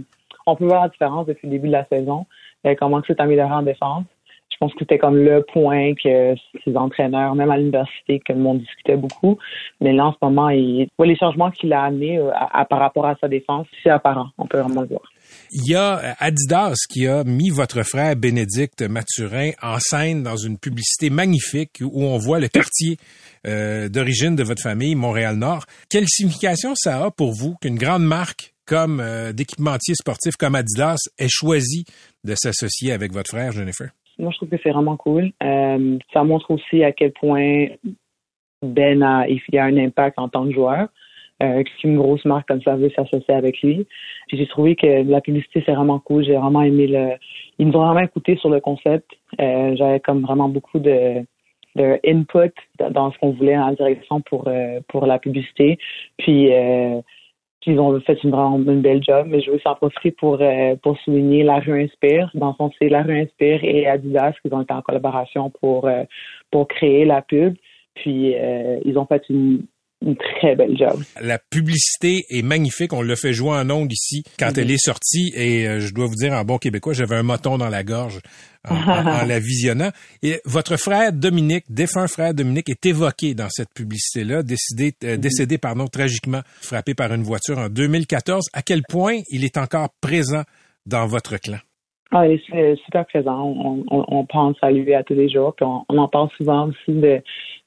on 0.46 0.56
peut 0.56 0.66
voir 0.66 0.82
la 0.82 0.88
différence 0.88 1.26
depuis 1.26 1.46
le 1.46 1.52
début 1.52 1.68
de 1.68 1.72
la 1.72 1.84
saison, 1.86 2.26
euh, 2.66 2.74
comment 2.78 3.00
il 3.00 3.06
s'est 3.06 3.20
amélioré 3.20 3.52
en 3.52 3.62
défense. 3.62 4.04
Je 4.52 4.56
pense 4.60 4.72
que 4.72 4.80
c'était 4.80 4.98
comme 4.98 5.16
le 5.16 5.44
point 5.52 5.94
que 5.94 6.34
ses 6.64 6.76
entraîneurs, 6.76 7.34
même 7.34 7.50
à 7.50 7.56
l'université, 7.56 8.20
que 8.20 8.32
le 8.32 8.38
monde 8.38 8.60
discutait 8.60 8.96
beaucoup. 8.96 9.38
Mais 9.80 9.92
là, 9.92 10.06
en 10.06 10.12
ce 10.12 10.18
moment, 10.22 10.50
il, 10.50 10.88
les 11.02 11.16
changements 11.16 11.50
qu'il 11.50 11.72
a 11.72 11.84
amenés 11.84 12.20
par 12.70 12.78
rapport 12.78 13.06
à 13.06 13.16
sa 13.20 13.28
défense, 13.28 13.66
c'est 13.82 13.90
apparent. 13.90 14.28
On 14.38 14.46
peut 14.46 14.58
vraiment 14.60 14.82
le 14.82 14.88
voir. 14.88 15.02
Il 15.52 15.70
y 15.70 15.74
a 15.74 16.14
Adidas 16.18 16.76
qui 16.88 17.06
a 17.06 17.24
mis 17.24 17.50
votre 17.50 17.82
frère 17.82 18.16
Bénédicte 18.16 18.82
Mathurin 18.82 19.50
en 19.62 19.78
scène 19.78 20.22
dans 20.22 20.36
une 20.36 20.58
publicité 20.58 21.10
magnifique 21.10 21.80
où 21.82 22.04
on 22.04 22.18
voit 22.18 22.40
le 22.40 22.48
quartier 22.48 22.96
euh, 23.46 23.88
d'origine 23.88 24.36
de 24.36 24.42
votre 24.42 24.62
famille, 24.62 24.94
Montréal-Nord. 24.94 25.64
Quelle 25.90 26.06
signification 26.08 26.74
ça 26.74 27.04
a 27.04 27.10
pour 27.10 27.32
vous 27.32 27.56
qu'une 27.60 27.76
grande 27.76 28.04
marque 28.04 28.54
comme 28.66 29.00
euh, 29.00 29.32
d'équipementier 29.32 29.94
sportif 29.94 30.36
comme 30.36 30.54
Adidas 30.54 30.96
ait 31.18 31.28
choisi 31.28 31.84
de 32.24 32.34
s'associer 32.34 32.92
avec 32.92 33.12
votre 33.12 33.30
frère, 33.30 33.52
Jennifer? 33.52 33.90
Moi, 34.18 34.30
je 34.30 34.36
trouve 34.36 34.48
que 34.48 34.56
c'est 34.62 34.70
vraiment 34.70 34.96
cool. 34.96 35.32
Euh, 35.42 35.98
ça 36.12 36.24
montre 36.24 36.50
aussi 36.50 36.84
à 36.84 36.92
quel 36.92 37.12
point 37.12 37.66
Ben 38.62 39.02
a, 39.02 39.26
il 39.28 39.58
a 39.58 39.64
un 39.64 39.76
impact 39.76 40.18
en 40.18 40.28
tant 40.28 40.44
que 40.46 40.52
joueur. 40.52 40.88
Euh, 41.42 41.64
une 41.82 41.96
grosse 41.96 42.24
marque 42.24 42.46
comme 42.46 42.62
ça 42.62 42.76
veut 42.76 42.90
s'associer 42.90 43.34
avec 43.34 43.60
lui. 43.62 43.86
Puis 44.28 44.38
j'ai 44.38 44.46
trouvé 44.46 44.76
que 44.76 45.02
la 45.02 45.20
publicité 45.20 45.62
c'est 45.66 45.74
vraiment 45.74 45.98
cool. 45.98 46.24
J'ai 46.24 46.36
vraiment 46.36 46.62
aimé 46.62 46.86
le. 46.86 47.12
Ils 47.58 47.66
nous 47.66 47.74
ont 47.74 47.84
vraiment 47.84 48.00
écouté 48.00 48.36
sur 48.36 48.48
le 48.48 48.60
concept. 48.60 49.10
Euh, 49.40 49.74
J'avais 49.76 50.00
comme 50.00 50.22
vraiment 50.22 50.48
beaucoup 50.48 50.78
de 50.78 51.24
de 51.74 51.98
input 52.06 52.52
dans 52.90 53.10
ce 53.10 53.18
qu'on 53.18 53.30
voulait 53.30 53.56
en 53.56 53.72
direction 53.72 54.20
pour 54.20 54.46
euh, 54.46 54.80
pour 54.88 55.06
la 55.06 55.18
publicité. 55.18 55.78
Puis 56.18 56.50
ils 57.66 57.78
ont 57.78 57.98
fait 58.00 58.22
une 58.22 58.80
belle 58.80 59.02
job, 59.02 59.26
mais 59.28 59.40
je 59.40 59.50
veux 59.50 59.58
s'en 59.60 59.74
profiter 59.74 60.10
pour 60.10 60.38
euh, 60.40 60.76
pour 60.82 60.98
souligner 61.00 61.42
la 61.42 61.58
rue 61.58 61.82
Inspire. 61.82 62.30
Dans 62.34 62.48
le 62.48 62.54
fond, 62.54 62.70
c'est 62.78 62.88
la 62.88 63.02
rue 63.02 63.20
Inspire 63.20 63.62
et 63.62 63.86
Adidas 63.86 64.32
qui 64.42 64.52
ont 64.52 64.62
été 64.62 64.72
en 64.72 64.82
collaboration 64.82 65.50
pour 65.60 65.88
pour 66.50 66.68
créer 66.68 67.04
la 67.04 67.22
pub. 67.22 67.54
Puis 67.94 68.34
ils 68.84 68.98
ont 68.98 69.06
fait 69.06 69.22
une 69.28 69.66
une 70.04 70.16
très 70.16 70.54
belle 70.56 70.76
job. 70.76 71.00
La 71.20 71.38
publicité 71.38 72.24
est 72.30 72.42
magnifique. 72.42 72.92
On 72.92 73.02
l'a 73.02 73.16
fait 73.16 73.32
jouer 73.32 73.50
en 73.50 73.70
ondes 73.70 73.92
ici 73.92 74.22
quand 74.38 74.56
elle 74.56 74.70
est 74.70 74.84
sortie. 74.84 75.32
Et 75.34 75.66
euh, 75.66 75.80
je 75.80 75.94
dois 75.94 76.06
vous 76.06 76.14
dire, 76.14 76.32
en 76.32 76.44
bon 76.44 76.58
québécois, 76.58 76.92
j'avais 76.92 77.16
un 77.16 77.22
moton 77.22 77.58
dans 77.58 77.68
la 77.68 77.82
gorge 77.82 78.20
en, 78.68 78.74
la 79.26 79.38
visionnant. 79.38 79.90
Et 80.22 80.40
votre 80.44 80.76
frère 80.76 81.12
Dominique, 81.12 81.64
défunt 81.68 82.08
frère 82.08 82.34
Dominique, 82.34 82.68
est 82.68 82.84
évoqué 82.86 83.34
dans 83.34 83.48
cette 83.48 83.72
publicité-là, 83.74 84.42
décédé, 84.42 84.92
euh, 85.04 85.14
mm-hmm. 85.14 85.20
décédé 85.20 85.58
pardon, 85.58 85.86
tragiquement 85.86 86.40
frappé 86.60 86.94
par 86.94 87.12
une 87.12 87.22
voiture 87.22 87.58
en 87.58 87.68
2014. 87.68 88.46
À 88.52 88.62
quel 88.62 88.82
point 88.88 89.18
il 89.30 89.44
est 89.44 89.56
encore 89.56 89.88
présent 90.00 90.42
dans 90.86 91.06
votre 91.06 91.36
clan? 91.38 91.58
Ah, 92.14 92.26
il 92.26 92.34
est 92.34 92.76
super 92.84 93.06
présent. 93.06 93.42
On, 93.42 93.84
on, 93.88 94.26
pense 94.26 94.56
à 94.60 94.70
lui 94.70 94.92
à 94.92 95.02
tous 95.02 95.14
les 95.14 95.30
jours. 95.30 95.54
Puis 95.56 95.64
on, 95.64 95.82
on 95.88 95.96
en 95.96 96.08
parle 96.08 96.28
souvent 96.36 96.68
aussi 96.68 96.92
de 96.92 97.22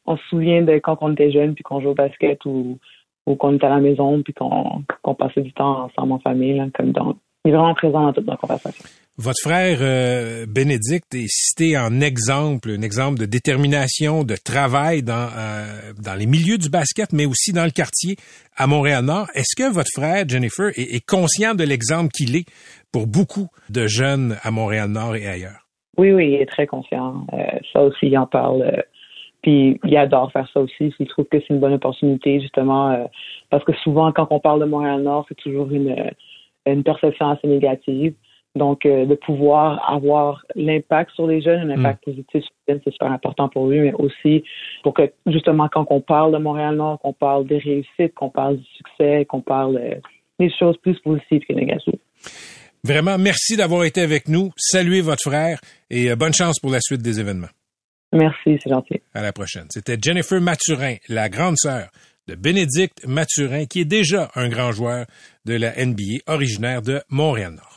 on 0.05 0.17
se 0.17 0.23
souvient 0.29 0.61
de 0.61 0.77
quand 0.79 0.97
on 1.01 1.13
était 1.13 1.31
jeune, 1.31 1.53
puis 1.53 1.63
qu'on 1.63 1.79
jouait 1.79 1.91
au 1.91 1.95
basket 1.95 2.43
ou, 2.45 2.77
ou 3.25 3.35
qu'on 3.35 3.55
était 3.55 3.65
à 3.65 3.69
la 3.69 3.79
maison, 3.79 4.21
puis 4.21 4.33
qu'on 4.33 5.15
passait 5.15 5.41
du 5.41 5.53
temps 5.53 5.85
ensemble 5.85 6.13
en 6.13 6.19
famille, 6.19 6.61
comme 6.75 6.91
dans, 6.91 7.15
il 7.45 7.51
est 7.51 7.55
vraiment 7.55 7.73
présent 7.75 8.01
dans 8.01 8.13
toute 8.13 8.25
notre 8.25 8.41
conversation. 8.41 8.83
Votre 9.17 9.39
frère 9.41 9.77
euh, 9.79 10.45
Bénédicte 10.45 11.15
est 11.15 11.29
cité 11.29 11.77
en 11.77 12.01
exemple, 12.01 12.69
un 12.71 12.81
exemple 12.81 13.17
de 13.17 13.25
détermination, 13.25 14.25
de 14.25 14.35
travail 14.35 15.03
dans 15.03 15.29
euh, 15.37 15.93
dans 15.97 16.15
les 16.15 16.25
milieux 16.25 16.57
du 16.57 16.69
basket, 16.69 17.13
mais 17.13 17.25
aussi 17.25 17.53
dans 17.53 17.63
le 17.63 17.71
quartier 17.71 18.17
à 18.57 18.67
Montréal-Nord. 18.67 19.27
Est-ce 19.33 19.55
que 19.55 19.71
votre 19.71 19.91
frère 19.95 20.27
Jennifer 20.27 20.67
est, 20.75 20.95
est 20.95 21.05
conscient 21.05 21.55
de 21.55 21.63
l'exemple 21.63 22.09
qu'il 22.09 22.35
est 22.35 22.45
pour 22.91 23.07
beaucoup 23.07 23.47
de 23.69 23.87
jeunes 23.87 24.35
à 24.41 24.51
Montréal-Nord 24.51 25.15
et 25.15 25.27
ailleurs? 25.27 25.65
Oui, 25.97 26.11
oui, 26.11 26.33
il 26.33 26.41
est 26.41 26.45
très 26.45 26.67
conscient. 26.67 27.25
Euh, 27.31 27.37
ça 27.71 27.83
aussi, 27.83 28.07
il 28.07 28.17
en 28.17 28.27
parle 28.27 28.83
puis 29.45 29.79
il 29.83 29.95
adore 29.95 30.31
faire 30.31 30.49
ça 30.51 30.59
aussi. 30.59 30.91
Il 30.99 31.07
trouve 31.07 31.25
que 31.25 31.37
c'est 31.39 31.53
une 31.53 31.59
bonne 31.59 31.73
opportunité, 31.73 32.41
justement, 32.41 32.89
euh, 32.89 33.03
parce 33.51 33.63
que 33.63 33.73
souvent, 33.83 34.11
quand 34.11 34.25
on 34.31 34.39
parle 34.39 34.59
de 34.59 34.65
Montréal-Nord, 34.65 35.25
c'est 35.29 35.37
toujours 35.37 35.69
une, 35.69 35.91
euh, 35.91 36.09
une 36.65 36.83
perception 36.83 37.29
assez 37.29 37.47
négative. 37.47 38.15
Donc, 38.55 38.87
euh, 38.87 39.05
de 39.05 39.13
pouvoir 39.13 39.87
avoir 39.87 40.43
l'impact 40.55 41.11
sur 41.11 41.27
les 41.27 41.41
jeunes, 41.41 41.69
un 41.69 41.77
impact 41.77 42.07
mm. 42.07 42.11
positif 42.11 42.41
sur 42.41 42.51
les 42.67 42.73
jeunes, 42.73 42.81
c'est 42.83 42.91
super 42.91 43.11
important 43.11 43.47
pour 43.47 43.67
lui, 43.67 43.81
mais 43.81 43.93
aussi 43.93 44.43
pour 44.81 44.95
que, 44.95 45.11
justement, 45.27 45.69
quand 45.71 45.85
on 45.91 46.01
parle 46.01 46.31
de 46.31 46.39
Montréal-Nord, 46.39 46.99
qu'on 47.01 47.13
parle 47.13 47.45
des 47.45 47.59
réussites, 47.59 48.15
qu'on 48.15 48.31
parle 48.31 48.57
du 48.57 48.65
succès, 48.77 49.25
qu'on 49.25 49.41
parle 49.41 49.79
des 50.39 50.49
choses 50.57 50.77
plus 50.77 50.97
positives 51.01 51.43
que 51.47 51.53
négatives. 51.53 51.99
Vraiment, 52.83 53.19
merci 53.19 53.57
d'avoir 53.57 53.83
été 53.83 54.01
avec 54.01 54.27
nous. 54.27 54.49
Saluez 54.57 55.01
votre 55.01 55.29
frère 55.29 55.59
et 55.91 56.15
bonne 56.15 56.33
chance 56.33 56.59
pour 56.59 56.71
la 56.71 56.79
suite 56.79 57.03
des 57.03 57.19
événements. 57.19 57.49
Merci, 58.15 58.57
c'est 58.63 58.69
gentil. 58.69 59.01
À 59.13 59.21
la 59.21 59.33
prochaine. 59.33 59.67
C'était 59.69 59.97
Jennifer 60.01 60.39
Mathurin, 60.39 60.95
la 61.09 61.27
grande 61.29 61.57
sœur 61.57 61.89
de 62.27 62.35
Bénédicte 62.35 63.05
Mathurin, 63.05 63.65
qui 63.65 63.81
est 63.81 63.85
déjà 63.85 64.31
un 64.35 64.47
grand 64.47 64.71
joueur 64.71 65.05
de 65.45 65.53
la 65.53 65.73
NBA, 65.85 66.23
originaire 66.27 66.81
de 66.81 67.01
Montréal-Nord. 67.09 67.75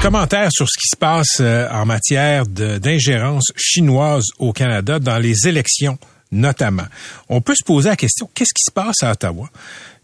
Commentaire 0.00 0.48
sur 0.50 0.66
ce 0.66 0.78
qui 0.78 0.88
se 0.90 0.96
passe 0.96 1.40
euh, 1.40 1.68
en 1.70 1.84
matière 1.84 2.46
d'ingérence 2.46 3.52
chinoise 3.56 4.28
au 4.38 4.52
Canada 4.52 4.98
dans 4.98 5.18
les 5.18 5.46
élections 5.46 5.98
notamment. 6.32 6.86
On 7.28 7.40
peut 7.40 7.54
se 7.54 7.64
poser 7.64 7.88
la 7.88 7.96
question, 7.96 8.28
qu'est-ce 8.34 8.54
qui 8.54 8.62
se 8.64 8.72
passe 8.72 9.02
à 9.02 9.12
Ottawa? 9.12 9.48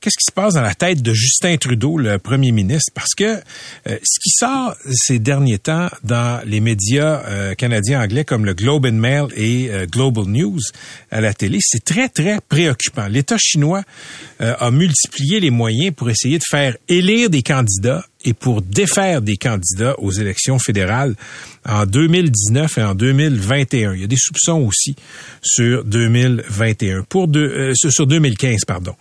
Qu'est-ce 0.06 0.18
qui 0.18 0.30
se 0.30 0.32
passe 0.32 0.54
dans 0.54 0.62
la 0.62 0.76
tête 0.76 1.02
de 1.02 1.12
Justin 1.12 1.56
Trudeau, 1.56 1.98
le 1.98 2.20
premier 2.20 2.52
ministre? 2.52 2.92
Parce 2.94 3.12
que 3.16 3.24
euh, 3.24 3.98
ce 4.04 4.20
qui 4.20 4.30
sort 4.30 4.76
ces 4.88 5.18
derniers 5.18 5.58
temps 5.58 5.88
dans 6.04 6.40
les 6.46 6.60
médias 6.60 7.24
euh, 7.26 7.54
canadiens 7.56 8.00
anglais 8.00 8.24
comme 8.24 8.44
le 8.44 8.54
Globe 8.54 8.86
and 8.86 8.92
Mail 8.92 9.26
et 9.34 9.68
euh, 9.68 9.86
Global 9.86 10.26
News 10.26 10.60
à 11.10 11.20
la 11.20 11.34
télé, 11.34 11.58
c'est 11.60 11.84
très, 11.84 12.08
très 12.08 12.38
préoccupant. 12.48 13.08
L'État 13.08 13.36
chinois 13.36 13.82
a 14.38 14.70
multiplié 14.70 15.40
les 15.40 15.50
moyens 15.50 15.92
pour 15.94 16.08
essayer 16.10 16.38
de 16.38 16.44
faire 16.48 16.76
élire 16.88 17.28
des 17.30 17.42
candidats 17.42 18.04
et 18.26 18.34
pour 18.34 18.60
défaire 18.60 19.22
des 19.22 19.36
candidats 19.36 19.94
aux 19.98 20.10
élections 20.10 20.58
fédérales 20.58 21.14
en 21.64 21.86
2019 21.86 22.78
et 22.78 22.82
en 22.82 22.94
2021. 22.94 23.94
Il 23.94 24.00
y 24.00 24.04
a 24.04 24.08
des 24.08 24.16
soupçons 24.18 24.60
aussi 24.60 24.96
sur 25.42 25.84
2021. 25.84 27.04
Pour 27.04 27.28
euh, 27.36 27.72
sur 27.74 28.06
2015, 28.06 28.64
pardon. 28.66 28.94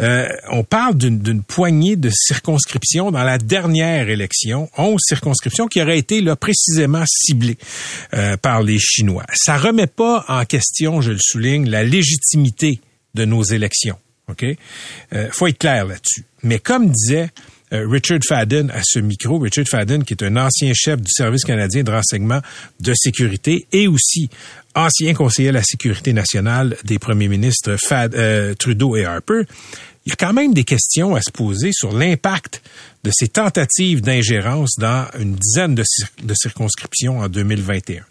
Euh, 0.00 0.28
on 0.50 0.62
parle 0.62 0.96
d'une 0.96 1.42
poignée 1.42 1.96
de 1.96 2.10
circonscriptions 2.12 3.10
dans 3.10 3.24
la 3.24 3.38
dernière 3.38 4.08
élection, 4.10 4.68
11 4.76 5.00
circonscriptions 5.02 5.66
qui 5.66 5.80
auraient 5.80 5.98
été 5.98 6.20
là 6.20 6.36
précisément 6.36 7.04
ciblées 7.06 7.58
euh, 8.14 8.36
par 8.36 8.62
les 8.62 8.78
Chinois. 8.78 9.24
Ça 9.32 9.56
remet 9.56 9.86
pas 9.86 10.24
en 10.28 10.44
question, 10.44 11.00
je 11.00 11.12
le 11.12 11.18
souligne, 11.20 11.68
la 11.68 11.82
légitimité 11.82 12.80
de 13.14 13.24
nos 13.24 13.42
élections. 13.42 13.96
OK? 14.28 14.44
Faut 15.30 15.46
être 15.46 15.58
clair 15.58 15.86
là-dessus. 15.86 16.24
Mais 16.42 16.58
comme 16.58 16.90
disait 16.90 17.30
Richard 17.72 18.20
Fadden 18.26 18.70
à 18.70 18.82
ce 18.84 18.98
micro. 18.98 19.38
Richard 19.38 19.66
Fadden, 19.68 20.04
qui 20.04 20.14
est 20.14 20.22
un 20.22 20.36
ancien 20.36 20.72
chef 20.74 21.00
du 21.00 21.10
Service 21.10 21.44
canadien 21.44 21.82
de 21.82 21.90
renseignement 21.90 22.40
de 22.80 22.92
sécurité 22.94 23.66
et 23.72 23.88
aussi 23.88 24.28
ancien 24.74 25.14
conseiller 25.14 25.48
à 25.48 25.52
la 25.52 25.62
sécurité 25.62 26.12
nationale 26.12 26.76
des 26.84 26.98
premiers 26.98 27.28
ministres 27.28 27.76
euh, 27.92 28.54
Trudeau 28.54 28.96
et 28.96 29.04
Harper. 29.04 29.42
Il 30.04 30.10
y 30.10 30.12
a 30.12 30.16
quand 30.16 30.32
même 30.32 30.54
des 30.54 30.62
questions 30.62 31.16
à 31.16 31.20
se 31.20 31.32
poser 31.32 31.70
sur 31.72 31.92
l'impact 31.92 32.62
de 33.06 33.12
ces 33.14 33.28
tentatives 33.28 34.00
d'ingérence 34.00 34.74
dans 34.78 35.06
une 35.18 35.36
dizaine 35.36 35.76
de, 35.76 35.84
de 36.24 36.34
circonscriptions 36.34 37.20
en 37.20 37.28
2021 37.28 38.02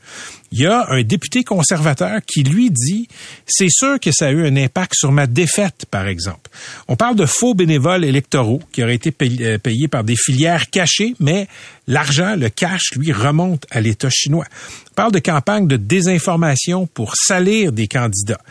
il 0.52 0.62
y 0.62 0.68
a 0.68 0.86
un 0.90 1.04
député 1.04 1.44
conservateur 1.44 2.22
qui 2.26 2.44
lui 2.44 2.70
dit 2.72 3.10
c'est 3.46 3.70
sûr 3.70 4.00
que 4.00 4.12
ça 4.14 4.28
a 4.28 4.32
eu 4.32 4.48
un 4.48 4.56
impact 4.56 4.94
sur 4.96 5.12
ma 5.12 5.28
défaite, 5.28 5.86
par 5.92 6.08
exemple. 6.08 6.50
On 6.88 6.96
parle 6.96 7.18
de 7.18 7.26
faux 7.26 7.54
bénévoles 7.54 8.06
électoraux 8.06 8.62
qui 8.72 8.82
auraient 8.82 8.96
été 8.96 9.14
euh, 9.42 9.58
payés 9.58 9.90
par 9.90 10.06
des 10.06 10.16
filières 10.16 10.70
cachées, 10.70 11.14
mais 11.20 11.48
l'argent, 11.88 12.36
le 12.38 12.48
cash, 12.50 12.94
lui, 12.96 13.12
remonte 13.12 13.66
à 13.70 13.82
l'État 13.82 14.10
chinois. 14.10 14.46
On 14.92 14.96
parle 14.96 15.12
de 15.12 15.20
campagne 15.20 15.68
de 15.68 15.76
désinformation 15.76 16.88
pour 16.88 17.16
salir 17.18 17.74
des 17.74 17.88
candidats. 17.88 18.42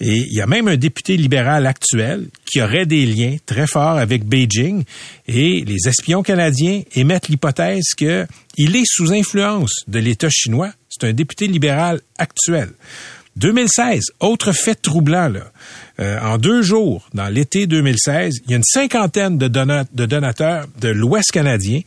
Et 0.00 0.14
il 0.14 0.32
y 0.32 0.40
a 0.40 0.46
même 0.46 0.68
un 0.68 0.76
député 0.76 1.16
libéral 1.16 1.66
actuel 1.66 2.28
qui 2.46 2.62
aurait 2.62 2.86
des 2.86 3.04
liens 3.04 3.36
très 3.46 3.66
forts 3.66 3.98
avec 3.98 4.24
Beijing 4.24 4.84
et 5.26 5.64
les 5.64 5.87
espions 5.88 6.22
canadiens 6.22 6.82
émettent 6.94 7.28
l'hypothèse 7.28 7.94
qu'il 7.96 8.76
est 8.76 8.86
sous 8.86 9.12
influence 9.12 9.84
de 9.88 9.98
l'État 9.98 10.30
chinois 10.30 10.70
c'est 10.88 11.06
un 11.06 11.12
député 11.12 11.46
libéral 11.46 12.00
actuel. 12.18 12.70
2016, 13.36 14.02
autre 14.20 14.52
fait 14.52 14.74
troublant. 14.74 15.32
Euh, 16.00 16.18
en 16.20 16.38
deux 16.38 16.62
jours, 16.62 17.08
dans 17.14 17.28
l'été 17.28 17.66
2016, 17.66 18.40
il 18.44 18.50
y 18.50 18.54
a 18.54 18.56
une 18.56 18.64
cinquantaine 18.64 19.38
de, 19.38 19.46
donateurs 19.46 20.66
de 20.80 20.88
l'Ouest 20.88 21.30
canadien, 21.30 21.80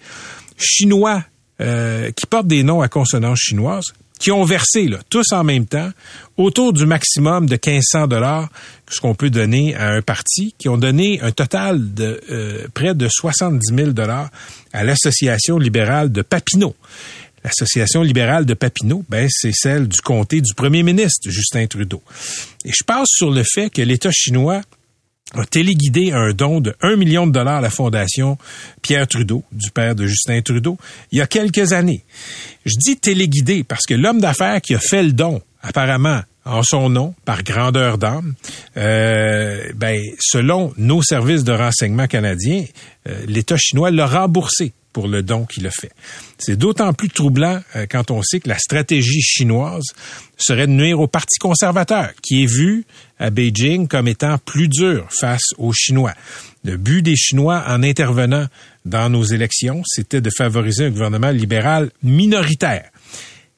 chinois, 0.58 1.24
euh, 1.60 2.12
qui 2.12 2.26
portent 2.26 2.48
des 2.48 2.64
noms 2.64 2.82
à 2.82 2.88
consonance 2.88 3.40
chinoise, 3.40 3.94
qui 4.22 4.32
ont 4.32 4.44
versé, 4.44 4.88
là, 4.88 5.00
tous 5.10 5.34
en 5.34 5.44
même 5.44 5.66
temps, 5.66 5.90
autour 6.38 6.74
du 6.74 6.86
maximum 6.86 7.48
de 7.48 7.56
1500 7.56 8.08
dollars, 8.08 8.50
ce 8.88 9.02
qu'on 9.02 9.16
peut 9.16 9.32
donner 9.32 9.76
à 9.76 9.90
un 9.90 10.04
parti, 10.04 10.54
qui 10.60 10.70
ont 10.70 10.78
donné 10.78 11.20
un 11.22 11.32
total 11.32 11.94
de 11.96 12.22
euh, 12.30 12.68
près 12.74 12.94
de 12.94 13.08
70 13.10 13.76
000 13.76 13.92
dollars 13.92 14.30
à 14.74 14.84
l'Association 14.84 15.58
libérale 15.58 16.12
de 16.12 16.22
Papineau. 16.22 16.76
L'Association 17.44 18.04
libérale 18.04 18.46
de 18.46 18.54
Papineau, 18.54 19.04
ben, 19.10 19.28
c'est 19.28 19.54
celle 19.54 19.88
du 19.88 20.00
comté 20.02 20.40
du 20.42 20.54
premier 20.54 20.84
ministre 20.84 21.28
Justin 21.28 21.66
Trudeau. 21.66 22.04
Et 22.64 22.72
je 22.72 22.84
passe 22.86 23.08
sur 23.10 23.32
le 23.32 23.44
fait 23.44 23.72
que 23.72 23.82
l'État 23.82 24.12
chinois 24.12 24.62
a 25.36 25.46
téléguidé 25.46 26.12
un 26.12 26.34
don 26.34 26.60
de 26.60 26.76
1 26.82 26.96
million 26.96 27.28
de 27.28 27.32
dollars 27.32 27.58
à 27.58 27.62
la 27.62 27.70
fondation 27.70 28.38
Pierre 28.82 29.08
Trudeau, 29.08 29.44
du 29.52 29.72
père 29.72 29.96
de 29.96 30.06
Justin 30.06 30.42
Trudeau, 30.42 30.78
il 31.12 31.20
y 31.20 31.22
a 31.22 31.28
quelques 31.28 31.74
années. 31.74 32.04
Je 32.66 32.74
dis 32.78 32.98
téléguidé 32.98 33.64
parce 33.64 33.86
que 33.86 33.94
l'homme 33.94 34.20
d'affaires 34.20 34.62
qui 34.62 34.76
a 34.76 34.80
fait 34.80 35.04
le 35.04 35.14
don, 35.14 35.42
apparemment, 35.62 36.22
en 36.46 36.64
son 36.64 36.90
nom, 36.90 37.14
par 37.24 37.44
grandeur 37.44 37.98
d'âme, 37.98 38.34
euh, 38.78 39.72
ben, 39.76 40.02
selon 40.20 40.74
nos 40.78 41.04
services 41.04 41.44
de 41.44 41.52
renseignement 41.52 42.08
canadiens, 42.08 42.66
euh, 43.08 43.26
l'État 43.28 43.58
chinois 43.58 43.92
l'a 43.92 44.08
remboursé 44.08 44.74
pour 44.92 45.08
le 45.08 45.24
don 45.24 45.46
qu'il 45.46 45.66
a 45.68 45.72
fait. 45.72 45.92
C'est 46.38 46.58
d'autant 46.58 46.94
plus 46.94 47.10
troublant 47.10 47.62
euh, 47.76 47.86
quand 47.90 48.12
on 48.12 48.22
sait 48.24 48.40
que 48.40 48.50
la 48.50 48.58
stratégie 48.58 49.22
chinoise 49.22 49.86
serait 50.42 50.68
de 50.68 50.72
nuire 50.72 51.00
au 51.00 51.08
Parti 51.08 51.40
conservateur, 51.40 52.10
qui 52.22 52.44
est 52.44 52.48
vu 52.48 52.86
à 53.20 53.30
Beijing 53.30 53.88
comme 53.88 54.08
étant 54.08 54.38
plus 54.38 54.68
dur 54.68 55.08
face 55.10 55.54
aux 55.58 55.74
Chinois. 55.74 56.14
Le 56.64 56.78
but 56.78 57.02
des 57.02 57.16
Chinois 57.16 57.64
en 57.68 57.84
intervenant 57.84 58.48
dans 58.86 59.10
nos 59.10 59.24
élections, 59.24 59.84
c'était 59.86 60.22
de 60.22 60.30
favoriser 60.36 60.86
un 60.86 60.90
gouvernement 60.90 61.32
libéral 61.32 61.92
minoritaire. 62.04 62.90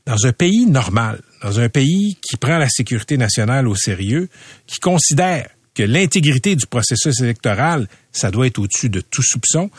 Dans 0.05 0.25
un 0.25 0.33
pays 0.33 0.65
normal, 0.65 1.21
dans 1.41 1.59
un 1.59 1.69
pays 1.69 2.17
qui 2.21 2.37
prend 2.37 2.57
la 2.57 2.69
sécurité 2.69 3.17
nationale 3.17 3.67
au 3.67 3.75
sérieux, 3.75 4.29
qui 4.67 4.79
considère 4.79 5.47
que 5.73 5.83
l'intégrité 5.83 6.55
du 6.55 6.67
processus 6.67 7.19
électoral, 7.21 7.87
ça 8.11 8.31
doit 8.31 8.47
être 8.47 8.59
au-dessus 8.59 8.89
de 8.89 9.01
tout 9.01 9.23
soupçon, 9.23 9.71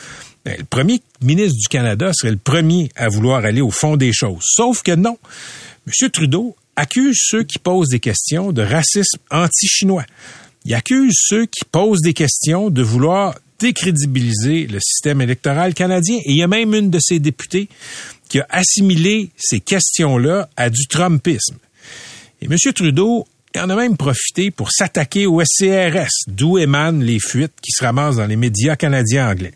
ben, 0.43 0.55
le 0.57 0.65
premier 0.65 1.01
ministre 1.21 1.57
du 1.57 1.67
Canada 1.69 2.11
serait 2.13 2.31
le 2.31 2.37
premier 2.37 2.89
à 2.95 3.07
vouloir 3.07 3.45
aller 3.45 3.61
au 3.61 3.71
fond 3.71 3.95
des 3.97 4.13
choses. 4.13 4.43
Sauf 4.43 4.83
que 4.83 4.93
non. 4.93 5.17
M. 5.87 6.09
Trudeau 6.09 6.55
accuse 6.75 7.17
ceux 7.19 7.43
qui 7.43 7.59
posent 7.59 7.89
des 7.89 7.99
questions 7.99 8.51
de 8.51 8.61
racisme 8.61 9.19
anti-chinois. 9.31 10.05
Il 10.65 10.73
accuse 10.73 11.13
ceux 11.17 11.45
qui 11.45 11.65
posent 11.71 12.01
des 12.01 12.13
questions 12.13 12.69
de 12.69 12.81
vouloir 12.81 13.35
décrédibiliser 13.59 14.67
le 14.67 14.79
système 14.79 15.21
électoral 15.21 15.73
canadien. 15.73 16.17
Et 16.17 16.31
il 16.31 16.37
y 16.37 16.43
a 16.43 16.47
même 16.47 16.73
une 16.73 16.89
de 16.89 16.99
ses 16.99 17.19
députées 17.19 17.69
qui 18.29 18.39
a 18.39 18.47
assimilé 18.49 19.29
ces 19.37 19.59
questions-là 19.59 20.49
à 20.57 20.69
du 20.69 20.87
Trumpisme. 20.87 21.57
Et 22.41 22.45
M. 22.45 22.57
Trudeau 22.73 23.25
en 23.57 23.69
a 23.69 23.75
même 23.75 23.95
profité 23.95 24.51
pour 24.51 24.71
s'attaquer 24.71 25.27
au 25.27 25.41
SCRS, 25.41 26.11
d'où 26.27 26.57
émanent 26.57 26.99
les 26.99 27.19
fuites 27.19 27.53
qui 27.61 27.71
se 27.71 27.83
ramassent 27.83 28.17
dans 28.17 28.25
les 28.25 28.35
médias 28.35 28.75
canadiens 28.75 29.29
anglais 29.29 29.53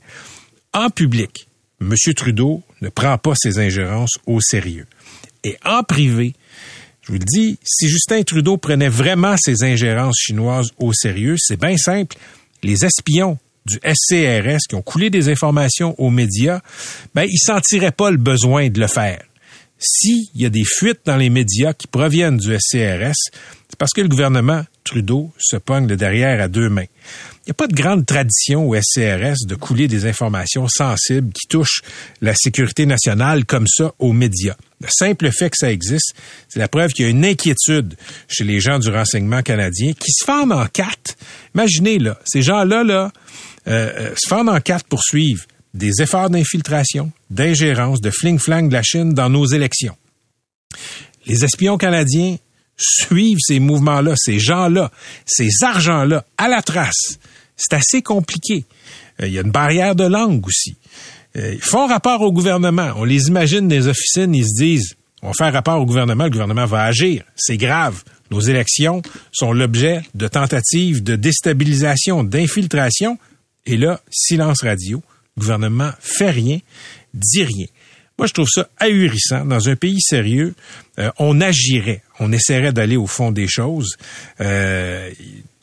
en 0.73 0.89
public, 0.89 1.47
M. 1.81 1.93
Trudeau 2.15 2.61
ne 2.81 2.89
prend 2.89 3.17
pas 3.17 3.33
ses 3.35 3.59
ingérences 3.59 4.19
au 4.25 4.39
sérieux. 4.41 4.87
Et 5.43 5.57
en 5.65 5.83
privé, 5.83 6.33
je 7.09 7.13
vous 7.15 7.19
le 7.21 7.25
dis, 7.25 7.57
si 7.63 7.89
Justin 7.89 8.21
Trudeau 8.21 8.57
prenait 8.57 8.87
vraiment 8.87 9.35
ses 9.35 9.63
ingérences 9.63 10.17
chinoises 10.19 10.69
au 10.77 10.93
sérieux, 10.93 11.37
c'est 11.39 11.59
bien 11.59 11.75
simple. 11.75 12.15
Les 12.61 12.85
espions 12.85 13.39
du 13.65 13.77
SCRS 13.77 14.59
qui 14.69 14.75
ont 14.75 14.83
coulé 14.83 15.09
des 15.09 15.27
informations 15.27 15.95
aux 15.99 16.11
médias, 16.11 16.61
ben, 17.15 17.25
ils 17.27 17.39
sentiraient 17.39 17.91
pas 17.91 18.11
le 18.11 18.17
besoin 18.17 18.69
de 18.69 18.79
le 18.79 18.85
faire. 18.85 19.23
S'il 19.79 20.27
y 20.35 20.45
a 20.45 20.49
des 20.49 20.63
fuites 20.63 20.99
dans 21.05 21.17
les 21.17 21.31
médias 21.31 21.73
qui 21.73 21.87
proviennent 21.87 22.37
du 22.37 22.55
SCRS, 22.55 23.17
c'est 23.69 23.79
parce 23.79 23.91
que 23.91 24.01
le 24.01 24.07
gouvernement 24.07 24.63
Trudeau 24.89 25.31
se 25.37 25.55
pogne 25.55 25.85
de 25.85 25.93
derrière 25.93 26.41
à 26.41 26.47
deux 26.47 26.67
mains. 26.67 26.81
Il 27.41 27.49
n'y 27.49 27.51
a 27.51 27.53
pas 27.53 27.67
de 27.67 27.75
grande 27.75 28.07
tradition 28.07 28.67
au 28.67 28.75
SCRS 28.75 29.45
de 29.45 29.53
couler 29.53 29.87
des 29.87 30.07
informations 30.07 30.67
sensibles 30.67 31.31
qui 31.31 31.47
touchent 31.47 31.81
la 32.21 32.33
sécurité 32.33 32.87
nationale 32.87 33.45
comme 33.45 33.67
ça 33.67 33.93
aux 33.99 34.13
médias. 34.13 34.55
Le 34.81 34.87
simple 34.89 35.31
fait 35.31 35.51
que 35.51 35.57
ça 35.59 35.71
existe, 35.71 36.15
c'est 36.47 36.57
la 36.57 36.67
preuve 36.67 36.91
qu'il 36.91 37.05
y 37.05 37.07
a 37.07 37.11
une 37.11 37.23
inquiétude 37.23 37.95
chez 38.27 38.43
les 38.43 38.59
gens 38.59 38.79
du 38.79 38.89
renseignement 38.89 39.43
canadien 39.43 39.93
qui 39.93 40.11
se 40.11 40.25
fendent 40.25 40.53
en 40.53 40.65
quatre. 40.65 41.15
Imaginez, 41.53 41.99
là, 41.99 42.17
ces 42.25 42.41
gens-là, 42.41 42.83
là, 42.83 43.11
euh, 43.67 43.91
euh, 43.95 44.15
se 44.17 44.27
fendent 44.27 44.49
en 44.49 44.59
quatre 44.59 44.85
pour 44.85 45.03
suivre 45.03 45.45
des 45.75 46.01
efforts 46.01 46.31
d'infiltration, 46.31 47.11
d'ingérence, 47.29 48.01
de 48.01 48.09
fling-flang 48.09 48.69
de 48.69 48.73
la 48.73 48.81
Chine 48.81 49.13
dans 49.13 49.29
nos 49.29 49.45
élections. 49.45 49.95
Les 51.27 51.45
espions 51.45 51.77
canadiens 51.77 52.37
suivent 52.79 53.37
ces 53.39 53.59
mouvements-là, 53.59 54.13
ces 54.17 54.39
gens-là, 54.39 54.91
ces 55.25 55.49
argents-là 55.61 56.25
à 56.37 56.47
la 56.47 56.61
trace. 56.61 57.19
C'est 57.55 57.73
assez 57.73 58.01
compliqué. 58.01 58.65
Euh, 59.21 59.27
il 59.27 59.33
y 59.33 59.37
a 59.37 59.41
une 59.41 59.51
barrière 59.51 59.95
de 59.95 60.05
langue 60.05 60.47
aussi. 60.47 60.75
Euh, 61.35 61.53
ils 61.53 61.61
font 61.61 61.87
rapport 61.87 62.21
au 62.21 62.31
gouvernement. 62.31 62.93
On 62.95 63.03
les 63.03 63.27
imagine 63.27 63.67
des 63.67 63.87
officines, 63.87 64.33
ils 64.33 64.47
se 64.47 64.63
disent, 64.63 64.95
on 65.21 65.33
faire 65.33 65.51
rapport 65.51 65.79
au 65.79 65.85
gouvernement, 65.85 66.23
le 66.23 66.29
gouvernement 66.29 66.65
va 66.65 66.83
agir. 66.83 67.23
C'est 67.35 67.57
grave. 67.57 68.03
Nos 68.31 68.39
élections 68.39 69.01
sont 69.31 69.51
l'objet 69.51 70.01
de 70.15 70.27
tentatives 70.27 71.03
de 71.03 71.15
déstabilisation, 71.15 72.23
d'infiltration. 72.23 73.17
Et 73.65 73.75
là, 73.75 73.99
silence 74.09 74.61
radio. 74.63 75.01
Le 75.35 75.41
gouvernement 75.41 75.91
fait 75.99 76.29
rien, 76.29 76.59
dit 77.13 77.43
rien. 77.43 77.65
Moi, 78.17 78.27
je 78.27 78.33
trouve 78.33 78.49
ça 78.49 78.69
ahurissant. 78.77 79.45
Dans 79.45 79.69
un 79.69 79.75
pays 79.75 80.01
sérieux, 80.01 80.53
euh, 80.99 81.09
on 81.19 81.41
agirait, 81.41 82.01
on 82.19 82.31
essaierait 82.31 82.73
d'aller 82.73 82.97
au 82.97 83.07
fond 83.07 83.31
des 83.31 83.47
choses. 83.47 83.97
Il 84.39 85.15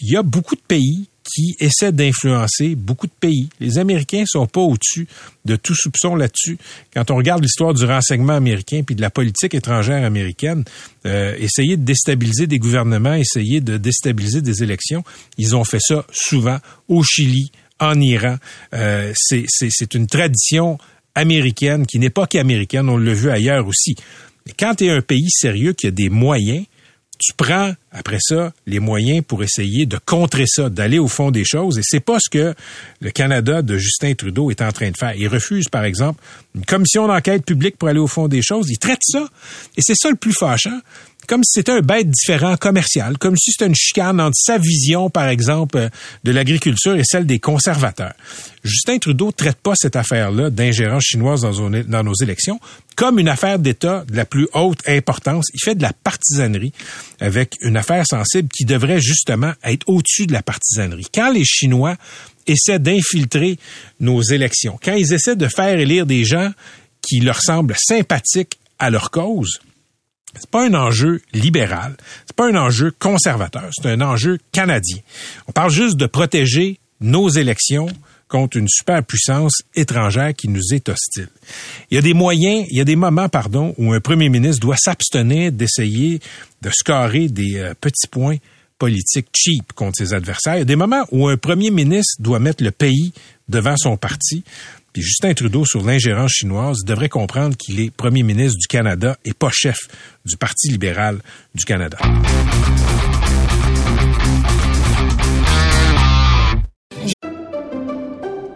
y 0.03 0.17
a 0.17 0.23
beaucoup 0.23 0.57
de 0.57 0.61
pays 0.61 1.09
qui 1.27 1.57
essaie 1.59 1.93
d'influencer 1.93 2.75
beaucoup 2.75 3.07
de 3.07 3.13
pays. 3.19 3.49
Les 3.61 3.79
Américains 3.79 4.25
sont 4.27 4.47
pas 4.47 4.61
au-dessus 4.61 5.07
de 5.45 5.57
tout 5.57 5.75
soupçon 5.75 6.15
là-dessus. 6.15 6.59
Quand 6.95 7.11
on 7.11 7.17
regarde 7.17 7.43
l'histoire 7.43 7.75
du 7.75 7.85
renseignement 7.85 8.35
américain 8.35 8.83
puis 8.85 8.95
de 8.95 9.01
la 9.01 9.11
politique 9.11 9.55
étrangère 9.55 10.05
américaine, 10.05 10.65
euh, 11.07 11.35
essayer 11.39 11.77
de 11.77 11.85
déstabiliser 11.85 12.47
des 12.47 12.59
gouvernements, 12.59 13.15
essayer 13.15 13.61
de 13.61 13.77
déstabiliser 13.77 14.43
des 14.43 14.63
élections, 14.63 15.03
ils 15.39 15.57
ont 15.57 15.65
fait 15.65 15.81
ça 15.81 16.05
souvent 16.13 16.59
au 16.89 17.03
Chili, 17.03 17.51
en 17.81 18.01
Iran. 18.01 18.37
Euh, 18.75 19.13
c'est 19.15 19.95
une 19.95 20.07
tradition 20.07 20.79
américaine 21.15 21.87
qui 21.87 21.99
n'est 21.99 22.11
pas 22.11 22.27
qu'américaine, 22.27 22.89
on 22.89 22.99
l'a 22.99 23.15
vu 23.15 23.31
ailleurs 23.31 23.67
aussi. 23.67 23.97
Quand 24.59 24.75
tu 24.77 24.87
es 24.87 24.91
un 24.91 25.03
pays 25.03 25.29
sérieux 25.31 25.73
qui 25.73 25.87
a 25.87 25.91
des 25.91 26.09
moyens, 26.09 26.65
tu 27.19 27.33
prends 27.35 27.73
après 27.93 28.19
ça 28.21 28.53
les 28.67 28.79
moyens 28.79 29.25
pour 29.27 29.43
essayer 29.43 29.87
de 29.87 29.99
contrer 30.05 30.45
ça, 30.47 30.69
d'aller 30.69 30.99
au 30.99 31.09
fond 31.09 31.31
des 31.31 31.45
choses. 31.45 31.79
Et 31.79 31.83
c'est 31.83 32.01
pas 32.01 32.19
ce 32.21 32.29
que 32.29 32.55
le 33.01 33.11
Canada 33.11 33.63
de 33.63 33.79
Justin 33.79 34.15
Trudeau 34.15 34.51
est 34.51 34.61
en 34.61 34.71
train 34.71 34.91
de 34.91 34.97
faire. 34.97 35.15
Il 35.17 35.29
refuse, 35.29 35.69
par 35.69 35.85
exemple, 35.85 36.23
une 36.55 36.65
commission 36.65 37.07
d'enquête 37.07 37.45
publique 37.45 37.79
pour 37.79 37.89
aller 37.89 37.99
au 37.99 38.07
fond 38.07 38.29
des 38.29 38.43
choses. 38.43 38.67
Il 38.71 38.79
traite 38.79 39.01
ça. 39.03 39.29
Et 39.77 39.81
c'est 39.83 39.97
ça 39.97 40.11
le 40.11 40.17
plus 40.17 40.33
fâchant 40.33 40.79
comme 41.27 41.43
si 41.45 41.61
c'était 41.61 41.73
un 41.73 41.81
bête 41.81 42.09
différent 42.09 42.57
commercial, 42.57 43.19
comme 43.19 43.37
si 43.37 43.53
c'était 43.53 43.67
une 43.67 43.75
chicane 43.75 44.21
entre 44.21 44.37
sa 44.37 44.59
vision, 44.59 45.11
par 45.11 45.29
exemple, 45.29 45.79
euh, 45.79 45.89
de 46.25 46.33
l'agriculture 46.33 46.97
et 46.97 47.05
celle 47.05 47.27
des 47.27 47.39
conservateurs. 47.39 48.15
Justin 48.65 48.99
Trudeau 48.99 49.33
traite 49.33 49.59
pas 49.59 49.75
cette 49.77 49.97
affaire-là 49.97 50.51
d'ingérence 50.51 51.05
chinoise 51.05 51.43
dans 51.43 52.03
nos 52.03 52.15
élections 52.23 52.59
comme 52.97 53.19
une 53.19 53.29
affaire 53.29 53.59
d'État 53.59 54.05
de 54.09 54.17
la 54.17 54.25
plus 54.25 54.49
haute 54.55 54.81
importance. 54.89 55.47
Il 55.55 55.61
fait 55.63 55.75
de 55.75 55.83
la 55.83 55.93
partisanerie 55.93 56.73
avec 57.21 57.57
une 57.61 57.77
affaire 57.77 58.05
sensible 58.07 58.49
qui 58.49 58.65
devrait 58.65 59.01
justement 59.01 59.53
être 59.63 59.89
au-dessus 59.89 60.27
de 60.27 60.33
la 60.33 60.43
partisanerie. 60.43 61.07
Quand 61.15 61.31
les 61.31 61.45
Chinois 61.45 61.97
essaient 62.47 62.79
d'infiltrer 62.79 63.59
nos 64.01 64.23
élections, 64.23 64.79
quand 64.83 64.95
ils 64.95 65.13
essaient 65.13 65.37
de 65.37 65.49
faire 65.49 65.79
élire 65.79 66.07
des 66.07 66.25
gens 66.25 66.51
qui 67.03 67.21
leur 67.21 67.41
semblent 67.41 67.77
sympathiques 67.79 68.59
à 68.79 68.91
leur 68.91 69.11
cause, 69.11 69.61
c'est 70.39 70.51
pas 70.51 70.67
un 70.67 70.75
enjeu 70.75 71.21
libéral, 71.33 71.97
c'est 72.27 72.37
pas 72.37 72.49
un 72.49 72.57
enjeu 72.57 72.93
conservateur, 72.99 73.71
c'est 73.73 73.89
un 73.89 74.01
enjeu 74.01 74.39
canadien. 74.53 74.99
On 75.49 75.53
parle 75.53 75.71
juste 75.71 75.97
de 75.97 76.07
protéger 76.07 76.79
nos 77.01 77.29
élections 77.29 77.89
contre 78.29 78.57
une 78.57 78.69
superpuissance 78.69 79.63
étrangère 79.75 80.35
qui 80.35 80.49
nous 80.49 80.73
est 80.73 80.89
hostile. 80.89 81.29
Il 81.91 81.95
y 81.95 81.99
a 81.99 82.03
des 82.03 82.15
moyens, 82.15 82.67
il 82.71 82.77
y 82.77 82.81
a 82.81 82.85
des 82.85 82.97
moments, 82.97 83.29
pardon, 83.29 83.75
où 83.79 83.93
un 83.93 84.01
premier 84.01 84.29
ministre 84.29 84.61
doit 84.61 84.77
s'abstenir 84.77 85.53
d'essayer 85.53 86.21
de 86.63 86.71
scorer 86.71 87.29
des 87.29 87.57
euh, 87.57 87.75
petits 87.81 88.09
points 88.09 88.37
politiques 88.79 89.29
cheap 89.35 89.73
contre 89.75 89.99
ses 89.99 90.13
adversaires. 90.13 90.57
Il 90.57 90.59
y 90.59 90.63
a 90.63 90.67
des 90.67 90.77
moments 90.77 91.05
où 91.13 91.29
un 91.29 91.37
premier 91.37 91.71
ministre 91.71 92.21
doit 92.21 92.41
mettre 92.41 92.63
le 92.63 92.73
pays 92.73 93.13
devant 93.49 93.77
son 93.77 93.97
parti. 93.97 94.45
Justin 95.03 95.35
Trudeau, 95.35 95.65
sur 95.65 95.85
l'ingérence 95.85 96.33
chinoise, 96.33 96.85
devrait 96.85 97.09
comprendre 97.09 97.57
qu'il 97.57 97.81
est 97.81 97.91
premier 97.91 98.23
ministre 98.23 98.59
du 98.59 98.67
Canada 98.67 99.17
et 99.25 99.35
pas 99.35 99.51
chef 99.53 99.77
du 100.25 100.37
Parti 100.37 100.69
libéral 100.69 101.19
du 101.55 101.65
Canada. 101.65 101.99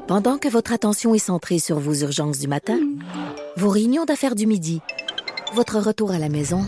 Pendant 0.08 0.38
que 0.38 0.48
votre 0.48 0.72
attention 0.72 1.14
est 1.14 1.18
centrée 1.18 1.58
sur 1.58 1.78
vos 1.78 1.94
urgences 1.94 2.38
du 2.38 2.48
matin, 2.48 2.78
vos 3.56 3.68
réunions 3.68 4.04
d'affaires 4.04 4.34
du 4.34 4.46
midi, 4.46 4.80
votre 5.54 5.78
retour 5.78 6.10
à 6.10 6.18
la 6.18 6.28
maison 6.28 6.66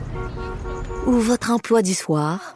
ou 1.06 1.12
votre 1.12 1.50
emploi 1.50 1.82
du 1.82 1.94
soir, 1.94 2.54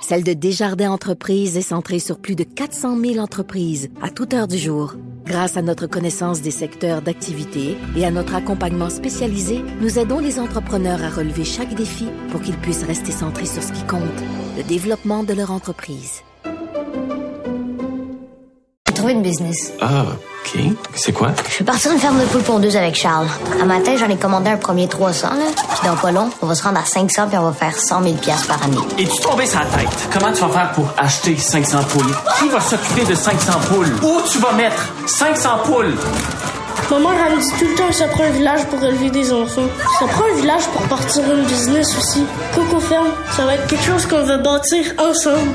celle 0.00 0.24
de 0.24 0.32
Desjardins 0.32 0.90
Entreprises 0.90 1.56
est 1.56 1.62
centrée 1.62 1.98
sur 1.98 2.18
plus 2.18 2.36
de 2.36 2.44
400 2.44 2.98
000 3.00 3.18
entreprises 3.18 3.90
à 4.00 4.10
toute 4.10 4.34
heure 4.34 4.48
du 4.48 4.58
jour. 4.58 4.94
Grâce 5.24 5.56
à 5.56 5.62
notre 5.62 5.86
connaissance 5.86 6.42
des 6.42 6.50
secteurs 6.50 7.00
d'activité 7.00 7.78
et 7.96 8.04
à 8.04 8.10
notre 8.10 8.34
accompagnement 8.34 8.90
spécialisé, 8.90 9.64
nous 9.80 9.98
aidons 9.98 10.18
les 10.18 10.38
entrepreneurs 10.38 11.02
à 11.02 11.08
relever 11.08 11.44
chaque 11.44 11.74
défi 11.74 12.06
pour 12.30 12.42
qu'ils 12.42 12.58
puissent 12.58 12.84
rester 12.84 13.10
centrés 13.10 13.46
sur 13.46 13.62
ce 13.62 13.72
qui 13.72 13.82
compte, 13.84 14.02
le 14.58 14.62
développement 14.64 15.24
de 15.24 15.32
leur 15.32 15.50
entreprise. 15.50 16.22
Trouvé 18.94 19.14
une 19.14 19.22
business. 19.22 19.72
Ah, 19.80 20.06
OK. 20.44 20.60
C'est 20.94 21.12
quoi? 21.12 21.30
Je 21.50 21.58
vais 21.58 21.64
partir 21.64 21.92
une 21.92 21.98
ferme 21.98 22.20
de 22.20 22.24
poules 22.26 22.42
pondeuses 22.42 22.76
avec 22.76 22.94
Charles. 22.94 23.28
À 23.60 23.64
matin, 23.64 23.96
j'en 23.98 24.08
ai 24.08 24.16
commandé 24.16 24.50
un 24.50 24.56
premier 24.56 24.88
300, 24.88 25.28
là. 25.30 25.44
Puis 25.56 25.88
dans 25.88 25.96
pas 25.96 26.12
long, 26.12 26.28
on 26.42 26.46
va 26.46 26.54
se 26.54 26.62
rendre 26.62 26.78
à 26.78 26.84
500 26.84 27.28
puis 27.28 27.38
on 27.38 27.44
va 27.44 27.52
faire 27.52 27.78
100 27.78 28.02
000 28.02 28.14
par 28.46 28.62
année. 28.62 28.76
Es-tu 28.98 29.20
tombé 29.22 29.46
sur 29.46 29.60
la 29.60 29.66
tête? 29.66 29.88
Comment 30.12 30.32
tu 30.32 30.40
vas 30.42 30.48
faire 30.48 30.72
pour 30.72 30.86
acheter 30.98 31.36
500 31.36 31.78
poules? 31.84 32.14
Qui 32.38 32.48
va 32.48 32.60
s'occuper 32.60 33.04
de 33.04 33.14
500 33.14 33.52
poules? 33.70 33.92
Où 34.02 34.20
tu 34.30 34.38
vas 34.38 34.52
mettre 34.52 34.82
500 35.06 35.48
poules? 35.64 35.94
Ma 36.90 36.98
mère, 36.98 37.12
elle 37.26 37.36
me 37.36 37.40
dit 37.40 37.50
tout 37.58 37.64
le 37.66 37.74
temps 37.76 37.88
que 37.88 37.94
ça 37.94 38.06
prend 38.08 38.24
un 38.24 38.30
village 38.30 38.64
pour 38.66 38.84
élever 38.84 39.10
des 39.10 39.32
enfants. 39.32 39.66
Ça 39.98 40.06
prend 40.06 40.24
un 40.30 40.36
village 40.36 40.64
pour 40.66 40.82
partir 40.82 41.22
une 41.32 41.44
business 41.44 41.96
aussi. 41.96 42.24
Coco 42.54 42.78
Ferme, 42.80 43.08
ça 43.34 43.46
va 43.46 43.54
être 43.54 43.66
quelque 43.66 43.84
chose 43.84 44.04
qu'on 44.06 44.22
va 44.22 44.36
bâtir 44.36 44.84
ensemble. 44.98 45.50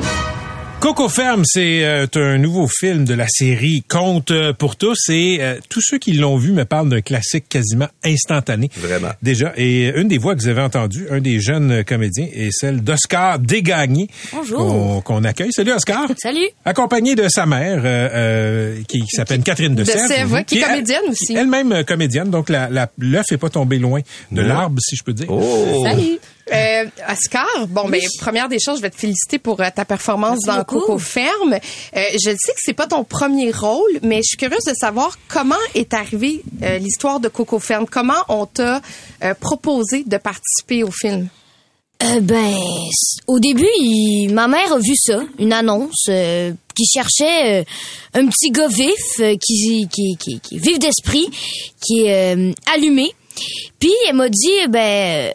Coco 0.80 1.10
Ferme, 1.10 1.44
c'est 1.46 1.84
euh, 1.84 2.08
un 2.16 2.38
nouveau 2.38 2.66
film 2.68 3.04
de 3.04 3.14
la 3.14 3.28
série 3.28 3.84
Conte 3.86 4.32
pour 4.54 4.78
tous 4.78 5.10
et 5.10 5.40
euh, 5.42 5.56
tous 5.68 5.82
ceux 5.84 5.98
qui 5.98 6.14
l'ont 6.14 6.38
vu 6.38 6.54
me 6.54 6.64
parlent 6.64 6.88
d'un 6.88 7.02
classique 7.02 7.50
quasiment 7.50 7.90
instantané. 8.06 8.70
Vraiment. 8.78 9.10
Déjà. 9.22 9.52
Et 9.58 9.90
une 9.90 10.08
des 10.08 10.18
voix 10.18 10.36
que 10.36 10.42
vous 10.42 10.48
avez 10.48 10.62
entendues, 10.62 11.08
un 11.12 11.20
des 11.20 11.42
jeunes 11.42 11.84
comédiens, 11.84 12.28
est 12.34 12.52
celle 12.52 12.82
d'Oscar 12.82 13.40
Dégagné. 13.40 14.08
Bonjour. 14.32 15.04
Qu'on 15.04 15.26
accueille. 15.26 15.52
Salut 15.52 15.74
Oscar. 15.74 16.08
Salut. 16.18 16.48
Accompagné 16.64 17.16
de 17.16 17.28
sa 17.28 17.46
mère, 17.46 17.82
euh, 17.84 18.82
qui, 18.88 19.04
s'appelle 19.12 19.42
Catherine 19.42 19.76
de, 19.76 19.84
de 19.84 19.90
Sèvres. 19.90 20.46
qui 20.46 20.60
est 20.60 20.62
comédienne 20.62 21.04
aussi. 21.10 21.36
Elle-même 21.36 21.84
comédienne, 21.84 22.30
donc 22.30 22.48
l'œuf 22.48 22.70
la, 22.72 22.90
la, 22.98 23.22
est 23.30 23.38
pas 23.38 23.50
tombé 23.50 23.80
loin 23.80 24.00
de 24.32 24.42
l'arbre, 24.42 24.80
si 24.80 24.96
je 24.96 25.04
peux 25.04 25.14
dire. 25.14 25.28
Oh. 25.30 25.84
Salut. 25.84 26.20
Euh, 26.52 26.86
Oscar, 27.12 27.68
bon, 27.68 27.88
ben, 27.90 28.02
première 28.20 28.50
des 28.50 28.60
choses, 28.60 28.78
je 28.78 28.82
vais 28.82 28.90
te 28.90 28.98
féliciter 29.00 29.38
pour 29.40 29.60
euh, 29.62 29.68
ta 29.76 29.86
performance 29.86 30.40
dans 30.46 30.64
Coco 30.64 30.98
Ferme. 30.98 31.54
Euh, 31.54 32.04
je 32.14 32.30
sais 32.32 32.54
que 32.54 32.60
c'est 32.64 32.74
pas 32.74 32.88
ton 32.88 33.04
premier 33.04 33.52
rôle, 33.52 34.00
mais 34.02 34.18
je 34.18 34.30
suis 34.30 34.38
curieuse 34.38 34.64
de 34.66 34.74
savoir 34.74 35.18
comment 35.28 35.56
est 35.76 35.94
arrivée 35.94 36.42
euh, 36.64 36.78
l'histoire 36.80 37.20
de 37.20 37.28
Coco 37.28 37.60
Ferme. 37.60 37.86
Comment 37.90 38.22
on 38.30 38.46
t'a 38.46 38.82
euh, 39.24 39.34
proposé 39.36 40.04
de 40.06 40.18
participer 40.18 40.84
au 40.84 40.92
film? 40.92 41.28
Euh, 42.02 42.22
ben, 42.22 42.56
au 43.28 43.40
début, 43.40 43.68
il- 43.80 44.30
ma 44.34 44.48
mère 44.48 44.72
a 44.74 44.80
vu 44.80 44.96
ça, 44.96 45.20
une 45.38 45.52
annonce 45.54 46.06
euh, 46.10 46.54
qui 46.76 46.86
cherchait 46.86 47.66
un 48.14 48.26
petit 48.28 48.52
gars 48.52 48.70
vif, 48.70 49.38
qui, 49.42 49.88
qui, 49.92 50.16
qui, 50.18 50.40
qui 50.40 50.56
est 50.56 50.60
vif 50.60 50.80
d'esprit, 50.80 51.28
qui 51.86 52.06
est 52.06 52.36
euh, 52.36 52.54
allumé. 52.74 53.12
Puis 53.80 53.92
elle 54.08 54.16
m'a 54.16 54.30
dit, 54.30 54.68
ben, 54.70 55.34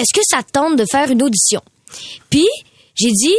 est-ce 0.00 0.14
que 0.14 0.24
ça 0.28 0.42
te 0.42 0.50
tente 0.52 0.76
de 0.76 0.84
faire 0.90 1.10
une 1.10 1.22
audition? 1.22 1.60
Puis 2.30 2.46
j'ai 2.94 3.10
dit, 3.10 3.34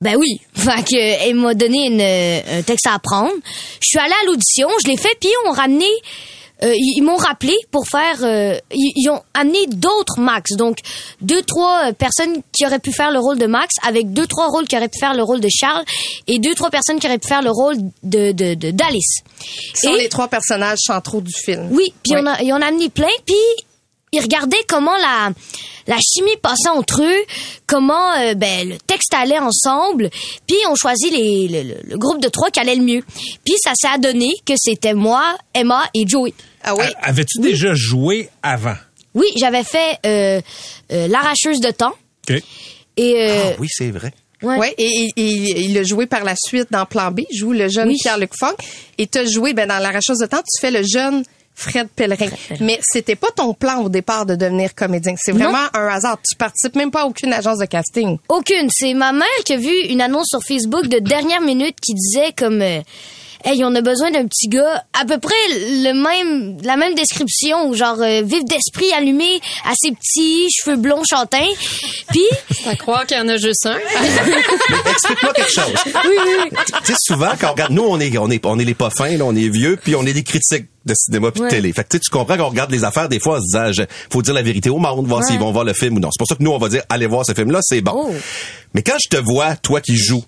ben 0.00 0.16
oui. 0.16 0.40
Fait 0.54 0.82
que 0.84 0.96
elle 1.28 1.34
m'a 1.36 1.54
donné 1.54 1.86
une, 1.86 2.00
euh, 2.00 2.58
un 2.58 2.62
texte 2.62 2.86
à 2.86 2.94
apprendre. 2.94 3.32
Je 3.80 3.86
suis 3.86 3.98
allée 3.98 4.14
à 4.22 4.26
l'audition, 4.26 4.68
je 4.84 4.88
l'ai 4.90 4.96
fait, 4.96 5.16
puis 5.20 5.28
ils 5.30 5.48
ont 5.48 5.52
ramené 5.52 5.86
euh, 6.62 6.72
ils, 6.72 6.98
ils 6.98 7.02
m'ont 7.02 7.16
rappelé 7.16 7.52
pour 7.72 7.84
faire 7.88 8.18
euh, 8.22 8.56
ils, 8.72 8.92
ils 8.94 9.10
ont 9.10 9.20
amené 9.34 9.66
d'autres 9.66 10.20
Max 10.20 10.52
donc 10.56 10.78
deux 11.20 11.42
trois 11.42 11.92
personnes 11.94 12.42
qui 12.56 12.64
auraient 12.64 12.78
pu 12.78 12.92
faire 12.92 13.10
le 13.10 13.18
rôle 13.18 13.38
de 13.40 13.46
Max 13.46 13.74
avec 13.84 14.12
deux 14.12 14.28
trois 14.28 14.46
rôles 14.46 14.68
qui 14.68 14.76
auraient 14.76 14.88
pu 14.88 15.00
faire 15.00 15.14
le 15.14 15.24
rôle 15.24 15.40
de 15.40 15.48
Charles 15.50 15.84
et 16.28 16.38
deux 16.38 16.54
trois 16.54 16.70
personnes 16.70 17.00
qui 17.00 17.08
auraient 17.08 17.18
pu 17.18 17.26
faire 17.26 17.42
le 17.42 17.50
rôle 17.50 17.76
de 18.04 18.30
de 18.30 18.54
de- 18.54 18.70
d'Alice 18.70 19.16
Qui 19.74 19.80
sont 19.88 19.94
Et- 19.94 20.02
les 20.02 20.08
trois 20.08 20.28
personnages 20.28 20.78
centraux 20.86 21.20
du 21.20 21.32
film. 21.44 21.70
oui 21.72 21.92
puis 22.04 22.12
on 22.16 22.24
a 22.24 22.40
ils 22.40 22.52
a 22.52 22.54
amené 22.54 22.88
plein 22.88 23.08
puis 23.26 23.34
ils 24.14 24.20
regardaient 24.22 24.56
comment 24.68 24.96
la 24.96 25.30
la 25.86 25.96
chimie 25.98 26.36
passait 26.40 26.70
entre 26.70 27.02
eux, 27.02 27.24
comment 27.66 28.12
euh, 28.16 28.32
ben, 28.34 28.66
le 28.70 28.78
texte 28.78 29.12
allait 29.12 29.38
ensemble, 29.38 30.08
puis 30.46 30.56
on 30.70 30.74
choisit 30.76 31.12
les, 31.12 31.46
le, 31.48 31.62
le- 31.74 31.80
le 31.90 31.98
groupe 31.98 32.22
de 32.22 32.28
trois 32.28 32.50
qui 32.50 32.58
allait 32.58 32.74
le 32.76 32.82
mieux. 32.82 33.02
Puis 33.44 33.54
ça 33.62 33.72
s'est 33.74 33.88
adonné 33.92 34.32
que 34.46 34.54
c'était 34.56 34.94
moi, 34.94 35.36
Emma 35.52 35.82
et 35.92 36.06
Joey. 36.08 36.32
Ah 36.62 36.74
oui? 36.74 36.84
A- 37.02 37.08
Avais-tu 37.08 37.38
déjà 37.38 37.74
joué 37.74 38.30
avant? 38.42 38.76
Oui, 39.14 39.26
j'avais 39.36 39.62
fait 39.62 39.98
euh, 40.06 40.40
euh, 40.90 41.06
l'arracheuse 41.08 41.60
de 41.60 41.70
temps. 41.70 41.92
OK. 42.30 42.42
Et 42.96 43.14
euh, 43.28 43.42
Ah 43.52 43.56
oui, 43.58 43.68
c'est 43.70 43.90
vrai. 43.90 44.14
ouais. 44.42 44.56
Ouais, 44.56 44.74
et, 44.78 45.10
il 45.16 45.76
a 45.76 45.82
joué 45.82 46.06
par 46.06 46.24
la 46.24 46.34
suite 46.34 46.68
dans 46.70 46.86
Plan 46.86 47.10
B, 47.10 47.20
il 47.30 47.36
joue 47.36 47.52
le 47.52 47.68
jeune 47.68 47.88
Oui. 47.88 47.98
Pierre-Luc 48.00 48.30
Funk. 48.38 48.54
Et 48.96 49.06
tu 49.06 49.18
as 49.18 49.26
joué 49.26 49.52
ben, 49.52 49.68
dans 49.68 49.78
L'arracheuse 49.80 50.18
de 50.18 50.26
temps, 50.26 50.38
tu 50.40 50.60
fais 50.62 50.70
le 50.70 50.82
jeune 50.82 51.24
Fred 51.54 51.88
Pellerin. 51.94 52.28
Mais 52.60 52.78
c'était 52.82 53.14
pas 53.16 53.28
ton 53.34 53.54
plan 53.54 53.82
au 53.82 53.88
départ 53.88 54.26
de 54.26 54.34
devenir 54.34 54.74
comédien. 54.74 55.14
C'est 55.16 55.32
Non. 55.32 55.44
vraiment 55.50 55.66
un 55.72 55.86
hasard. 55.88 56.18
Tu 56.28 56.36
participes 56.36 56.74
même 56.76 56.90
pas 56.90 57.02
à 57.02 57.06
aucune 57.06 57.32
agence 57.32 57.58
de 57.58 57.64
casting. 57.66 58.18
Aucune. 58.28 58.68
C'est 58.70 58.92
ma 58.94 59.12
mère 59.12 59.26
qui 59.44 59.52
a 59.52 59.56
vu 59.56 59.72
une 59.88 60.00
annonce 60.00 60.26
sur 60.28 60.42
Facebook 60.42 60.88
de 60.88 60.98
dernière 60.98 61.40
minute 61.40 61.76
qui 61.80 61.94
disait 61.94 62.32
comme 62.36 62.60
euh, 62.60 62.80
hey, 63.44 63.62
on 63.64 63.74
a 63.74 63.80
besoin 63.80 64.10
d'un 64.10 64.26
petit 64.26 64.48
gars 64.48 64.84
à 64.98 65.04
peu 65.04 65.18
près 65.18 65.34
le 65.50 65.92
même, 65.92 66.56
la 66.62 66.76
même 66.76 66.94
description, 66.94 67.72
genre 67.74 68.00
euh, 68.00 68.22
vif 68.22 68.44
d'esprit, 68.44 68.90
allumé, 68.92 69.40
assez 69.64 69.92
petit, 69.94 70.48
cheveux 70.50 70.76
blonds 70.76 71.02
châtains. 71.08 71.48
Puis, 72.10 72.24
à 72.66 72.74
croire 72.76 73.06
qu'il 73.06 73.16
y 73.16 73.20
en 73.20 73.28
a 73.28 73.36
juste 73.36 73.66
un. 73.66 73.76
Explique-moi 74.90 75.32
quelque 75.34 75.50
chose. 75.52 75.74
Oui, 76.04 76.16
oui. 76.26 76.50
Tu 76.84 76.92
sais, 76.92 76.98
souvent, 77.00 77.30
quand 77.40 77.48
on 77.48 77.52
regarde, 77.52 77.72
nous, 77.72 77.82
on 77.84 77.98
est, 78.00 78.16
on 78.18 78.30
est, 78.30 78.44
on 78.46 78.58
est 78.58 78.64
les 78.64 78.74
pas 78.74 78.90
fins, 78.90 79.16
là, 79.16 79.24
on 79.24 79.34
est 79.34 79.48
vieux, 79.48 79.78
puis 79.82 79.94
on 79.96 80.04
est 80.04 80.12
des 80.12 80.22
critiques 80.22 80.66
de 80.84 80.94
cinéma 80.94 81.30
puis 81.30 81.40
de 81.40 81.44
Ouais. 81.46 81.50
télé. 81.50 81.72
Fait 81.72 81.82
que 81.84 81.88
tu 81.88 81.96
sais, 81.96 82.00
tu 82.00 82.10
comprends 82.10 82.36
qu'on 82.36 82.48
regarde 82.50 82.70
les 82.70 82.84
affaires 82.84 83.08
des 83.08 83.18
fois 83.20 83.36
en 83.38 83.40
se 83.40 83.44
disant, 83.46 83.72
je- 83.72 83.82
faut 84.12 84.20
dire 84.22 84.34
la 84.34 84.42
vérité 84.42 84.68
au 84.70 84.78
monde, 84.78 85.06
voir 85.06 85.20
Ouais. 85.20 85.26
s'ils 85.26 85.38
vont 85.38 85.50
voir 85.50 85.64
le 85.64 85.72
film 85.72 85.96
ou 85.96 86.00
non. 86.00 86.10
C'est 86.12 86.18
pour 86.18 86.26
ça 86.28 86.34
que 86.34 86.42
nous, 86.42 86.50
on 86.50 86.58
va 86.58 86.68
dire, 86.68 86.82
allez 86.90 87.06
voir 87.06 87.24
ce 87.24 87.32
film-là, 87.32 87.60
c'est 87.62 87.80
bon. 87.80 87.92
Oh. 87.94 88.14
Mais 88.74 88.82
quand 88.82 88.96
je 89.02 89.08
te 89.16 89.22
vois, 89.22 89.56
toi 89.56 89.80
qui 89.80 89.96
joues, 89.96 90.24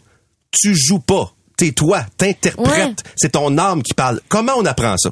tu 0.51 0.75
joues 0.75 1.01
pas. 1.01 1.33
T'es 1.57 1.73
toi, 1.73 2.05
t'interprètes. 2.19 2.67
Ouais. 2.69 2.95
C'est 3.17 3.33
ton 3.33 3.57
âme 3.59 3.83
qui 3.83 3.95
parle. 3.95 4.21
Comment 4.29 4.53
on 4.57 4.65
apprend 4.67 4.97
ça? 4.99 5.11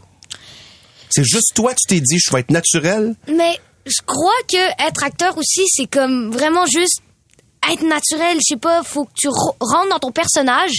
C'est 1.10 1.24
juste 1.24 1.52
toi, 1.54 1.72
tu 1.74 1.86
t'es 1.94 2.00
dit, 2.00 2.18
je 2.18 2.32
vais 2.32 2.40
être 2.40 2.50
naturel? 2.50 3.14
Mais 3.28 3.58
je 3.86 4.02
crois 4.04 4.32
que 4.48 4.86
être 4.86 5.04
acteur 5.04 5.36
aussi, 5.38 5.62
c'est 5.68 5.86
comme 5.86 6.30
vraiment 6.32 6.66
juste 6.66 7.00
être 7.72 7.82
naturel. 7.82 8.36
Je 8.38 8.54
sais 8.54 8.56
pas, 8.60 8.82
faut 8.82 9.04
que 9.04 9.12
tu 9.16 9.28
rentres 9.28 9.88
dans 9.90 9.98
ton 9.98 10.10
personnage 10.12 10.72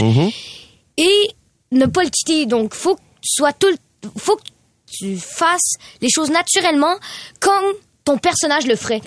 et 0.97 1.27
ne 1.71 1.85
pas 1.87 2.03
le 2.03 2.09
quitter. 2.09 2.45
Donc, 2.45 2.73
faut 2.75 2.95
que 2.95 3.01
tu 3.21 3.29
sois 3.33 3.53
tout, 3.53 3.67
le- 3.69 4.09
faut 4.19 4.35
que 4.35 4.43
tu 4.91 5.17
fasses 5.17 5.73
les 6.01 6.09
choses 6.13 6.29
naturellement 6.29 6.95
comme 7.39 7.65
ton 8.03 8.17
personnage 8.17 8.67
le 8.67 8.75
ferait. 8.75 9.01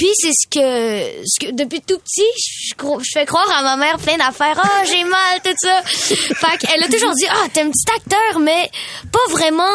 Puis 0.00 0.08
c'est 0.14 0.32
ce 0.32 0.48
que, 0.48 1.22
ce 1.26 1.44
que 1.44 1.52
depuis 1.52 1.82
tout 1.82 1.98
petit, 1.98 2.24
je, 2.38 2.72
je 2.74 3.10
fais 3.12 3.26
croire 3.26 3.44
à 3.54 3.62
ma 3.62 3.76
mère 3.76 3.98
plein 3.98 4.16
d'affaires. 4.16 4.58
Ah, 4.58 4.82
j'ai 4.86 5.04
mal, 5.04 5.42
tout 5.44 5.52
ça. 5.58 5.82
fait 5.84 6.56
qu'elle 6.56 6.82
a 6.82 6.88
toujours 6.88 7.12
dit, 7.12 7.26
ah, 7.28 7.46
t'es 7.52 7.60
un 7.60 7.70
petit 7.70 7.84
acteur, 7.94 8.40
mais 8.40 8.70
pas 9.12 9.30
vraiment. 9.30 9.68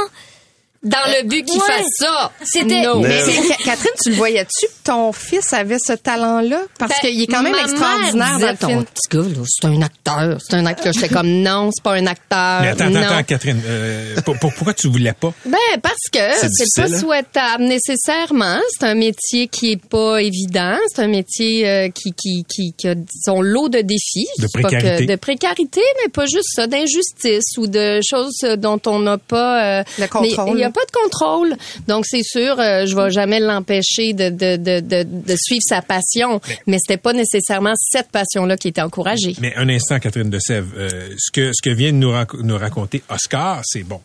Dans 0.85 0.97
le 1.07 1.27
but 1.27 1.43
qu'il 1.43 1.59
Ouais. 1.59 1.65
fasse 1.67 1.85
ça. 1.97 2.31
C'était- 2.43 2.83
No. 2.83 2.99
Mais, 2.99 3.19
Catherine, 3.63 3.91
tu 4.03 4.09
le 4.11 4.15
voyais-tu 4.15 4.67
que 4.67 4.71
ton 4.83 5.11
fils 5.11 5.51
avait 5.51 5.77
ce 5.83 5.93
talent-là? 5.93 6.61
Parce 6.79 6.91
Ben, 7.01 7.09
qu'il 7.09 7.21
est 7.21 7.27
quand 7.27 7.41
même 7.43 7.55
extraordinaire 7.55 8.39
dans 8.39 8.55
ton 8.55 8.67
film. 8.67 8.85
petit 8.85 9.09
gars, 9.17 9.23
là, 9.23 9.43
c'est 9.47 9.67
un 9.67 9.81
acteur. 9.81 10.37
C'est 10.47 10.55
un 10.55 10.65
acteur. 10.65 10.93
J'étais 10.93 11.09
comme, 11.09 11.27
non, 11.41 11.71
c'est 11.73 11.83
pas 11.83 11.93
un 11.93 12.05
acteur. 12.05 12.61
Mais 12.61 12.67
attends, 12.69 12.85
attends, 12.85 12.89
non. 12.93 13.01
attends, 13.01 13.23
Catherine. 13.23 13.61
euh, 13.65 14.15
pour- 14.23 14.37
pour- 14.37 14.53
pourquoi 14.53 14.73
tu 14.73 14.87
voulais 14.87 15.13
pas? 15.13 15.33
Ben 15.45 15.57
parce 15.81 15.95
que 16.11 16.19
C'est 16.55 16.81
pas 16.81 16.87
hein? 16.87 16.99
souhaitable 16.99 17.63
nécessairement. 17.63 18.59
C'est 18.77 18.85
un 18.85 18.95
métier 18.95 19.47
qui 19.47 19.71
est 19.73 19.83
pas 19.83 20.21
évident. 20.21 20.77
C'est 20.93 21.01
un 21.01 21.07
métier 21.07 21.67
euh, 21.67 21.89
qui, 21.89 22.13
qui 22.13 22.45
qui 22.47 22.73
qui 22.77 22.87
a 22.87 22.95
son 23.25 23.41
lot 23.41 23.69
de 23.69 23.79
défis. 23.81 24.27
De 24.39 24.47
pas 24.47 24.59
que- 24.61 24.67
précarité. 24.67 25.05
de 25.07 25.15
précarité, 25.15 25.81
mais 26.03 26.09
pas 26.09 26.25
juste 26.25 26.49
ça, 26.55 26.67
d'injustice 26.67 27.57
ou 27.57 27.67
de 27.67 27.99
choses 28.07 28.37
dont 28.57 28.79
on 28.85 28.99
n'a 28.99 29.17
pas 29.17 29.79
euh, 29.79 29.83
Le 29.99 30.07
contrôle. 30.07 30.57
mais 30.57 30.69
pas 30.75 30.85
de 30.85 30.91
contrôle. 30.91 31.55
Donc 31.87 32.05
c'est 32.07 32.23
sûr, 32.23 32.59
euh, 32.59 32.85
je 32.85 32.95
vais 32.95 33.09
jamais 33.09 33.39
l'empêcher 33.39 34.13
de, 34.13 34.29
de 34.29 34.57
de 34.57 34.79
de 34.81 35.03
de 35.03 35.35
suivre 35.37 35.63
sa 35.67 35.81
passion. 35.81 36.39
Mais 36.67 36.77
c'était 36.79 36.97
pas 37.01 37.13
nécessairement 37.13 37.73
cette 37.77 38.09
passion-là 38.09 38.57
qui 38.57 38.67
était 38.67 38.81
encouragée. 38.81 39.35
Mais 39.39 39.55
un 39.55 39.67
instant, 39.69 39.99
Catherine 39.99 40.29
de 40.29 40.39
Sèvres. 40.39 40.71
euh, 40.77 41.09
ce 41.17 41.31
que 41.31 41.51
ce 41.53 41.61
que 41.67 41.73
vient 41.73 41.91
de 41.91 41.97
nous, 41.97 42.11
rac- 42.11 42.39
nous 42.41 42.57
raconter 42.57 43.01
Oscar, 43.09 43.61
c'est 43.65 43.83
bon. 43.83 44.01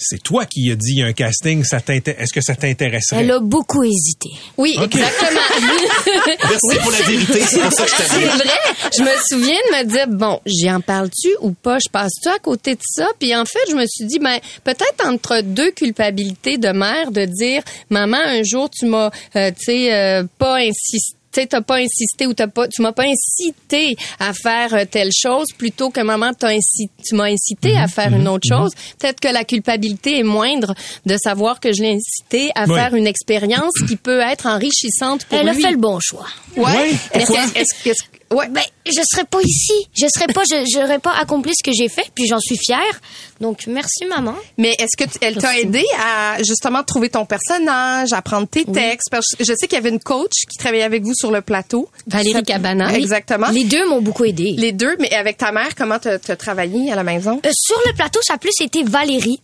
C'est 0.00 0.22
toi 0.22 0.46
qui 0.46 0.70
as 0.70 0.76
dit 0.76 1.02
un 1.02 1.12
casting. 1.12 1.64
Ça 1.64 1.78
Est-ce 1.88 2.32
que 2.32 2.40
ça 2.40 2.54
t'intéresserait? 2.54 3.20
Elle 3.20 3.32
a 3.32 3.40
beaucoup 3.40 3.82
hésité. 3.82 4.28
Oui, 4.56 4.76
exactement. 4.80 5.40
Merci 6.28 6.78
pour 6.80 6.92
la 6.92 7.02
vérité, 7.02 7.40
c'est 7.40 7.58
pour 7.58 7.72
ça 7.72 7.84
que 7.84 7.90
je 7.90 7.96
C'est 7.96 8.26
vrai. 8.26 8.58
Je 8.96 9.02
me 9.02 9.10
souviens 9.26 9.56
de 9.56 9.76
me 9.76 9.90
dire, 9.90 10.06
bon, 10.06 10.40
j'y 10.46 10.70
en 10.70 10.80
parle-tu 10.80 11.30
ou 11.40 11.50
pas? 11.50 11.78
Je 11.84 11.90
passe-tu 11.90 12.28
à 12.28 12.38
côté 12.38 12.76
de 12.76 12.80
ça? 12.84 13.08
Puis 13.18 13.34
en 13.34 13.44
fait, 13.44 13.58
je 13.68 13.74
me 13.74 13.86
suis 13.86 14.04
dit, 14.04 14.20
ben, 14.20 14.38
peut-être 14.62 15.04
entre 15.04 15.40
deux 15.40 15.72
culpabilités 15.72 16.58
de 16.58 16.68
mère, 16.68 17.10
de 17.10 17.24
dire, 17.24 17.64
maman, 17.90 18.18
un 18.18 18.44
jour, 18.44 18.70
tu 18.70 18.86
m'as, 18.86 19.10
euh, 19.34 19.50
tu 19.50 19.64
sais, 19.64 19.92
euh, 19.92 20.22
pas 20.38 20.58
insisté 20.58 21.17
tu 21.32 21.40
sais, 21.42 21.46
t'as 21.46 21.60
pas 21.60 21.76
insisté 21.76 22.26
ou 22.26 22.32
t'as 22.34 22.46
pas, 22.46 22.66
tu 22.68 22.80
m'as 22.82 22.92
pas 22.92 23.04
incité 23.04 23.96
à 24.18 24.32
faire 24.32 24.72
euh, 24.74 24.84
telle 24.90 25.10
chose 25.12 25.46
plutôt 25.56 25.90
que 25.90 26.00
maman 26.00 26.32
t'a 26.32 26.48
incité, 26.48 26.90
tu 27.06 27.14
m'as 27.14 27.30
incité 27.30 27.76
à 27.76 27.86
faire 27.86 28.12
une 28.14 28.26
autre 28.28 28.48
chose. 28.48 28.70
Peut-être 28.98 29.20
que 29.20 29.28
la 29.28 29.44
culpabilité 29.44 30.18
est 30.18 30.22
moindre 30.22 30.74
de 31.06 31.16
savoir 31.22 31.60
que 31.60 31.72
je 31.72 31.82
l'ai 31.82 31.94
incité 31.96 32.50
à 32.54 32.64
Oui. 32.66 32.74
faire 32.74 32.94
une 32.94 33.06
expérience 33.06 33.72
qui 33.86 33.96
peut 33.96 34.20
être 34.20 34.46
enrichissante 34.46 35.24
pour 35.26 35.38
Elle 35.38 35.48
a 35.48 35.52
lui. 35.52 35.62
fait 35.62 35.70
le 35.70 35.76
bon 35.76 35.98
choix. 36.00 36.26
Ouais. 36.56 36.64
Ouais, 36.64 36.90
Est-ce 37.12 37.26
pourquoi? 37.26 37.44
est-ce 37.44 37.52
que- 37.84 37.88
est-ce 37.90 38.02
que- 38.04 38.17
ouais. 38.32 38.48
Ben, 38.48 38.62
je 38.86 39.00
serais 39.10 39.24
pas 39.24 39.40
ici. 39.42 39.72
Je 39.94 40.06
serais 40.14 40.26
pas, 40.32 40.42
je, 40.50 40.64
j'aurais 40.72 40.98
pas 40.98 41.12
accompli 41.14 41.52
ce 41.56 41.62
que 41.62 41.74
j'ai 41.76 41.88
fait, 41.88 42.10
puis 42.14 42.26
j'en 42.26 42.38
suis 42.40 42.56
fière. 42.56 43.00
Donc, 43.40 43.66
merci, 43.66 44.04
maman. 44.06 44.34
Mais 44.56 44.70
est-ce 44.78 44.96
que 44.96 45.08
tu- 45.10 45.18
elle 45.20 45.36
t'a 45.36 45.58
aidé 45.58 45.84
à 46.02 46.38
justement 46.42 46.82
trouver 46.82 47.08
ton 47.08 47.24
personnage, 47.26 48.12
à 48.12 48.22
prendre 48.22 48.48
tes 48.48 48.64
textes? 48.64 49.08
Parce 49.10 49.26
que 49.38 49.44
je 49.44 49.52
sais 49.56 49.66
qu'il 49.68 49.74
y 49.76 49.80
avait 49.80 49.90
une 49.90 50.00
coach 50.00 50.32
qui 50.50 50.56
travaillait 50.58 50.82
avec 50.84 51.02
vous 51.04 51.14
sur 51.14 51.30
le 51.30 51.40
plateau. 51.42 51.88
Valérie 52.06 52.42
Cabana. 52.42 52.94
Exactement. 52.94 53.48
Les 53.50 53.64
deux 53.64 53.86
m'ont 53.88 54.02
beaucoup 54.02 54.24
aidé. 54.24 54.54
Les 54.56 54.72
deux, 54.72 54.96
mais 54.98 55.12
avec 55.14 55.36
ta 55.38 55.52
mère, 55.52 55.74
comment 55.76 55.98
t'as 55.98 56.18
t'as 56.18 56.36
travaillé 56.36 56.90
à 56.92 56.96
la 56.96 57.04
maison? 57.04 57.40
Euh, 57.46 57.50
sur 57.52 57.80
le 57.86 57.92
plateau, 57.94 58.20
ça 58.22 58.34
a 58.34 58.38
plus 58.38 58.52
été 58.60 58.82
Valérie. 58.82 59.40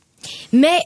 Mais 0.52 0.78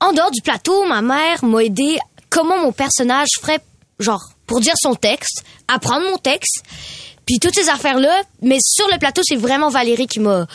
en 0.00 0.12
dehors 0.12 0.30
du 0.30 0.42
plateau, 0.42 0.84
ma 0.86 1.00
mère 1.02 1.44
m'a 1.44 1.62
aidé 1.64 1.98
comment 2.28 2.58
mon 2.58 2.72
personnage 2.72 3.28
ferait, 3.40 3.60
genre, 3.98 4.22
pour 4.46 4.60
dire 4.60 4.74
son 4.76 4.94
texte, 4.94 5.44
apprendre 5.68 6.04
mon 6.10 6.18
texte, 6.18 6.62
puis 7.32 7.38
toutes 7.38 7.54
ces 7.54 7.70
affaires-là. 7.70 8.14
Mais 8.42 8.58
sur 8.62 8.86
le 8.92 8.98
plateau, 8.98 9.22
c'est 9.24 9.36
vraiment 9.36 9.70
Valérie 9.70 10.06
qui 10.06 10.20
m'a 10.20 10.46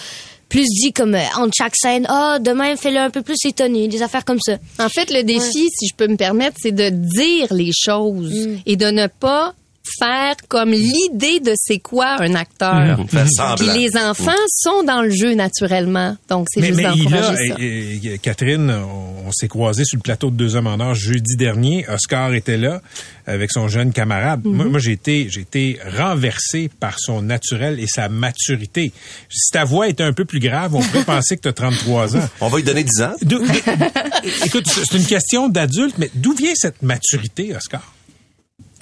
plus 0.48 0.64
dit 0.66 0.94
comme 0.94 1.16
euh, 1.16 1.24
entre 1.38 1.54
chaque 1.58 1.76
scène, 1.76 2.06
ah, 2.08 2.38
demain, 2.40 2.76
fais-le 2.76 3.00
un 3.00 3.10
peu 3.10 3.22
plus 3.24 3.36
étonné, 3.46 3.88
des 3.88 4.02
affaires 4.04 4.24
comme 4.24 4.40
ça. 4.40 4.58
En 4.80 4.88
fait, 4.88 5.12
le 5.12 5.24
défi, 5.24 5.70
si 5.76 5.88
je 5.88 5.96
peux 5.96 6.08
me 6.08 6.16
permettre, 6.18 6.58
c'est 6.62 6.72
de 6.72 6.90
dire 6.90 7.52
les 7.52 7.72
choses 7.74 8.48
Mm. 8.48 8.58
et 8.66 8.76
de 8.76 8.86
ne 8.92 9.08
pas 9.08 9.56
faire 10.00 10.36
comme 10.48 10.72
l'idée 10.72 11.40
de 11.40 11.54
c'est 11.56 11.80
quoi 11.80 12.18
un 12.22 12.36
acteur. 12.36 12.98
Semblant. 13.36 13.56
Puis 13.56 13.68
les 13.80 13.98
enfants 13.98 14.32
sont 14.50 14.84
dans 14.84 15.02
le 15.02 15.10
jeu 15.10 15.34
naturellement. 15.34 16.16
Donc, 16.30 16.48
c'est 16.50 16.62
juste 16.62 16.76
mais 16.76 16.84
il 16.84 16.86
a, 16.86 16.90
d'encourager 17.22 17.48
ça. 17.50 17.56
et- 17.60 18.00
et- 18.14 18.18
Catherine, 18.20 18.70
on, 18.72 19.28
on 19.28 19.32
s'est 19.32 19.48
croisés 19.48 19.84
sur 19.86 19.98
le 19.98 20.02
plateau 20.04 20.30
de 20.30 20.36
Deux 20.36 20.56
hommes 20.56 20.68
en 20.68 20.80
or 20.80 20.94
jeudi 20.96 21.36
dernier. 21.38 21.86
Oscar 21.90 22.34
était 22.34 22.58
là 22.58 22.82
avec 23.26 23.52
son 23.52 23.68
jeune 23.68 23.92
camarade. 23.92 24.42
Moi, 24.46 24.66
moi 24.66 24.80
j'ai 24.80 24.92
été, 24.94 25.28
j'ai 25.30 25.42
été 25.42 25.80
renversé 25.98 26.70
par 26.80 26.96
son 27.00 27.22
naturel 27.22 27.80
et 27.80 27.88
sa 27.88 28.08
maturité. 28.10 28.92
Si 29.30 29.52
ta 29.52 29.64
voix 29.66 29.88
était 29.90 30.04
un 30.04 30.14
peu 30.14 30.26
plus 30.26 30.40
grave, 30.40 30.76
on 30.76 30.82
pourrait 30.82 31.04
penser 31.06 31.36
que 31.38 31.42
tu 31.42 31.48
as 31.50 31.54
33 31.54 32.16
ans. 32.18 32.30
On 32.42 32.48
va 32.50 32.58
lui 32.58 32.64
donner 32.64 32.84
10 32.84 33.02
ans. 33.02 33.14
Écoute, 34.46 34.68
c'est 34.68 34.98
une 34.98 35.06
question 35.06 35.50
d'adulte, 35.50 35.96
mais 35.98 36.10
d'où 36.14 36.34
vient 36.34 36.54
cette 36.56 36.82
maturité, 36.82 37.56
Oscar? 37.56 37.82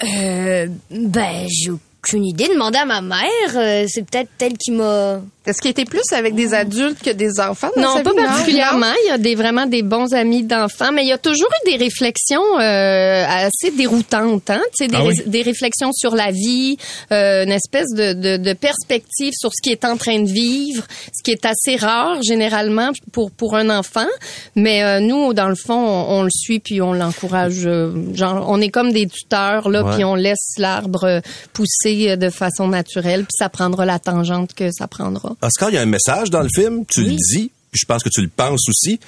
Euh, 0.02 0.66
ben, 0.90 1.46
j'ai 1.48 1.70
aucune 1.70 2.24
idée. 2.24 2.48
Demander 2.48 2.78
à 2.78 2.84
ma 2.84 3.00
mère, 3.00 3.26
euh, 3.54 3.84
c'est 3.88 4.04
peut-être 4.08 4.28
elle 4.40 4.56
qui 4.58 4.70
m'a... 4.72 5.20
Est-ce 5.46 5.60
qu'il 5.60 5.70
était 5.70 5.84
plus 5.84 6.02
avec 6.12 6.34
des 6.34 6.54
adultes 6.54 7.02
que 7.02 7.10
des 7.10 7.40
enfants? 7.40 7.70
dans 7.76 7.82
Non, 7.82 7.94
sa 7.96 8.02
pas 8.02 8.10
vie? 8.10 8.16
particulièrement. 8.16 8.92
Il 9.04 9.08
y 9.08 9.12
a 9.12 9.18
des 9.18 9.34
vraiment 9.34 9.66
des 9.66 9.82
bons 9.82 10.12
amis 10.12 10.42
d'enfants, 10.42 10.90
mais 10.92 11.02
il 11.04 11.08
y 11.08 11.12
a 11.12 11.18
toujours 11.18 11.48
eu 11.64 11.70
des 11.70 11.76
réflexions 11.76 12.42
euh, 12.60 13.15
assez 13.26 13.70
déroutantes, 13.70 14.50
hein. 14.50 14.62
Tu 14.78 14.84
sais, 14.84 14.88
des, 14.88 14.96
Ah 14.96 15.04
oui? 15.04 15.14
ré- 15.18 15.24
des 15.26 15.42
réflexions 15.42 15.90
sur 15.92 16.14
la 16.14 16.30
vie, 16.30 16.76
euh, 17.12 17.44
une 17.44 17.52
espèce 17.52 17.88
de, 17.94 18.12
de, 18.12 18.36
de 18.36 18.52
perspective 18.52 19.32
sur 19.36 19.50
ce 19.52 19.60
qui 19.62 19.70
est 19.70 19.84
en 19.84 19.96
train 19.96 20.20
de 20.20 20.28
vivre, 20.30 20.84
ce 21.16 21.22
qui 21.22 21.30
est 21.32 21.44
assez 21.44 21.76
rare 21.76 22.22
généralement 22.22 22.90
pour 23.12 23.30
pour 23.30 23.56
un 23.56 23.70
enfant. 23.70 24.06
Mais 24.54 24.82
euh, 24.82 25.00
nous, 25.00 25.32
dans 25.34 25.48
le 25.48 25.54
fond, 25.54 25.74
on, 25.74 26.18
on 26.18 26.22
le 26.22 26.30
suit 26.30 26.60
puis 26.60 26.80
on 26.80 26.92
l'encourage. 26.92 27.66
euh, 27.66 27.92
genre, 28.14 28.44
on 28.48 28.60
est 28.60 28.70
comme 28.70 28.92
des 28.92 29.06
tuteurs 29.06 29.68
là, 29.68 29.84
Ouais. 29.84 29.94
puis 29.94 30.04
on 30.04 30.14
laisse 30.14 30.54
l'arbre 30.58 31.20
pousser 31.52 32.16
de 32.16 32.30
façon 32.30 32.68
naturelle, 32.68 33.20
puis 33.22 33.34
ça 33.38 33.48
prendra 33.48 33.84
la 33.86 33.98
tangente 33.98 34.54
que 34.54 34.70
ça 34.72 34.86
prendra. 34.86 35.34
Oscar, 35.42 35.70
il 35.70 35.74
y 35.74 35.78
a 35.78 35.82
un 35.82 35.86
message 35.86 36.30
dans 36.30 36.42
le 36.42 36.48
film, 36.54 36.84
tu 36.86 37.02
le 37.02 37.16
dis, 37.16 37.50
je 37.76 37.86
pense 37.86 38.02
que 38.02 38.08
tu 38.08 38.20
le 38.22 38.28
penses 38.28 38.68
aussi. 38.68 38.98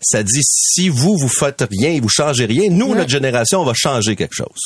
Ça 0.00 0.22
dit, 0.22 0.40
si 0.42 0.88
vous, 0.88 1.16
vous 1.18 1.28
faites 1.28 1.64
rien 1.70 1.90
et 1.90 2.00
vous 2.00 2.08
changez 2.08 2.44
rien, 2.44 2.70
nous, 2.70 2.94
notre 2.94 3.10
génération, 3.10 3.60
on 3.60 3.64
va 3.64 3.74
changer 3.74 4.14
quelque 4.16 4.34
chose. 4.34 4.58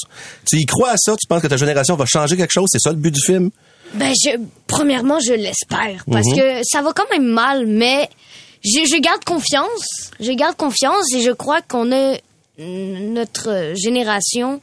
Tu 0.47 0.57
y 0.59 0.67
crois 0.67 0.91
à 0.91 0.97
ça? 0.97 1.13
Tu 1.21 1.27
penses 1.29 1.43
que 1.43 1.47
ta 1.49 1.57
génération 1.57 1.97
va 1.97 2.05
changer 2.07 2.37
quelque 2.37 2.53
chose? 2.53 2.69
C'est 2.71 2.81
ça 2.81 2.91
le 2.91 2.97
but 2.97 3.13
du 3.13 3.21
film? 3.21 3.51
Ben, 3.95 4.13
je, 4.25 4.31
premièrement, 4.67 5.19
je 5.21 5.35
l'espère. 5.35 6.05
Parce 6.11 6.27
Mhm. 6.29 6.37
que 6.37 6.61
ça 6.65 6.81
va 6.83 6.93
quand 6.93 7.09
même 7.11 7.27
mal, 7.27 7.67
mais 7.67 8.09
je, 8.65 8.87
je 8.87 9.01
garde 9.01 9.23
confiance. 9.25 10.11
Je 10.21 10.33
garde 10.33 10.57
confiance 10.57 11.13
et 11.15 11.21
je 11.21 11.31
crois 11.31 11.61
qu'on 11.63 11.93
a, 11.93 12.17
notre 12.59 13.73
génération, 13.77 14.61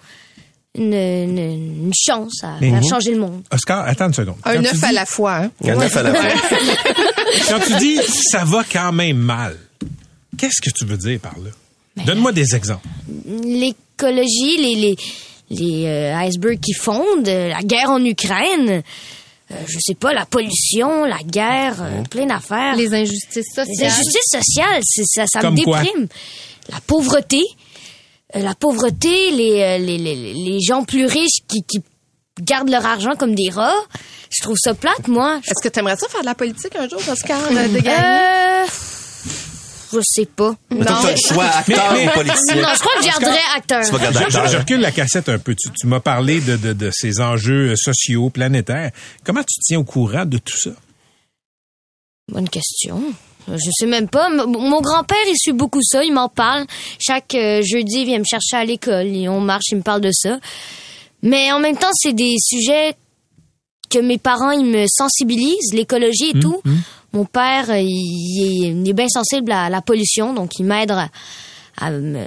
une, 0.76 0.94
une, 0.94 1.38
une 1.86 1.92
chance 1.94 2.44
à, 2.44 2.56
à 2.56 2.82
changer 2.82 3.14
le 3.16 3.20
monde. 3.22 3.42
Oscar, 3.52 3.86
attends 3.88 4.08
une 4.08 4.14
seconde. 4.14 4.36
Un 4.46 4.64
œuf 4.64 4.84
à 4.84 4.90
dis- 4.90 4.94
la 4.96 5.06
fois. 5.06 5.36
Hein? 5.38 5.52
Un 5.66 5.80
œuf 5.82 5.96
à 5.98 6.04
la 6.04 6.14
fois. 6.14 6.30
Quand 7.50 7.60
tu 7.66 7.76
dis 7.78 7.98
ça 8.32 8.44
va 8.46 8.64
quand 8.72 8.92
même 8.92 9.18
mal, 9.18 9.58
qu'est-ce 10.38 10.62
que 10.62 10.70
tu 10.76 10.86
veux 10.86 10.98
dire 10.98 11.20
par 11.20 11.34
là? 11.44 11.50
Ben, 11.96 12.06
Donne-moi 12.06 12.32
des 12.32 12.56
exemples. 12.56 12.88
L'écologie, 13.44 14.58
les, 14.58 14.76
les, 14.76 14.96
les 15.50 15.86
euh, 15.88 16.22
icebergs 16.28 16.60
qui 16.60 16.74
fondent, 16.74 17.28
euh, 17.28 17.50
la 17.50 17.62
guerre 17.62 17.90
en 17.90 18.04
Ukraine, 18.04 18.84
euh, 19.52 19.56
je 19.68 19.78
sais 19.82 19.96
pas, 19.96 20.14
la 20.14 20.26
pollution, 20.26 21.06
la 21.06 21.18
guerre, 21.26 21.82
euh, 21.82 22.04
plein 22.10 22.26
d'affaires. 22.28 22.76
Les 22.76 22.94
injustices 22.94 23.48
sociales. 23.54 23.76
Les 23.80 23.86
injustices 23.86 24.32
sociales, 24.32 24.82
c'est 24.84 25.06
ça, 25.06 25.26
ça 25.28 25.50
me 25.52 25.62
quoi? 25.64 25.82
déprime. 25.82 26.08
La 26.72 26.80
pauvreté, 26.86 27.42
euh, 27.42 27.69
la 28.34 28.54
pauvreté, 28.56 29.32
les, 29.32 29.62
euh, 29.62 29.78
les, 29.78 29.98
les, 29.98 30.34
les 30.34 30.60
gens 30.62 30.84
plus 30.84 31.06
riches 31.06 31.42
qui, 31.48 31.64
qui 31.64 31.80
gardent 32.42 32.70
leur 32.70 32.86
argent 32.86 33.16
comme 33.18 33.36
des 33.36 33.50
rats. 33.50 33.74
Je 34.30 34.44
trouve 34.44 34.58
ça 34.60 34.74
plate, 34.74 35.08
moi. 35.08 35.40
Est-ce 35.44 35.68
que 35.68 35.72
tu 35.74 35.80
aimerais 35.80 35.98
ça 35.98 36.08
faire 36.08 36.22
de 36.22 36.26
la 36.26 36.36
politique 36.36 36.76
un 36.76 36.88
jour, 36.88 37.02
Oscar, 37.12 37.40
euh, 37.52 37.68
de 37.68 37.80
gagner? 37.80 38.64
Euh, 38.64 38.66
je 39.92 40.00
sais 40.04 40.26
pas. 40.28 40.56
Mais 40.70 40.86
toi, 40.86 41.00
t'as 41.02 41.12
le 41.12 41.18
choix, 41.18 41.46
acteur 41.46 41.92
Mais- 41.94 42.06
mais- 42.06 42.12
ou 42.12 42.14
politicien. 42.14 42.56
Non, 42.62 42.68
je 42.76 42.80
crois 42.80 42.92
que 43.00 43.04
je 43.04 43.08
garderais 43.10 43.40
acteur. 43.56 43.84
Tu 43.84 43.92
vas 43.92 43.98
garder 43.98 44.20
Je, 44.20 44.24
acteur. 44.26 44.46
je- 44.48 44.52
je 44.54 44.58
recule 44.58 44.80
la 44.82 44.92
cassette 44.92 45.30
un 45.30 45.40
peu. 45.40 45.56
Tu, 45.56 45.70
tu 45.72 45.88
m'as 45.88 46.00
parlé 46.00 46.40
de, 46.42 46.58
de, 46.58 46.74
de 46.74 46.92
ces 46.94 47.20
enjeux 47.22 47.76
sociaux, 47.76 48.30
planétaires. 48.30 48.92
Comment 49.24 49.42
tu 49.42 49.56
te 49.60 49.62
tiens 49.66 49.80
au 49.80 49.84
courant 49.84 50.26
de 50.26 50.38
tout 50.38 50.58
ça? 50.58 50.70
Bonne 52.32 52.48
question. 52.50 53.02
Je 53.56 53.70
sais 53.74 53.86
même 53.86 54.08
pas. 54.08 54.28
M- 54.28 54.46
Mon 54.48 54.82
grand-père, 54.82 55.18
il 55.28 55.36
suit 55.38 55.54
beaucoup 55.54 55.82
ça. 55.84 56.04
Il 56.04 56.14
m'en 56.14 56.30
parle. 56.30 56.66
Chaque 57.00 57.34
euh, 57.36 57.62
jeudi, 57.64 58.00
il 58.02 58.06
vient 58.06 58.20
me 58.20 58.24
chercher 58.24 58.58
à 58.58 58.66
l'école. 58.66 59.08
Et 59.08 59.28
on 59.30 59.42
marche, 59.42 59.66
il 59.72 59.78
me 59.78 59.82
parle 59.84 60.02
de 60.02 60.12
ça. 60.12 60.40
Mais 61.22 61.52
en 61.52 61.60
même 61.60 61.78
temps, 61.78 61.92
c'est 61.94 62.14
des 62.14 62.36
sujets 62.40 62.96
que 63.90 64.00
mes 64.00 64.18
parents, 64.18 64.52
ils 64.52 64.66
me 64.66 64.86
sensibilisent, 64.88 65.74
l'écologie 65.74 66.32
et 66.36 66.40
tout. 66.40 66.62
Mon 67.12 67.26
père, 67.26 67.72
euh, 67.72 67.80
il 67.82 68.64
est, 68.66 68.70
il 68.72 68.88
est 68.90 68.94
bien 68.94 69.08
sensible 69.10 69.52
à 69.52 69.70
la 69.70 69.82
pollution, 69.82 70.34
donc 70.34 70.60
il 70.60 70.66
m'aide 70.66 70.92
à, 70.92 71.10
à 71.78 71.90
me, 71.90 72.24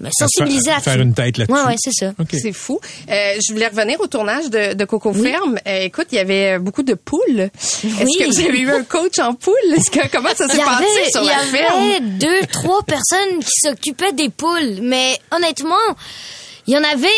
me 0.00 0.10
sensibiliser 0.12 0.70
à 0.70 0.76
à, 0.76 0.80
faire 0.80 1.00
une 1.00 1.14
tête 1.14 1.38
là-dessus. 1.38 1.52
Ouais, 1.58 1.66
ouais, 1.66 1.74
c'est 1.78 1.92
ça. 1.92 2.12
C'est 2.30 2.52
fou. 2.52 2.78
Euh, 3.10 3.34
je 3.46 3.52
voulais 3.52 3.68
revenir 3.68 4.00
au 4.00 4.06
tournage 4.06 4.50
de, 4.50 4.74
de 4.74 4.84
Coco 4.84 5.12
Ferme. 5.12 5.58
Euh, 5.66 5.80
écoute, 5.84 6.06
il 6.12 6.16
y 6.16 6.18
avait 6.18 6.58
beaucoup 6.58 6.82
de 6.82 6.94
poules. 6.94 7.20
Est-ce 7.54 7.86
Oui. 8.04 8.12
que 8.18 8.26
vous 8.26 8.40
avez 8.40 8.58
eu 8.60 8.70
un 8.70 8.82
coach 8.84 9.18
en 9.18 9.34
poule? 9.34 9.54
Est-ce 9.76 9.90
que, 9.90 10.06
comment 10.10 10.28
ça 10.34 10.48
s'est 10.48 10.54
Il 10.56 10.60
y 10.60 10.64
passé 10.64 10.84
avait, 10.84 11.10
sur 11.10 11.22
il 11.22 11.24
y 11.24 11.28
la 11.28 11.38
ferme? 11.38 11.82
avait 11.82 12.00
deux, 12.00 12.40
trois 12.52 12.82
personnes 12.82 13.38
qui 13.40 13.50
s'occupaient 13.68 14.12
des 14.12 14.28
poules. 14.28 14.80
Mais 14.82 15.18
honnêtement, 15.30 15.74
il 16.66 16.74
y 16.74 16.76
en 16.78 16.84
avait, 16.84 17.08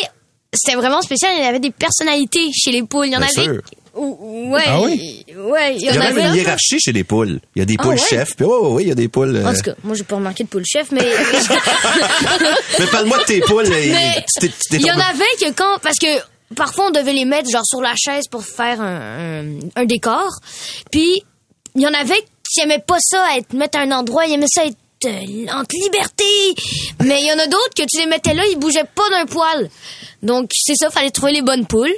c'était 0.53 0.77
vraiment 0.77 1.03
spécial. 1.03 1.33
Il 1.37 1.43
y 1.45 1.47
avait 1.47 1.61
des 1.61 1.71
personnalités 1.73 2.51
chez 2.53 2.71
les 2.71 2.83
poules. 2.85 3.07
Il 3.07 3.13
y 3.13 3.17
en 3.17 3.21
Bien 3.21 3.29
avait. 3.37 3.45
sûr. 3.45 3.63
Ou- 3.99 4.53
Ouais, 4.55 4.63
Ah 4.67 4.81
oui? 4.81 5.25
ouais, 5.37 5.75
il 5.77 5.83
y 5.83 5.87
Il 5.87 5.87
y 5.87 5.91
en 5.91 5.95
a 5.95 5.99
même 5.99 6.19
avait. 6.19 6.29
une 6.29 6.35
hiérarchie 6.37 6.81
chez 6.81 6.93
les 6.93 7.05
poules. 7.05 7.41
Il 7.55 7.59
y 7.59 7.63
a 7.63 7.65
des 7.65 7.77
Ah 7.79 7.83
poules 7.83 7.95
ouais? 7.95 7.99
chefs. 8.09 8.35
Puis, 8.37 8.45
ouais, 8.47 8.57
ouais, 8.57 8.69
ouais, 8.69 8.83
il 8.85 8.89
y 8.89 8.93
a 8.93 8.95
des 8.95 9.09
poules. 9.09 9.37
euh, 9.37 9.47
En 9.47 9.53
tout 9.55 9.61
cas, 9.63 9.75
moi, 9.85 9.95
j'ai 9.97 10.05
pas 10.05 10.17
remarqué 10.17 10.45
de 10.45 10.49
poule 10.49 10.65
chef, 10.65 10.91
mais. 10.93 11.01
Mais 12.79 12.87
parle-moi 12.87 13.19
de 13.19 13.25
tes 13.25 13.41
poules. 13.41 13.67
Il 13.69 14.81
y 14.87 14.91
en 14.91 14.99
avait 14.99 15.25
que 15.41 15.53
quand, 15.53 15.79
parce 15.83 15.97
que 15.99 16.07
parfois 16.55 16.87
on 16.87 16.91
devait 16.91 17.13
les 17.13 17.25
mettre 17.25 17.51
genre 17.51 17.65
sur 17.67 17.81
la 17.81 17.95
chaise 17.97 18.25
pour 18.31 18.45
faire 18.45 18.81
un, 18.81 19.43
un, 19.45 19.59
un 19.77 19.85
décor. 19.85 20.31
Puis 20.91 21.23
il 21.75 21.83
y 21.83 21.87
en 21.87 21.93
avait 21.95 22.23
qui 22.51 22.61
aimaient 22.63 22.83
pas 22.85 22.97
ça 23.01 23.25
être 23.37 23.53
mettre 23.53 23.79
à 23.79 23.83
un 23.83 23.93
endroit, 23.93 24.25
ils 24.27 24.33
aimaient 24.35 24.47
ça 24.53 24.65
être 24.65 24.77
euh, 25.05 25.47
entre 25.53 25.75
liberté. 25.83 26.25
Mais 27.05 27.21
il 27.21 27.27
y 27.29 27.33
en 27.33 27.39
a 27.39 27.47
d'autres 27.47 27.75
que 27.77 27.83
tu 27.83 28.01
les 28.01 28.07
mettais 28.07 28.35
là, 28.35 28.43
ils 28.51 28.59
bougeaient 28.59 28.89
pas 28.95 29.09
d'un 29.11 29.27
poil. 29.27 29.69
Donc 30.23 30.51
c'est 30.55 30.75
ça, 30.75 30.91
fallait 30.91 31.11
trouver 31.11 31.33
les 31.33 31.43
bonnes 31.43 31.67
poules. 31.67 31.95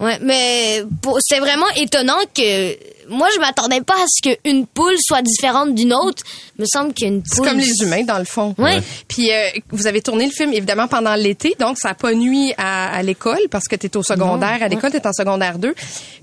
Ouais, 0.00 0.18
mais 0.22 0.84
pour- 1.02 1.18
c'était 1.20 1.40
vraiment 1.40 1.66
étonnant 1.74 2.18
que 2.32 2.76
moi 3.08 3.26
je 3.34 3.40
m'attendais 3.40 3.80
pas 3.80 3.94
à 3.94 4.04
ce 4.06 4.22
qu'une 4.44 4.64
poule 4.66 4.94
soit 5.00 5.22
différente 5.22 5.74
d'une 5.74 5.92
autre. 5.92 6.22
Il 6.56 6.62
me 6.62 6.66
semble 6.66 6.94
qu'une 6.94 7.20
C'est 7.26 7.36
poule 7.38 7.48
comme 7.48 7.58
les 7.58 7.82
humains, 7.82 8.04
dans 8.04 8.18
le 8.18 8.24
fond. 8.24 8.54
Ouais. 8.58 8.80
Puis 9.08 9.32
euh, 9.32 9.48
vous 9.70 9.88
avez 9.88 10.00
tourné 10.00 10.26
le 10.26 10.30
film, 10.30 10.52
évidemment, 10.52 10.86
pendant 10.86 11.14
l'été, 11.16 11.56
donc 11.58 11.78
ça 11.78 11.88
n'a 11.88 11.94
pas 11.94 12.12
nuit 12.14 12.52
à, 12.58 12.94
à 12.96 13.02
l'école, 13.02 13.40
parce 13.50 13.64
que 13.66 13.74
tu 13.74 13.86
es 13.86 13.96
au 13.96 14.04
secondaire. 14.04 14.58
Non, 14.60 14.66
à 14.66 14.68
l'école, 14.68 14.92
tu 14.92 15.00
en 15.04 15.12
secondaire 15.12 15.58
2. 15.58 15.74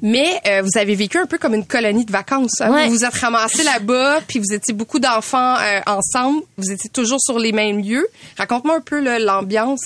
Mais 0.01 0.39
euh, 0.47 0.61
vous 0.61 0.77
avez 0.79 0.95
vécu 0.95 1.17
un 1.17 1.25
peu 1.25 1.37
comme 1.37 1.53
une 1.55 1.65
colonie 1.65 2.05
de 2.05 2.11
vacances. 2.13 2.61
hein. 2.61 2.71
Ouais. 2.71 2.85
Vous 2.87 2.93
vous 2.93 3.03
êtes 3.05 3.13
ramassés 3.15 3.63
là-bas, 3.63 4.21
puis 4.25 4.39
vous 4.39 4.53
étiez 4.55 4.73
beaucoup 4.73 4.99
d'enfants 4.99 5.55
euh, 5.57 5.81
ensemble. 5.85 6.43
Vous 6.57 6.71
étiez 6.71 6.89
toujours 6.89 7.19
sur 7.19 7.39
les 7.39 7.51
mêmes 7.51 7.81
lieux. 7.83 8.07
Raconte-moi 8.37 8.75
un 8.77 8.81
peu 8.81 9.01
là, 9.01 9.19
l'ambiance. 9.19 9.81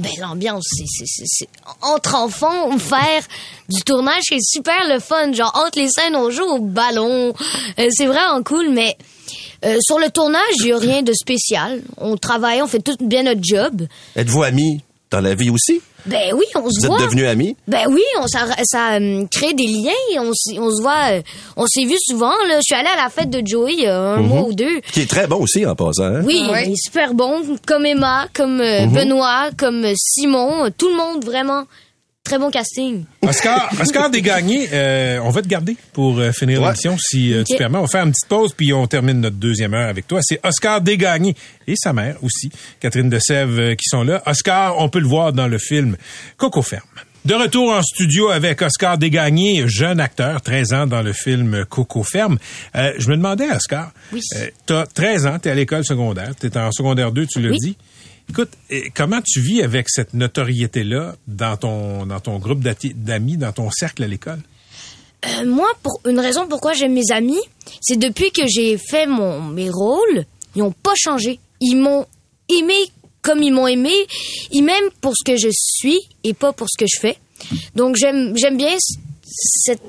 Ben 0.00 0.10
l'ambiance, 0.20 0.66
c'est, 0.68 1.48
entre 1.82 2.16
enfants 2.16 2.76
faire 2.78 3.22
du 3.68 3.82
tournage, 3.82 4.22
c'est 4.28 4.42
super 4.42 4.88
le 4.88 4.98
fun. 4.98 5.32
Genre 5.32 5.52
entre 5.54 5.78
les 5.78 5.88
scènes, 5.88 6.16
on 6.16 6.30
joue 6.30 6.42
au 6.44 6.58
ballon, 6.58 7.32
Euh, 7.78 7.88
c'est 7.90 8.06
vraiment 8.06 8.42
cool. 8.42 8.70
Mais 8.70 8.96
euh, 9.64 9.78
sur 9.80 9.98
le 9.98 10.10
tournage, 10.10 10.42
il 10.60 10.66
y 10.66 10.72
a 10.72 10.78
rien 10.78 11.02
de 11.02 11.12
spécial. 11.12 11.80
On 11.96 12.16
travaille, 12.16 12.60
on 12.60 12.66
fait 12.66 12.80
tout 12.82 12.96
bien 13.00 13.22
notre 13.22 13.42
job. 13.42 13.86
Êtes-vous 14.16 14.42
amis 14.42 14.80
dans 15.10 15.20
la 15.20 15.34
vie 15.34 15.50
aussi? 15.50 15.80
Ben 16.06 16.34
oui, 16.34 16.44
on 16.54 16.68
se 16.70 16.80
Vous 16.80 16.84
êtes 16.86 16.90
voit. 16.90 17.02
devenus 17.06 17.26
amis? 17.26 17.56
Ben 17.66 17.86
oui, 17.88 18.02
on 18.20 18.26
ça, 18.26 18.40
ça 18.64 18.94
euh, 18.94 19.24
crée 19.30 19.54
des 19.54 19.66
liens. 19.66 19.92
On, 20.18 20.30
on 20.60 20.70
se 20.70 20.82
voit, 20.82 21.12
euh, 21.12 21.22
on 21.56 21.66
s'est 21.66 21.84
vu 21.84 21.96
souvent. 21.98 22.32
Là, 22.46 22.56
je 22.56 22.62
suis 22.62 22.74
allée 22.74 22.90
à 22.96 23.02
la 23.04 23.08
fête 23.10 23.30
de 23.30 23.40
Joey 23.46 23.72
il 23.78 23.80
y 23.84 23.86
a 23.86 23.98
un 23.98 24.20
Mhm. 24.20 24.26
mois 24.28 24.42
ou 24.42 24.52
deux. 24.52 24.80
Qui 24.92 25.00
est 25.02 25.10
très 25.10 25.26
bon 25.26 25.36
aussi 25.42 25.64
en 25.64 25.74
passant. 25.74 26.04
hein? 26.04 26.22
Oui, 26.24 26.42
il 26.66 26.72
est 26.72 26.76
super 26.82 27.14
bon, 27.14 27.42
comme 27.66 27.86
Emma, 27.86 28.26
comme 28.34 28.60
euh, 28.60 28.86
Mhm. 28.86 28.92
Benoît, 28.92 29.48
comme 29.56 29.86
Simon, 29.96 30.70
tout 30.76 30.88
le 30.88 30.96
monde 30.96 31.24
vraiment 31.24 31.64
très 32.24 32.38
bon 32.38 32.50
casting. 32.50 33.04
Oscar, 33.22 33.70
Oscar 33.80 34.08
Desgagnés, 34.10 34.68
euh, 34.72 35.18
on 35.22 35.30
va 35.30 35.42
te 35.42 35.46
garder 35.48 35.76
pour 35.92 36.18
euh, 36.18 36.32
finir 36.32 36.62
l'émission 36.62 36.96
si 36.98 37.34
euh, 37.34 37.44
tu 37.44 37.54
permets. 37.56 37.76
On 37.78 37.82
va 37.82 37.86
faire 37.88 38.04
une 38.04 38.12
petite 38.12 38.28
pause 38.28 38.54
puis 38.56 38.72
on 38.72 38.86
termine 38.86 39.20
notre 39.20 39.36
deuxième 39.36 39.74
heure 39.74 39.88
avec 39.90 40.06
toi. 40.08 40.20
C'est 40.22 40.40
Oscar 40.44 40.80
Desgagnés 40.80 41.34
et 41.66 41.74
sa 41.76 41.92
mère 41.92 42.16
aussi, 42.22 42.50
Catherine 42.80 43.10
de 43.10 43.18
Sèvres, 43.18 43.60
euh, 43.60 43.74
qui 43.74 43.84
sont 43.88 44.02
là. 44.02 44.22
Oscar, 44.26 44.78
on 44.78 44.88
peut 44.88 45.00
le 45.00 45.06
voir 45.06 45.32
dans 45.34 45.46
le 45.48 45.58
film 45.58 45.96
Coco 46.38 46.62
Ferme. 46.62 46.82
De 47.26 47.34
retour 47.34 47.72
en 47.72 47.82
studio 47.82 48.28
avec 48.30 48.60
Oscar 48.62 48.96
Desgagnés, 48.98 49.64
jeune 49.66 49.98
acteur, 50.00 50.40
13 50.42 50.72
ans 50.74 50.86
dans 50.86 51.00
le 51.02 51.12
film 51.14 51.64
Coco 51.68 52.02
Ferme. 52.02 52.38
Euh, 52.74 52.92
je 52.98 53.08
me 53.10 53.16
demandais, 53.16 53.50
Oscar, 53.50 53.92
Oui. 54.12 54.20
euh, 54.36 54.46
t'as 54.66 54.86
13 54.86 55.26
ans, 55.26 55.38
t'es 55.38 55.50
à 55.50 55.54
l'école 55.54 55.84
secondaire, 55.86 56.34
t'es 56.38 56.54
en 56.58 56.70
secondaire 56.72 57.12
2, 57.12 57.26
tu 57.26 57.40
l'as 57.40 57.50
Oui. 57.50 57.58
dit. 57.60 57.76
Écoute, 58.30 58.50
comment 58.94 59.20
tu 59.22 59.40
vis 59.40 59.62
avec 59.62 59.88
cette 59.88 60.14
notoriété-là 60.14 61.14
dans 61.26 61.56
ton, 61.56 62.06
dans 62.06 62.20
ton 62.20 62.38
groupe 62.38 62.60
d'amis, 62.60 63.36
dans 63.36 63.52
ton 63.52 63.70
cercle 63.70 64.02
à 64.02 64.08
l'école? 64.08 64.40
Euh, 65.26 65.46
moi, 65.46 65.68
pour 65.82 66.00
une 66.06 66.20
raison 66.20 66.46
pourquoi 66.48 66.72
j'aime 66.74 66.92
mes 66.92 67.12
amis, 67.12 67.40
c'est 67.80 67.98
depuis 67.98 68.30
que 68.30 68.42
j'ai 68.46 68.76
fait 68.78 69.06
mon 69.06 69.40
mes 69.40 69.70
rôles, 69.70 70.24
ils 70.54 70.62
ont 70.62 70.72
pas 70.72 70.94
changé. 70.96 71.38
Ils 71.60 71.76
m'ont 71.76 72.06
aimé 72.48 72.74
comme 73.22 73.42
ils 73.42 73.52
m'ont 73.52 73.66
aimé, 73.66 73.94
ils 74.52 74.62
m'aiment 74.62 74.90
pour 75.00 75.14
ce 75.16 75.24
que 75.24 75.36
je 75.36 75.48
suis 75.50 75.98
et 76.24 76.34
pas 76.34 76.52
pour 76.52 76.68
ce 76.68 76.76
que 76.78 76.84
je 76.86 77.00
fais. 77.00 77.16
Donc 77.74 77.96
j'aime 77.96 78.36
j'aime 78.36 78.56
bien 78.56 78.76
cette 79.22 79.80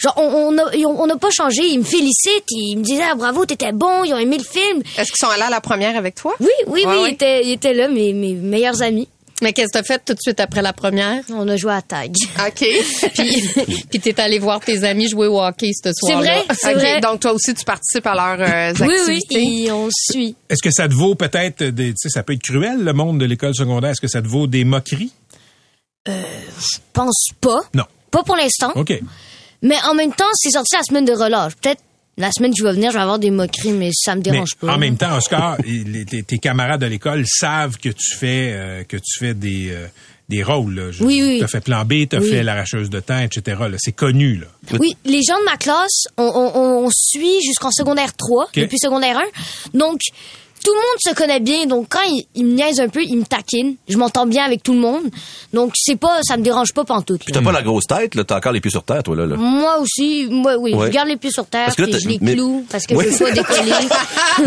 Genre, 0.00 0.14
on 0.16 0.22
on 0.54 0.58
a- 0.58 0.74
ils 0.74 0.86
ont- 0.86 1.00
on 1.00 1.06
n'a 1.06 1.16
pas 1.16 1.30
changé. 1.30 1.62
Ils 1.68 1.78
me 1.78 1.84
félicitent. 1.84 2.44
Ils 2.50 2.76
me 2.78 2.82
disaient, 2.82 3.04
ah, 3.10 3.14
bravo, 3.14 3.44
t'étais 3.44 3.72
bon. 3.72 4.02
Ils 4.04 4.14
ont 4.14 4.18
aimé 4.18 4.38
le 4.38 4.44
film. 4.44 4.82
Est-ce 4.96 5.12
qu'ils 5.12 5.18
sont 5.18 5.28
allés 5.28 5.42
à 5.42 5.50
la 5.50 5.60
première 5.60 5.96
avec 5.96 6.14
toi? 6.14 6.34
Oui, 6.40 6.46
oui, 6.66 6.84
Ouais, 6.84 6.86
oui. 6.86 7.02
ouais. 7.02 7.08
Ils, 7.10 7.12
étaient, 7.14 7.44
ils 7.46 7.52
étaient 7.52 7.74
là, 7.74 7.88
mes, 7.88 8.12
mes 8.14 8.32
meilleurs 8.34 8.80
amis. 8.82 9.08
Mais 9.42 9.54
qu'est-ce 9.54 9.68
que 9.68 9.78
t'as 9.78 9.82
fait 9.82 10.02
tout 10.04 10.12
de 10.12 10.18
suite 10.20 10.38
après 10.38 10.60
la 10.60 10.74
première? 10.74 11.22
On 11.30 11.48
a 11.48 11.56
joué 11.56 11.72
à 11.72 11.80
tag. 11.80 12.12
OK. 12.46 12.58
puis, 13.14 13.42
puis 13.90 14.00
t'es 14.00 14.20
allé 14.20 14.38
voir 14.38 14.60
tes 14.60 14.84
amis 14.84 15.08
jouer 15.08 15.28
au 15.28 15.40
hockey 15.42 15.70
ce 15.72 15.92
C'est 15.94 16.12
soir-là. 16.12 16.42
vrai, 16.42 16.44
c'est 16.58 16.70
OK, 16.74 16.74
vrai. 16.76 17.00
Donc, 17.00 17.20
toi 17.20 17.32
aussi, 17.32 17.54
tu 17.54 17.64
participes 17.64 18.06
à 18.06 18.14
leurs 18.36 18.46
euh, 18.48 18.72
Oui, 18.86 18.94
oui, 19.06 19.14
activités. 19.16 19.64
et 19.64 19.72
on 19.72 19.88
suit. 19.90 20.34
Est-ce 20.50 20.62
que 20.62 20.70
ça 20.70 20.88
te 20.88 20.92
vaut 20.94 21.14
peut-être 21.14 21.62
des, 21.64 21.88
tu 21.92 21.94
sais, 21.96 22.08
ça 22.10 22.22
peut 22.22 22.34
être 22.34 22.42
cruel, 22.42 22.84
le 22.84 22.92
monde 22.92 23.18
de 23.18 23.24
l'école 23.24 23.54
secondaire. 23.54 23.92
Est-ce 23.92 24.00
que 24.02 24.08
ça 24.08 24.20
te 24.20 24.28
vaut 24.28 24.46
des 24.46 24.64
moqueries? 24.64 25.12
Euh, 26.08 26.22
je 26.58 26.78
pense 26.92 27.28
pas. 27.40 27.60
Non. 27.74 27.84
Pas 28.10 28.22
pour 28.22 28.36
l'instant. 28.36 28.72
OK. 28.74 28.92
Mais 29.62 29.76
en 29.88 29.94
même 29.94 30.12
temps, 30.12 30.24
c'est 30.34 30.50
sorti 30.50 30.74
la 30.76 30.82
semaine 30.82 31.04
de 31.04 31.12
relâche. 31.12 31.54
Peut-être 31.56 31.82
la 32.16 32.30
semaine 32.32 32.52
qui 32.52 32.60
va 32.62 32.72
venir, 32.72 32.90
je 32.90 32.96
vais 32.96 33.02
avoir 33.02 33.18
des 33.18 33.30
moqueries, 33.30 33.72
mais 33.72 33.90
ça 33.94 34.14
me 34.14 34.20
dérange 34.20 34.50
Mais 34.62 34.68
pas. 34.68 34.74
en 34.74 34.78
même 34.78 34.96
temps, 34.96 35.16
Oscar, 35.16 35.56
les- 35.66 36.04
tes, 36.04 36.22
tes 36.22 36.38
camarades 36.38 36.80
de 36.80 36.86
l'école 36.86 37.24
savent 37.26 37.76
que 37.78 37.88
tu 37.90 38.14
fais, 38.16 38.52
euh, 38.52 38.84
que 38.84 38.96
tu 38.96 39.18
fais 39.18 39.32
des, 39.34 39.68
euh, 39.70 39.86
des 40.28 40.42
rôles. 40.42 40.74
Là. 40.74 40.90
Je- 40.92 41.02
Oui, 41.02 41.22
oui. 41.22 41.38
T'as 41.40 41.46
fait 41.48 41.60
plan 41.60 41.84
B, 41.84 42.06
t'as 42.08 42.18
Oui. 42.20 42.28
fait 42.30 42.42
l'arracheuse 42.42 42.90
de 42.90 43.00
temps, 43.00 43.18
etc. 43.20 43.56
là. 43.70 43.76
C'est 43.78 43.92
connu, 43.92 44.36
là. 44.36 44.46
Oui, 44.78 44.96
les 45.04 45.22
gens 45.22 45.38
de 45.38 45.44
ma 45.44 45.56
classe, 45.56 46.04
on, 46.18 46.24
on, 46.24 46.84
on 46.86 46.88
suit 46.92 47.42
jusqu'en 47.42 47.70
secondaire 47.70 48.14
3, 48.14 48.48
depuis 48.54 48.78
secondaire 48.78 49.18
1. 49.18 49.78
Donc, 49.78 50.00
tout 50.64 50.72
le 50.72 50.78
monde 50.78 50.98
se 51.00 51.14
connaît 51.14 51.40
bien. 51.40 51.66
Donc, 51.66 51.86
quand 51.88 52.02
ils, 52.06 52.26
ils 52.34 52.44
me 52.44 52.52
niaisent 52.54 52.80
un 52.80 52.88
peu, 52.88 53.02
ils 53.02 53.16
me 53.16 53.24
taquinent. 53.24 53.74
Je 53.88 53.96
m'entends 53.96 54.26
bien 54.26 54.44
avec 54.44 54.62
tout 54.62 54.72
le 54.72 54.78
monde. 54.80 55.04
Donc, 55.52 55.72
c'est 55.76 55.96
pas, 55.96 56.20
ça 56.22 56.36
me 56.36 56.42
dérange 56.42 56.72
pas 56.72 56.84
pantoute. 56.84 57.22
Puis 57.24 57.32
t'as 57.32 57.42
pas 57.42 57.52
la 57.52 57.62
grosse 57.62 57.86
tête, 57.86 58.14
là. 58.14 58.24
T'as 58.24 58.36
encore 58.36 58.52
les 58.52 58.60
pieds 58.60 58.70
sur 58.70 58.82
terre, 58.84 59.02
toi, 59.02 59.16
là. 59.16 59.26
là. 59.26 59.36
Moi 59.36 59.78
aussi, 59.80 60.26
moi, 60.30 60.56
oui, 60.56 60.74
Ouais. 60.74 60.86
je 60.86 60.92
garde 60.92 61.08
les 61.08 61.16
pieds 61.16 61.30
sur 61.30 61.46
terre, 61.46 61.66
Parce 61.66 61.76
que 61.76 61.82
là, 61.82 61.88
puis 61.88 61.92
t'as- 61.96 62.04
je 62.04 62.08
les 62.08 62.18
mais- 62.20 62.34
cloue 62.34 62.64
parce 62.70 62.86
que 62.86 62.94
Ouais. 62.94 63.04
je 63.06 63.10
veux 63.10 63.18
pas 63.26 63.30
décoller. 63.32 63.72
Mais 64.38 64.46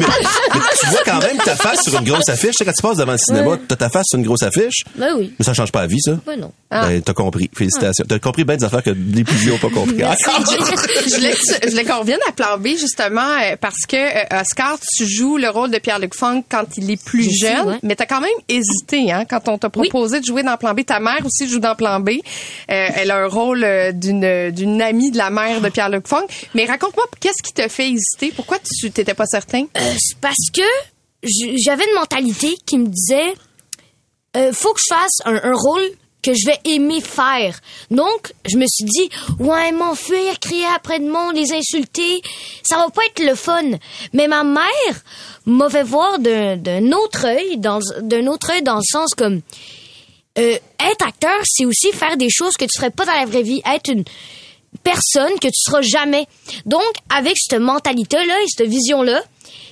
tu 0.79 0.85
vois 0.87 1.01
quand 1.05 1.19
même 1.21 1.37
ta 1.37 1.55
face 1.55 1.83
sur 1.83 1.97
une 1.97 2.05
grosse 2.05 2.29
affiche. 2.29 2.51
Tu 2.51 2.57
sais, 2.57 2.65
quand 2.65 2.71
tu 2.73 2.81
passes 2.81 2.97
devant 2.97 3.11
le 3.11 3.17
cinéma, 3.17 3.47
Ouais. 3.51 3.57
t'as 3.67 3.75
ta 3.75 3.89
face 3.89 4.05
sur 4.09 4.17
une 4.19 4.25
grosse 4.25 4.43
affiche. 4.43 4.83
ben 4.95 5.13
oui. 5.17 5.33
Mais 5.37 5.45
ça 5.45 5.53
change 5.53 5.71
pas 5.71 5.81
la 5.81 5.87
vie, 5.87 5.99
ça. 6.01 6.17
Ben 6.25 6.39
non. 6.39 6.51
Ah. 6.71 6.87
Ben, 6.87 7.01
t'as 7.01 7.13
compris. 7.13 7.49
Félicitations. 7.55 8.05
T'as 8.07 8.19
compris 8.19 8.43
bien 8.43 8.57
des 8.57 8.63
affaires 8.63 8.83
que 8.83 8.89
les 8.91 9.23
plus 9.23 9.35
vieux 9.35 9.53
ont 9.53 9.57
pas 9.57 9.69
compris. 9.69 9.95
Merci. 9.95 10.23
je 11.07 11.15
voulais, 11.71 11.83
qu'on 11.85 11.99
revienne 11.99 12.19
à 12.27 12.31
plan 12.31 12.57
B 12.57 12.67
justement 12.79 13.21
euh, 13.21 13.55
parce 13.59 13.85
que 13.87 13.95
euh, 13.95 14.41
Oscar, 14.41 14.77
tu 14.97 15.05
joues 15.07 15.37
le 15.37 15.49
rôle 15.49 15.71
de 15.71 15.77
Pierre-Luc 16.03 16.15
Funk 16.15 16.43
quand 16.49 16.77
il 16.77 16.91
est 16.91 17.03
plus 17.03 17.29
jeune, 17.31 17.67
ouais. 17.67 17.79
mais 17.83 17.95
t'as 17.95 18.05
quand 18.05 18.21
même 18.21 18.29
hésité 18.49 19.11
hein, 19.11 19.25
quand 19.25 19.47
on 19.47 19.57
t'a 19.57 19.69
proposé 19.69 20.19
de 20.19 20.25
jouer 20.25 20.43
dans 20.43 20.57
plan 20.57 20.73
B. 20.73 20.83
Ta 20.85 20.99
mère 20.99 21.25
aussi 21.25 21.47
joue 21.47 21.59
dans 21.59 21.75
plan 21.75 21.99
B. 21.99 22.09
Euh, 22.09 22.17
elle 22.67 23.11
a 23.11 23.17
un 23.17 23.27
rôle 23.27 23.63
euh, 23.63 23.91
d'une 23.91 24.51
d'une 24.51 24.81
amie 24.81 25.11
de 25.11 25.17
la 25.17 25.29
mère 25.29 25.61
de 25.61 25.69
Pierre-Luc 25.69 26.07
Funk. 26.07 26.25
Mais 26.53 26.65
raconte-moi 26.65 27.05
qu'est-ce 27.19 27.41
qui 27.41 27.53
t'a 27.53 27.69
fait 27.69 27.89
hésiter? 27.89 28.31
Pourquoi 28.35 28.57
tu 28.59 28.91
t'étais 28.91 29.13
pas 29.13 29.25
certain? 29.25 29.63
Euh, 29.77 29.93
c'est 29.97 30.17
parce 30.19 30.49
que 30.53 30.61
j'avais 31.23 31.85
une 31.85 31.95
mentalité 31.95 32.55
qui 32.65 32.77
me 32.77 32.87
disait 32.87 33.33
euh, 34.35 34.51
faut 34.51 34.73
que 34.73 34.79
je 34.85 34.93
fasse 34.93 35.21
un, 35.25 35.35
un 35.35 35.53
rôle 35.53 35.83
que 36.23 36.33
je 36.33 36.47
vais 36.47 36.59
aimer 36.65 37.01
faire. 37.01 37.59
Donc, 37.91 38.33
je 38.49 38.57
me 38.57 38.65
suis 38.65 38.85
dit, 38.85 39.09
ouais, 39.39 39.71
m'enfuir, 39.71 40.39
crier 40.39 40.65
après 40.75 40.99
de 40.99 41.09
monde, 41.09 41.35
les 41.35 41.53
insulter, 41.53 42.21
ça 42.63 42.77
va 42.77 42.89
pas 42.89 43.05
être 43.05 43.23
le 43.23 43.35
fun. 43.35 43.77
Mais 44.13 44.27
ma 44.27 44.43
mère 44.43 45.03
m'a 45.45 45.69
fait 45.69 45.83
voir 45.83 46.17
d'un 46.19 46.91
autre 46.93 47.25
œil, 47.25 47.57
d'un 47.57 48.27
autre 48.27 48.51
œil 48.51 48.63
dans 48.63 48.77
le 48.77 48.83
sens 48.89 49.13
comme 49.15 49.41
euh, 50.39 50.57
être 50.79 51.05
acteur, 51.05 51.41
c'est 51.43 51.65
aussi 51.65 51.91
faire 51.91 52.17
des 52.17 52.29
choses 52.31 52.55
que 52.55 52.65
tu 52.65 52.77
ferais 52.77 52.89
pas 52.89 53.05
dans 53.05 53.13
la 53.13 53.25
vraie 53.25 53.43
vie, 53.43 53.61
être 53.71 53.91
une 53.91 54.03
personne 54.83 55.37
que 55.39 55.47
tu 55.47 55.61
seras 55.63 55.81
jamais. 55.81 56.25
Donc, 56.65 56.81
avec 57.09 57.33
cette 57.37 57.59
mentalité-là 57.59 58.41
et 58.41 58.45
cette 58.47 58.67
vision-là, 58.67 59.21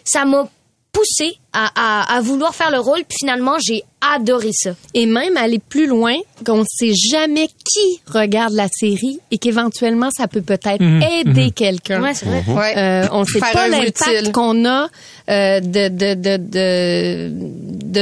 ça 0.04 0.26
m'a 0.26 0.48
poussé 0.92 1.38
à, 1.54 1.72
à, 1.76 2.16
à 2.16 2.22
vouloir 2.22 2.54
faire 2.54 2.70
le 2.70 2.80
rôle, 2.80 3.04
puis 3.06 3.18
finalement, 3.20 3.58
j'ai 3.60 3.84
adoré 4.16 4.50
ça. 4.54 4.72
Et 4.94 5.06
même 5.06 5.38
aller 5.38 5.60
plus 5.60 5.86
loin, 5.88 6.16
qu'on 6.46 6.60
ne 6.60 6.66
sait 6.68 6.94
jamais 7.12 7.48
qui 7.48 8.02
regarde 8.08 8.54
la 8.54 8.68
série 8.68 9.20
et 9.30 9.38
qu'éventuellement, 9.38 10.10
ça 10.16 10.28
peut 10.28 10.42
peut-être 10.42 10.82
Mhm, 10.82 11.02
aider 11.04 11.46
mhm. 11.46 11.52
quelqu'un. 11.52 12.02
Ouais, 12.02 12.14
c'est 12.14 12.26
vrai. 12.26 12.44
Mhm. 12.48 12.58
Ouais. 12.58 12.74
Euh, 12.78 13.08
on 13.12 13.22
ne 13.22 13.26
sait 13.26 13.40
Faire 13.40 13.52
pas 13.52 13.66
œuvre 13.68 13.72
l'impact 13.78 14.02
utile. 14.20 14.32
qu'on 14.32 14.66
a 14.66 14.88
euh, 15.30 15.60
de, 15.60 15.88
de, 15.90 16.14
de, 16.16 16.38
de, 16.38 17.32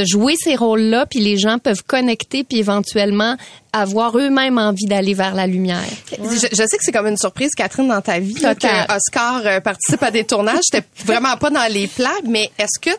de 0.00 0.04
jouer 0.04 0.34
ces 0.38 0.56
rôles-là, 0.56 1.06
puis 1.06 1.20
les 1.20 1.36
gens 1.36 1.58
peuvent 1.58 1.82
connecter, 1.84 2.44
puis 2.44 2.58
éventuellement 2.58 3.36
avoir 3.72 4.16
eux-mêmes 4.18 4.58
envie 4.58 4.86
d'aller 4.86 5.14
vers 5.14 5.34
la 5.34 5.46
lumière. 5.46 5.84
Je, 6.10 6.46
je 6.50 6.54
sais 6.56 6.76
que 6.76 6.82
c'est 6.82 6.92
comme 6.92 7.06
une 7.06 7.16
surprise, 7.18 7.50
Catherine, 7.54 7.88
dans 7.88 8.00
ta 8.00 8.18
vie, 8.18 8.34
là, 8.40 8.54
que 8.54 8.66
Oscar 8.96 9.42
euh, 9.44 9.60
participe 9.60 10.02
à 10.02 10.10
des 10.10 10.24
tournages. 10.24 10.60
J'étais 10.72 10.84
vraiment 11.04 11.36
pas 11.36 11.50
dans 11.50 11.70
les 11.72 11.86
plans, 11.86 12.08
mais 12.26 12.50
est-ce 12.58 12.80
que 12.80 12.96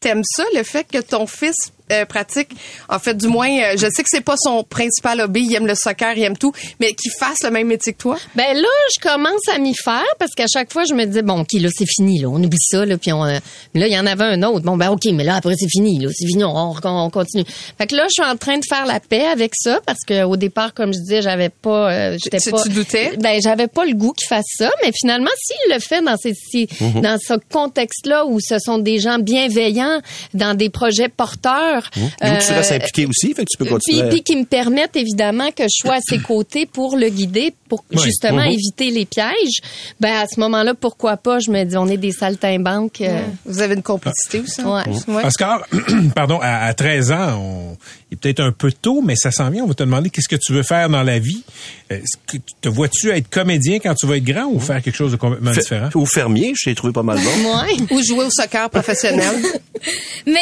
t'aimes 0.00 0.22
ça, 0.24 0.44
le 0.54 0.62
fait 0.64 0.84
que 0.84 0.98
ton 0.98 1.26
fils 1.26 1.54
euh, 1.92 2.04
pratique, 2.04 2.48
en 2.88 2.98
fait, 2.98 3.14
du 3.14 3.28
moins, 3.28 3.48
euh, 3.50 3.72
je 3.76 3.86
sais 3.94 4.02
que 4.02 4.08
c'est 4.10 4.20
pas 4.24 4.34
son 4.38 4.64
principal 4.64 5.20
hobby, 5.20 5.46
il 5.48 5.54
aime 5.54 5.66
le 5.66 5.74
soccer, 5.74 6.16
il 6.16 6.22
aime 6.22 6.36
tout, 6.36 6.52
mais 6.80 6.92
qu'il 6.94 7.10
fasse 7.18 7.38
le 7.44 7.50
même 7.50 7.66
métier 7.68 7.92
que 7.92 7.98
toi? 7.98 8.16
Ben 8.34 8.54
là, 8.56 8.68
je 8.96 9.00
commence 9.08 9.46
à 9.54 9.58
m'y 9.58 9.74
faire 9.74 10.02
parce 10.18 10.32
qu'à 10.34 10.46
chaque 10.52 10.72
fois, 10.72 10.84
je 10.88 10.94
me 10.94 11.04
disais 11.04 11.22
bon, 11.22 11.40
ok, 11.40 11.52
là 11.54 11.68
c'est 11.76 11.86
fini, 11.88 12.20
là, 12.20 12.28
on 12.28 12.42
oublie 12.42 12.58
ça, 12.60 12.84
là, 12.86 12.96
puis 12.98 13.12
on, 13.12 13.24
euh, 13.24 13.38
mais 13.74 13.80
là 13.80 13.86
il 13.88 13.92
y 13.92 13.98
en 13.98 14.06
avait 14.06 14.24
un 14.24 14.42
autre. 14.42 14.64
Bon 14.64 14.76
ben 14.76 14.90
ok, 14.90 15.04
mais 15.12 15.24
là 15.24 15.36
après 15.36 15.54
c'est 15.58 15.68
fini, 15.68 15.98
là, 15.98 16.08
c'est 16.14 16.26
fini, 16.26 16.44
on, 16.44 16.54
on, 16.56 16.74
on 16.84 17.10
continue. 17.10 17.44
Fait 17.78 17.86
que 17.86 17.94
là, 17.96 18.04
je 18.08 18.22
suis 18.22 18.30
en 18.30 18.36
train 18.36 18.58
de 18.58 18.64
faire 18.68 18.86
la 18.86 19.00
paix 19.00 19.26
avec 19.26 19.52
ça 19.54 19.80
parce 19.86 20.00
que 20.06 20.24
au 20.24 20.36
départ, 20.36 20.74
comme 20.74 20.92
je 20.92 20.98
disais, 20.98 21.22
j'avais 21.22 21.48
pas, 21.50 21.92
euh, 21.92 22.18
j'étais 22.22 22.38
Tu- 22.38 22.50
pas, 22.50 22.62
tu 22.62 22.68
doutais? 22.70 23.12
Ben 23.18 23.40
j'avais 23.42 23.68
pas 23.68 23.84
le 23.84 23.94
goût 23.94 24.12
qu'il 24.12 24.28
fasse 24.28 24.44
ça, 24.56 24.70
mais 24.84 24.90
finalement, 24.98 25.30
s'il 25.38 25.72
le 25.74 25.80
fait 25.80 26.02
dans 26.02 26.16
ces, 26.16 26.34
si- 26.34 26.68
Mhm. 26.80 27.00
dans 27.00 27.18
ce 27.18 27.34
contexte-là 27.52 28.26
où 28.26 28.38
ce 28.40 28.58
sont 28.58 28.78
des 28.78 28.98
gens 28.98 29.18
bienveillants, 29.18 30.00
dans 30.34 30.54
des 30.56 30.70
projets 30.70 31.08
porteurs, 31.08 31.81
Et 31.96 32.00
où 32.00 32.08
tu 32.38 32.52
euh, 32.52 32.56
restes 32.56 32.72
impliqué 32.72 33.06
aussi, 33.06 33.34
fait 33.34 33.44
que 33.44 33.50
tu 33.50 33.58
peux 33.58 33.64
puis, 33.64 33.74
continuer. 33.74 34.08
puis 34.08 34.22
qui 34.22 34.36
me 34.36 34.44
permettent 34.44 34.96
évidemment 34.96 35.50
que 35.50 35.64
je 35.64 35.68
sois 35.86 35.96
à 35.96 36.00
ses 36.00 36.18
côtés 36.22 36.66
pour 36.66 36.96
le 36.96 37.08
guider, 37.08 37.54
pour 37.68 37.84
Oui. 37.92 38.02
justement 38.02 38.42
Mhm. 38.44 38.52
éviter 38.52 38.90
les 38.90 39.04
pièges. 39.06 39.60
Ben 40.00 40.12
à 40.16 40.26
ce 40.26 40.38
moment-là, 40.40 40.74
pourquoi 40.74 41.16
pas 41.16 41.38
Je 41.38 41.50
me 41.50 41.64
dis, 41.64 41.76
on 41.76 41.86
est 41.88 41.96
des 41.96 42.12
saltimbanques. 42.12 43.00
euh, 43.00 43.22
Vous 43.46 43.60
avez 43.60 43.74
une 43.74 43.82
complicité 43.82 44.40
aussi. 44.40 44.62
Ouais. 44.62 44.82
Ouais. 45.08 45.24
Oscar, 45.24 45.66
pardon, 46.14 46.38
à, 46.40 46.64
à 46.66 46.74
13 46.74 47.12
ans, 47.12 47.38
on, 47.40 47.76
il 48.10 48.14
est 48.14 48.16
peut-être 48.20 48.40
un 48.40 48.52
peu 48.52 48.70
tôt, 48.72 49.00
mais 49.02 49.14
ça 49.16 49.30
s'en 49.30 49.48
vient. 49.50 49.64
On 49.64 49.66
va 49.68 49.74
te 49.74 49.82
demander 49.82 50.10
qu'est-ce 50.10 50.28
que 50.28 50.36
tu 50.36 50.52
veux 50.52 50.62
faire 50.62 50.88
dans 50.88 51.02
la 51.02 51.18
vie? 51.18 51.42
Euh, 51.90 51.96
Est-ce 51.96 52.16
que 52.26 52.36
tu- 52.38 52.54
te 52.60 52.68
vois-tu 52.68 53.10
être 53.10 53.28
comédien 53.28 53.78
quand 53.78 53.94
tu 53.94 54.06
vas 54.06 54.16
être 54.16 54.24
grand 54.24 54.46
ou 54.46 54.60
faire 54.60 54.82
quelque 54.82 54.94
chose 54.96 55.12
de 55.12 55.16
complètement 55.16 55.52
différent? 55.52 55.88
Ou 55.94 56.06
fermier, 56.06 56.52
je 56.54 56.70
t'ai 56.70 56.74
trouvé 56.74 56.92
pas 56.92 57.02
mal 57.02 57.18
bon. 57.18 57.96
Ou 57.96 58.02
jouer 58.02 58.24
au 58.26 58.30
soccer 58.30 58.68
professionnel. 58.70 59.34
Mais 60.26 60.40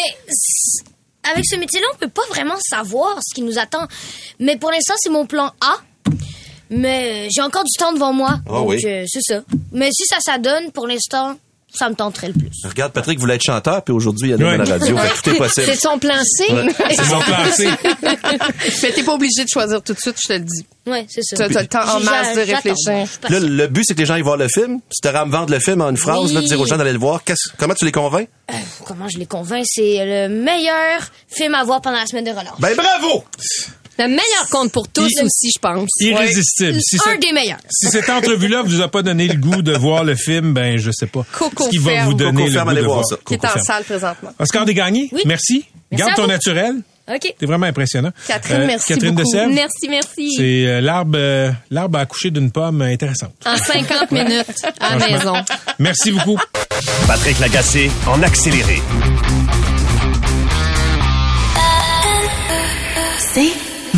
avec 1.23 1.45
ce 1.47 1.57
métier-là, 1.57 1.87
on 1.95 1.97
peut 1.99 2.09
pas 2.09 2.27
vraiment 2.31 2.57
savoir 2.59 3.18
ce 3.27 3.35
qui 3.35 3.43
nous 3.43 3.59
attend. 3.59 3.87
Mais 4.39 4.57
pour 4.57 4.71
l'instant, 4.71 4.95
c'est 4.99 5.11
mon 5.11 5.27
plan 5.27 5.53
A. 5.61 5.77
Mais 6.71 7.27
euh, 7.27 7.29
j'ai 7.35 7.43
encore 7.43 7.64
du 7.64 7.77
temps 7.79 7.93
devant 7.93 8.12
moi. 8.12 8.39
Ah 8.47 8.51
donc 8.53 8.68
oui. 8.71 8.81
euh, 8.85 9.05
c'est 9.09 9.21
ça. 9.23 9.43
Mais 9.73 9.91
si 9.93 10.05
ça 10.07 10.18
s'adonne, 10.21 10.71
pour 10.73 10.87
l'instant, 10.87 11.37
ça 11.73 11.89
me 11.89 11.95
tenterait 11.95 12.29
le 12.29 12.35
plus. 12.35 12.51
Regarde, 12.64 12.93
Patrick 12.93 13.18
voulait 13.18 13.37
être 13.37 13.43
chanteur, 13.43 13.83
puis 13.83 13.95
aujourd'hui, 13.95 14.31
il 14.31 14.31
y 14.31 14.35
a 14.35 14.37
Ouais. 14.47 14.55
à 14.55 14.57
la 14.59 14.64
radio. 14.64 14.97
Fait 14.99 15.23
tout 15.23 15.31
est 15.31 15.39
possible. 15.39 15.66
C'est 15.66 15.81
son 15.81 15.99
plan 15.99 16.14
C. 16.25 16.53
Ouais. 16.53 16.66
C'est 16.91 17.05
son 17.05 17.21
plan 17.21 17.53
C. 17.53 17.68
mais 18.83 18.93
t'es 18.93 19.03
pas 19.03 19.14
obligé 19.14 19.45
de 19.45 19.49
choisir 19.49 19.83
tout 19.83 19.93
de 19.95 19.99
suite, 19.99 20.16
je 20.23 20.29
te 20.29 20.33
le 20.35 20.41
dis. 20.41 20.66
Ouais, 20.87 21.07
c'est 21.09 21.23
ça. 21.23 21.49
T'as 21.49 21.61
le 21.61 21.66
temps 21.68 21.89
en 21.97 22.01
masse 22.01 22.35
de 22.35 22.41
réfléchir. 22.41 23.07
Là, 23.29 23.41
le 23.41 23.66
but, 23.68 23.85
c'est 23.87 23.95
que 23.95 24.01
les 24.01 24.07
gens 24.07 24.14
aillent 24.14 24.23
voir 24.23 24.37
le 24.37 24.49
film. 24.49 24.81
Si 24.91 25.01
t'aurais 25.01 25.18
à 25.18 25.25
me 25.25 25.31
vendre 25.31 25.53
le 25.53 25.61
film 25.61 25.81
en 25.83 25.91
une 25.91 25.97
phrase, 25.97 26.18
Oui. 26.25 26.33
là, 26.35 26.41
de 26.41 26.47
dire 26.47 26.61
aux 26.61 26.66
gens 26.66 26.77
d'aller 26.79 26.93
le 26.93 26.99
voir, 26.99 27.23
comment 27.59 27.75
tu 27.75 27.85
les 27.85 27.93
convaincs? 27.93 28.29
Euh, 28.51 28.55
comment 28.87 29.07
je 29.09 29.18
les 29.18 29.27
convainc? 29.27 29.64
C'est 29.66 30.05
le 30.05 30.29
meilleur 30.29 31.03
film 31.29 31.55
à 31.55 31.62
voir 31.64 31.81
pendant 31.81 31.99
la 31.99 32.07
semaine 32.07 32.25
de 32.25 32.31
relâche. 32.31 32.47
Ben, 32.59 32.75
bravo! 32.75 33.25
Le 33.99 34.07
meilleur 34.09 34.49
compte 34.51 34.72
pour 34.72 34.88
tous 34.88 35.09
Il- 35.11 35.24
aussi, 35.24 35.51
je 35.55 35.59
pense. 35.61 35.88
Irrésistible. 36.01 36.78
Si, 36.80 36.97
Un 37.07 37.16
des 37.18 37.32
meilleurs. 37.32 37.59
si 37.70 37.88
cette 37.91 38.09
entrevue-là 38.09 38.62
vous 38.62 38.80
a 38.80 38.88
pas 38.88 39.03
donné 39.03 39.28
le 39.28 39.34
goût 39.34 39.61
de 39.62 39.76
voir 39.76 40.05
le 40.05 40.14
film, 40.14 40.55
ben 40.55 40.78
je 40.78 40.91
sais 40.91 41.07
pas. 41.07 41.24
Coco 41.32 41.64
ce 41.64 41.68
qui 41.70 41.78
va 41.78 42.05
vous 42.05 42.14
donner 42.14 42.32
Coco 42.45 42.47
le 42.47 42.53
Ferme, 42.55 42.68
goût 42.70 42.74
de 42.76 42.80
voir 42.80 43.05
ça. 43.05 43.16
Qui 43.26 43.34
est 43.34 43.45
en 43.45 43.49
Ferme. 43.49 43.64
salle 43.64 43.84
présentement. 43.84 44.32
Oscar 44.38 44.64
Desgagnés, 44.64 45.09
Oui. 45.12 45.22
merci. 45.26 45.64
Merci 45.91 46.05
Garde 46.07 46.14
ton 46.16 46.26
naturel. 46.28 46.76
OK. 47.12 47.34
T'es 47.38 47.47
vraiment 47.47 47.66
impressionnant. 47.66 48.12
Catherine, 48.28 48.66
merci 48.66 48.86
Catherine 48.95 49.14
beaucoup. 49.16 49.28
de 49.28 49.36
Sèvres, 49.36 49.53
Merci, 49.53 49.88
merci. 49.88 50.32
c'est 50.36 50.66
euh, 50.66 50.80
l'arbre 50.80 51.18
euh, 51.18 51.51
l'arbre 51.70 51.99
à 51.99 52.03
accoucher 52.03 52.30
d'une 52.30 52.53
pomme 52.53 52.82
intéressante. 52.82 53.34
En 53.45 53.57
50 53.57 54.12
minutes 54.12 54.47
à 54.78 54.97
la 54.97 55.09
maison. 55.09 55.34
Merci 55.80 56.12
beaucoup. 56.12 56.38
Patrick 57.09 57.38
Lagacé 57.41 57.91
en 58.07 58.22
accéléré. 58.22 58.80
C'est 63.34 63.70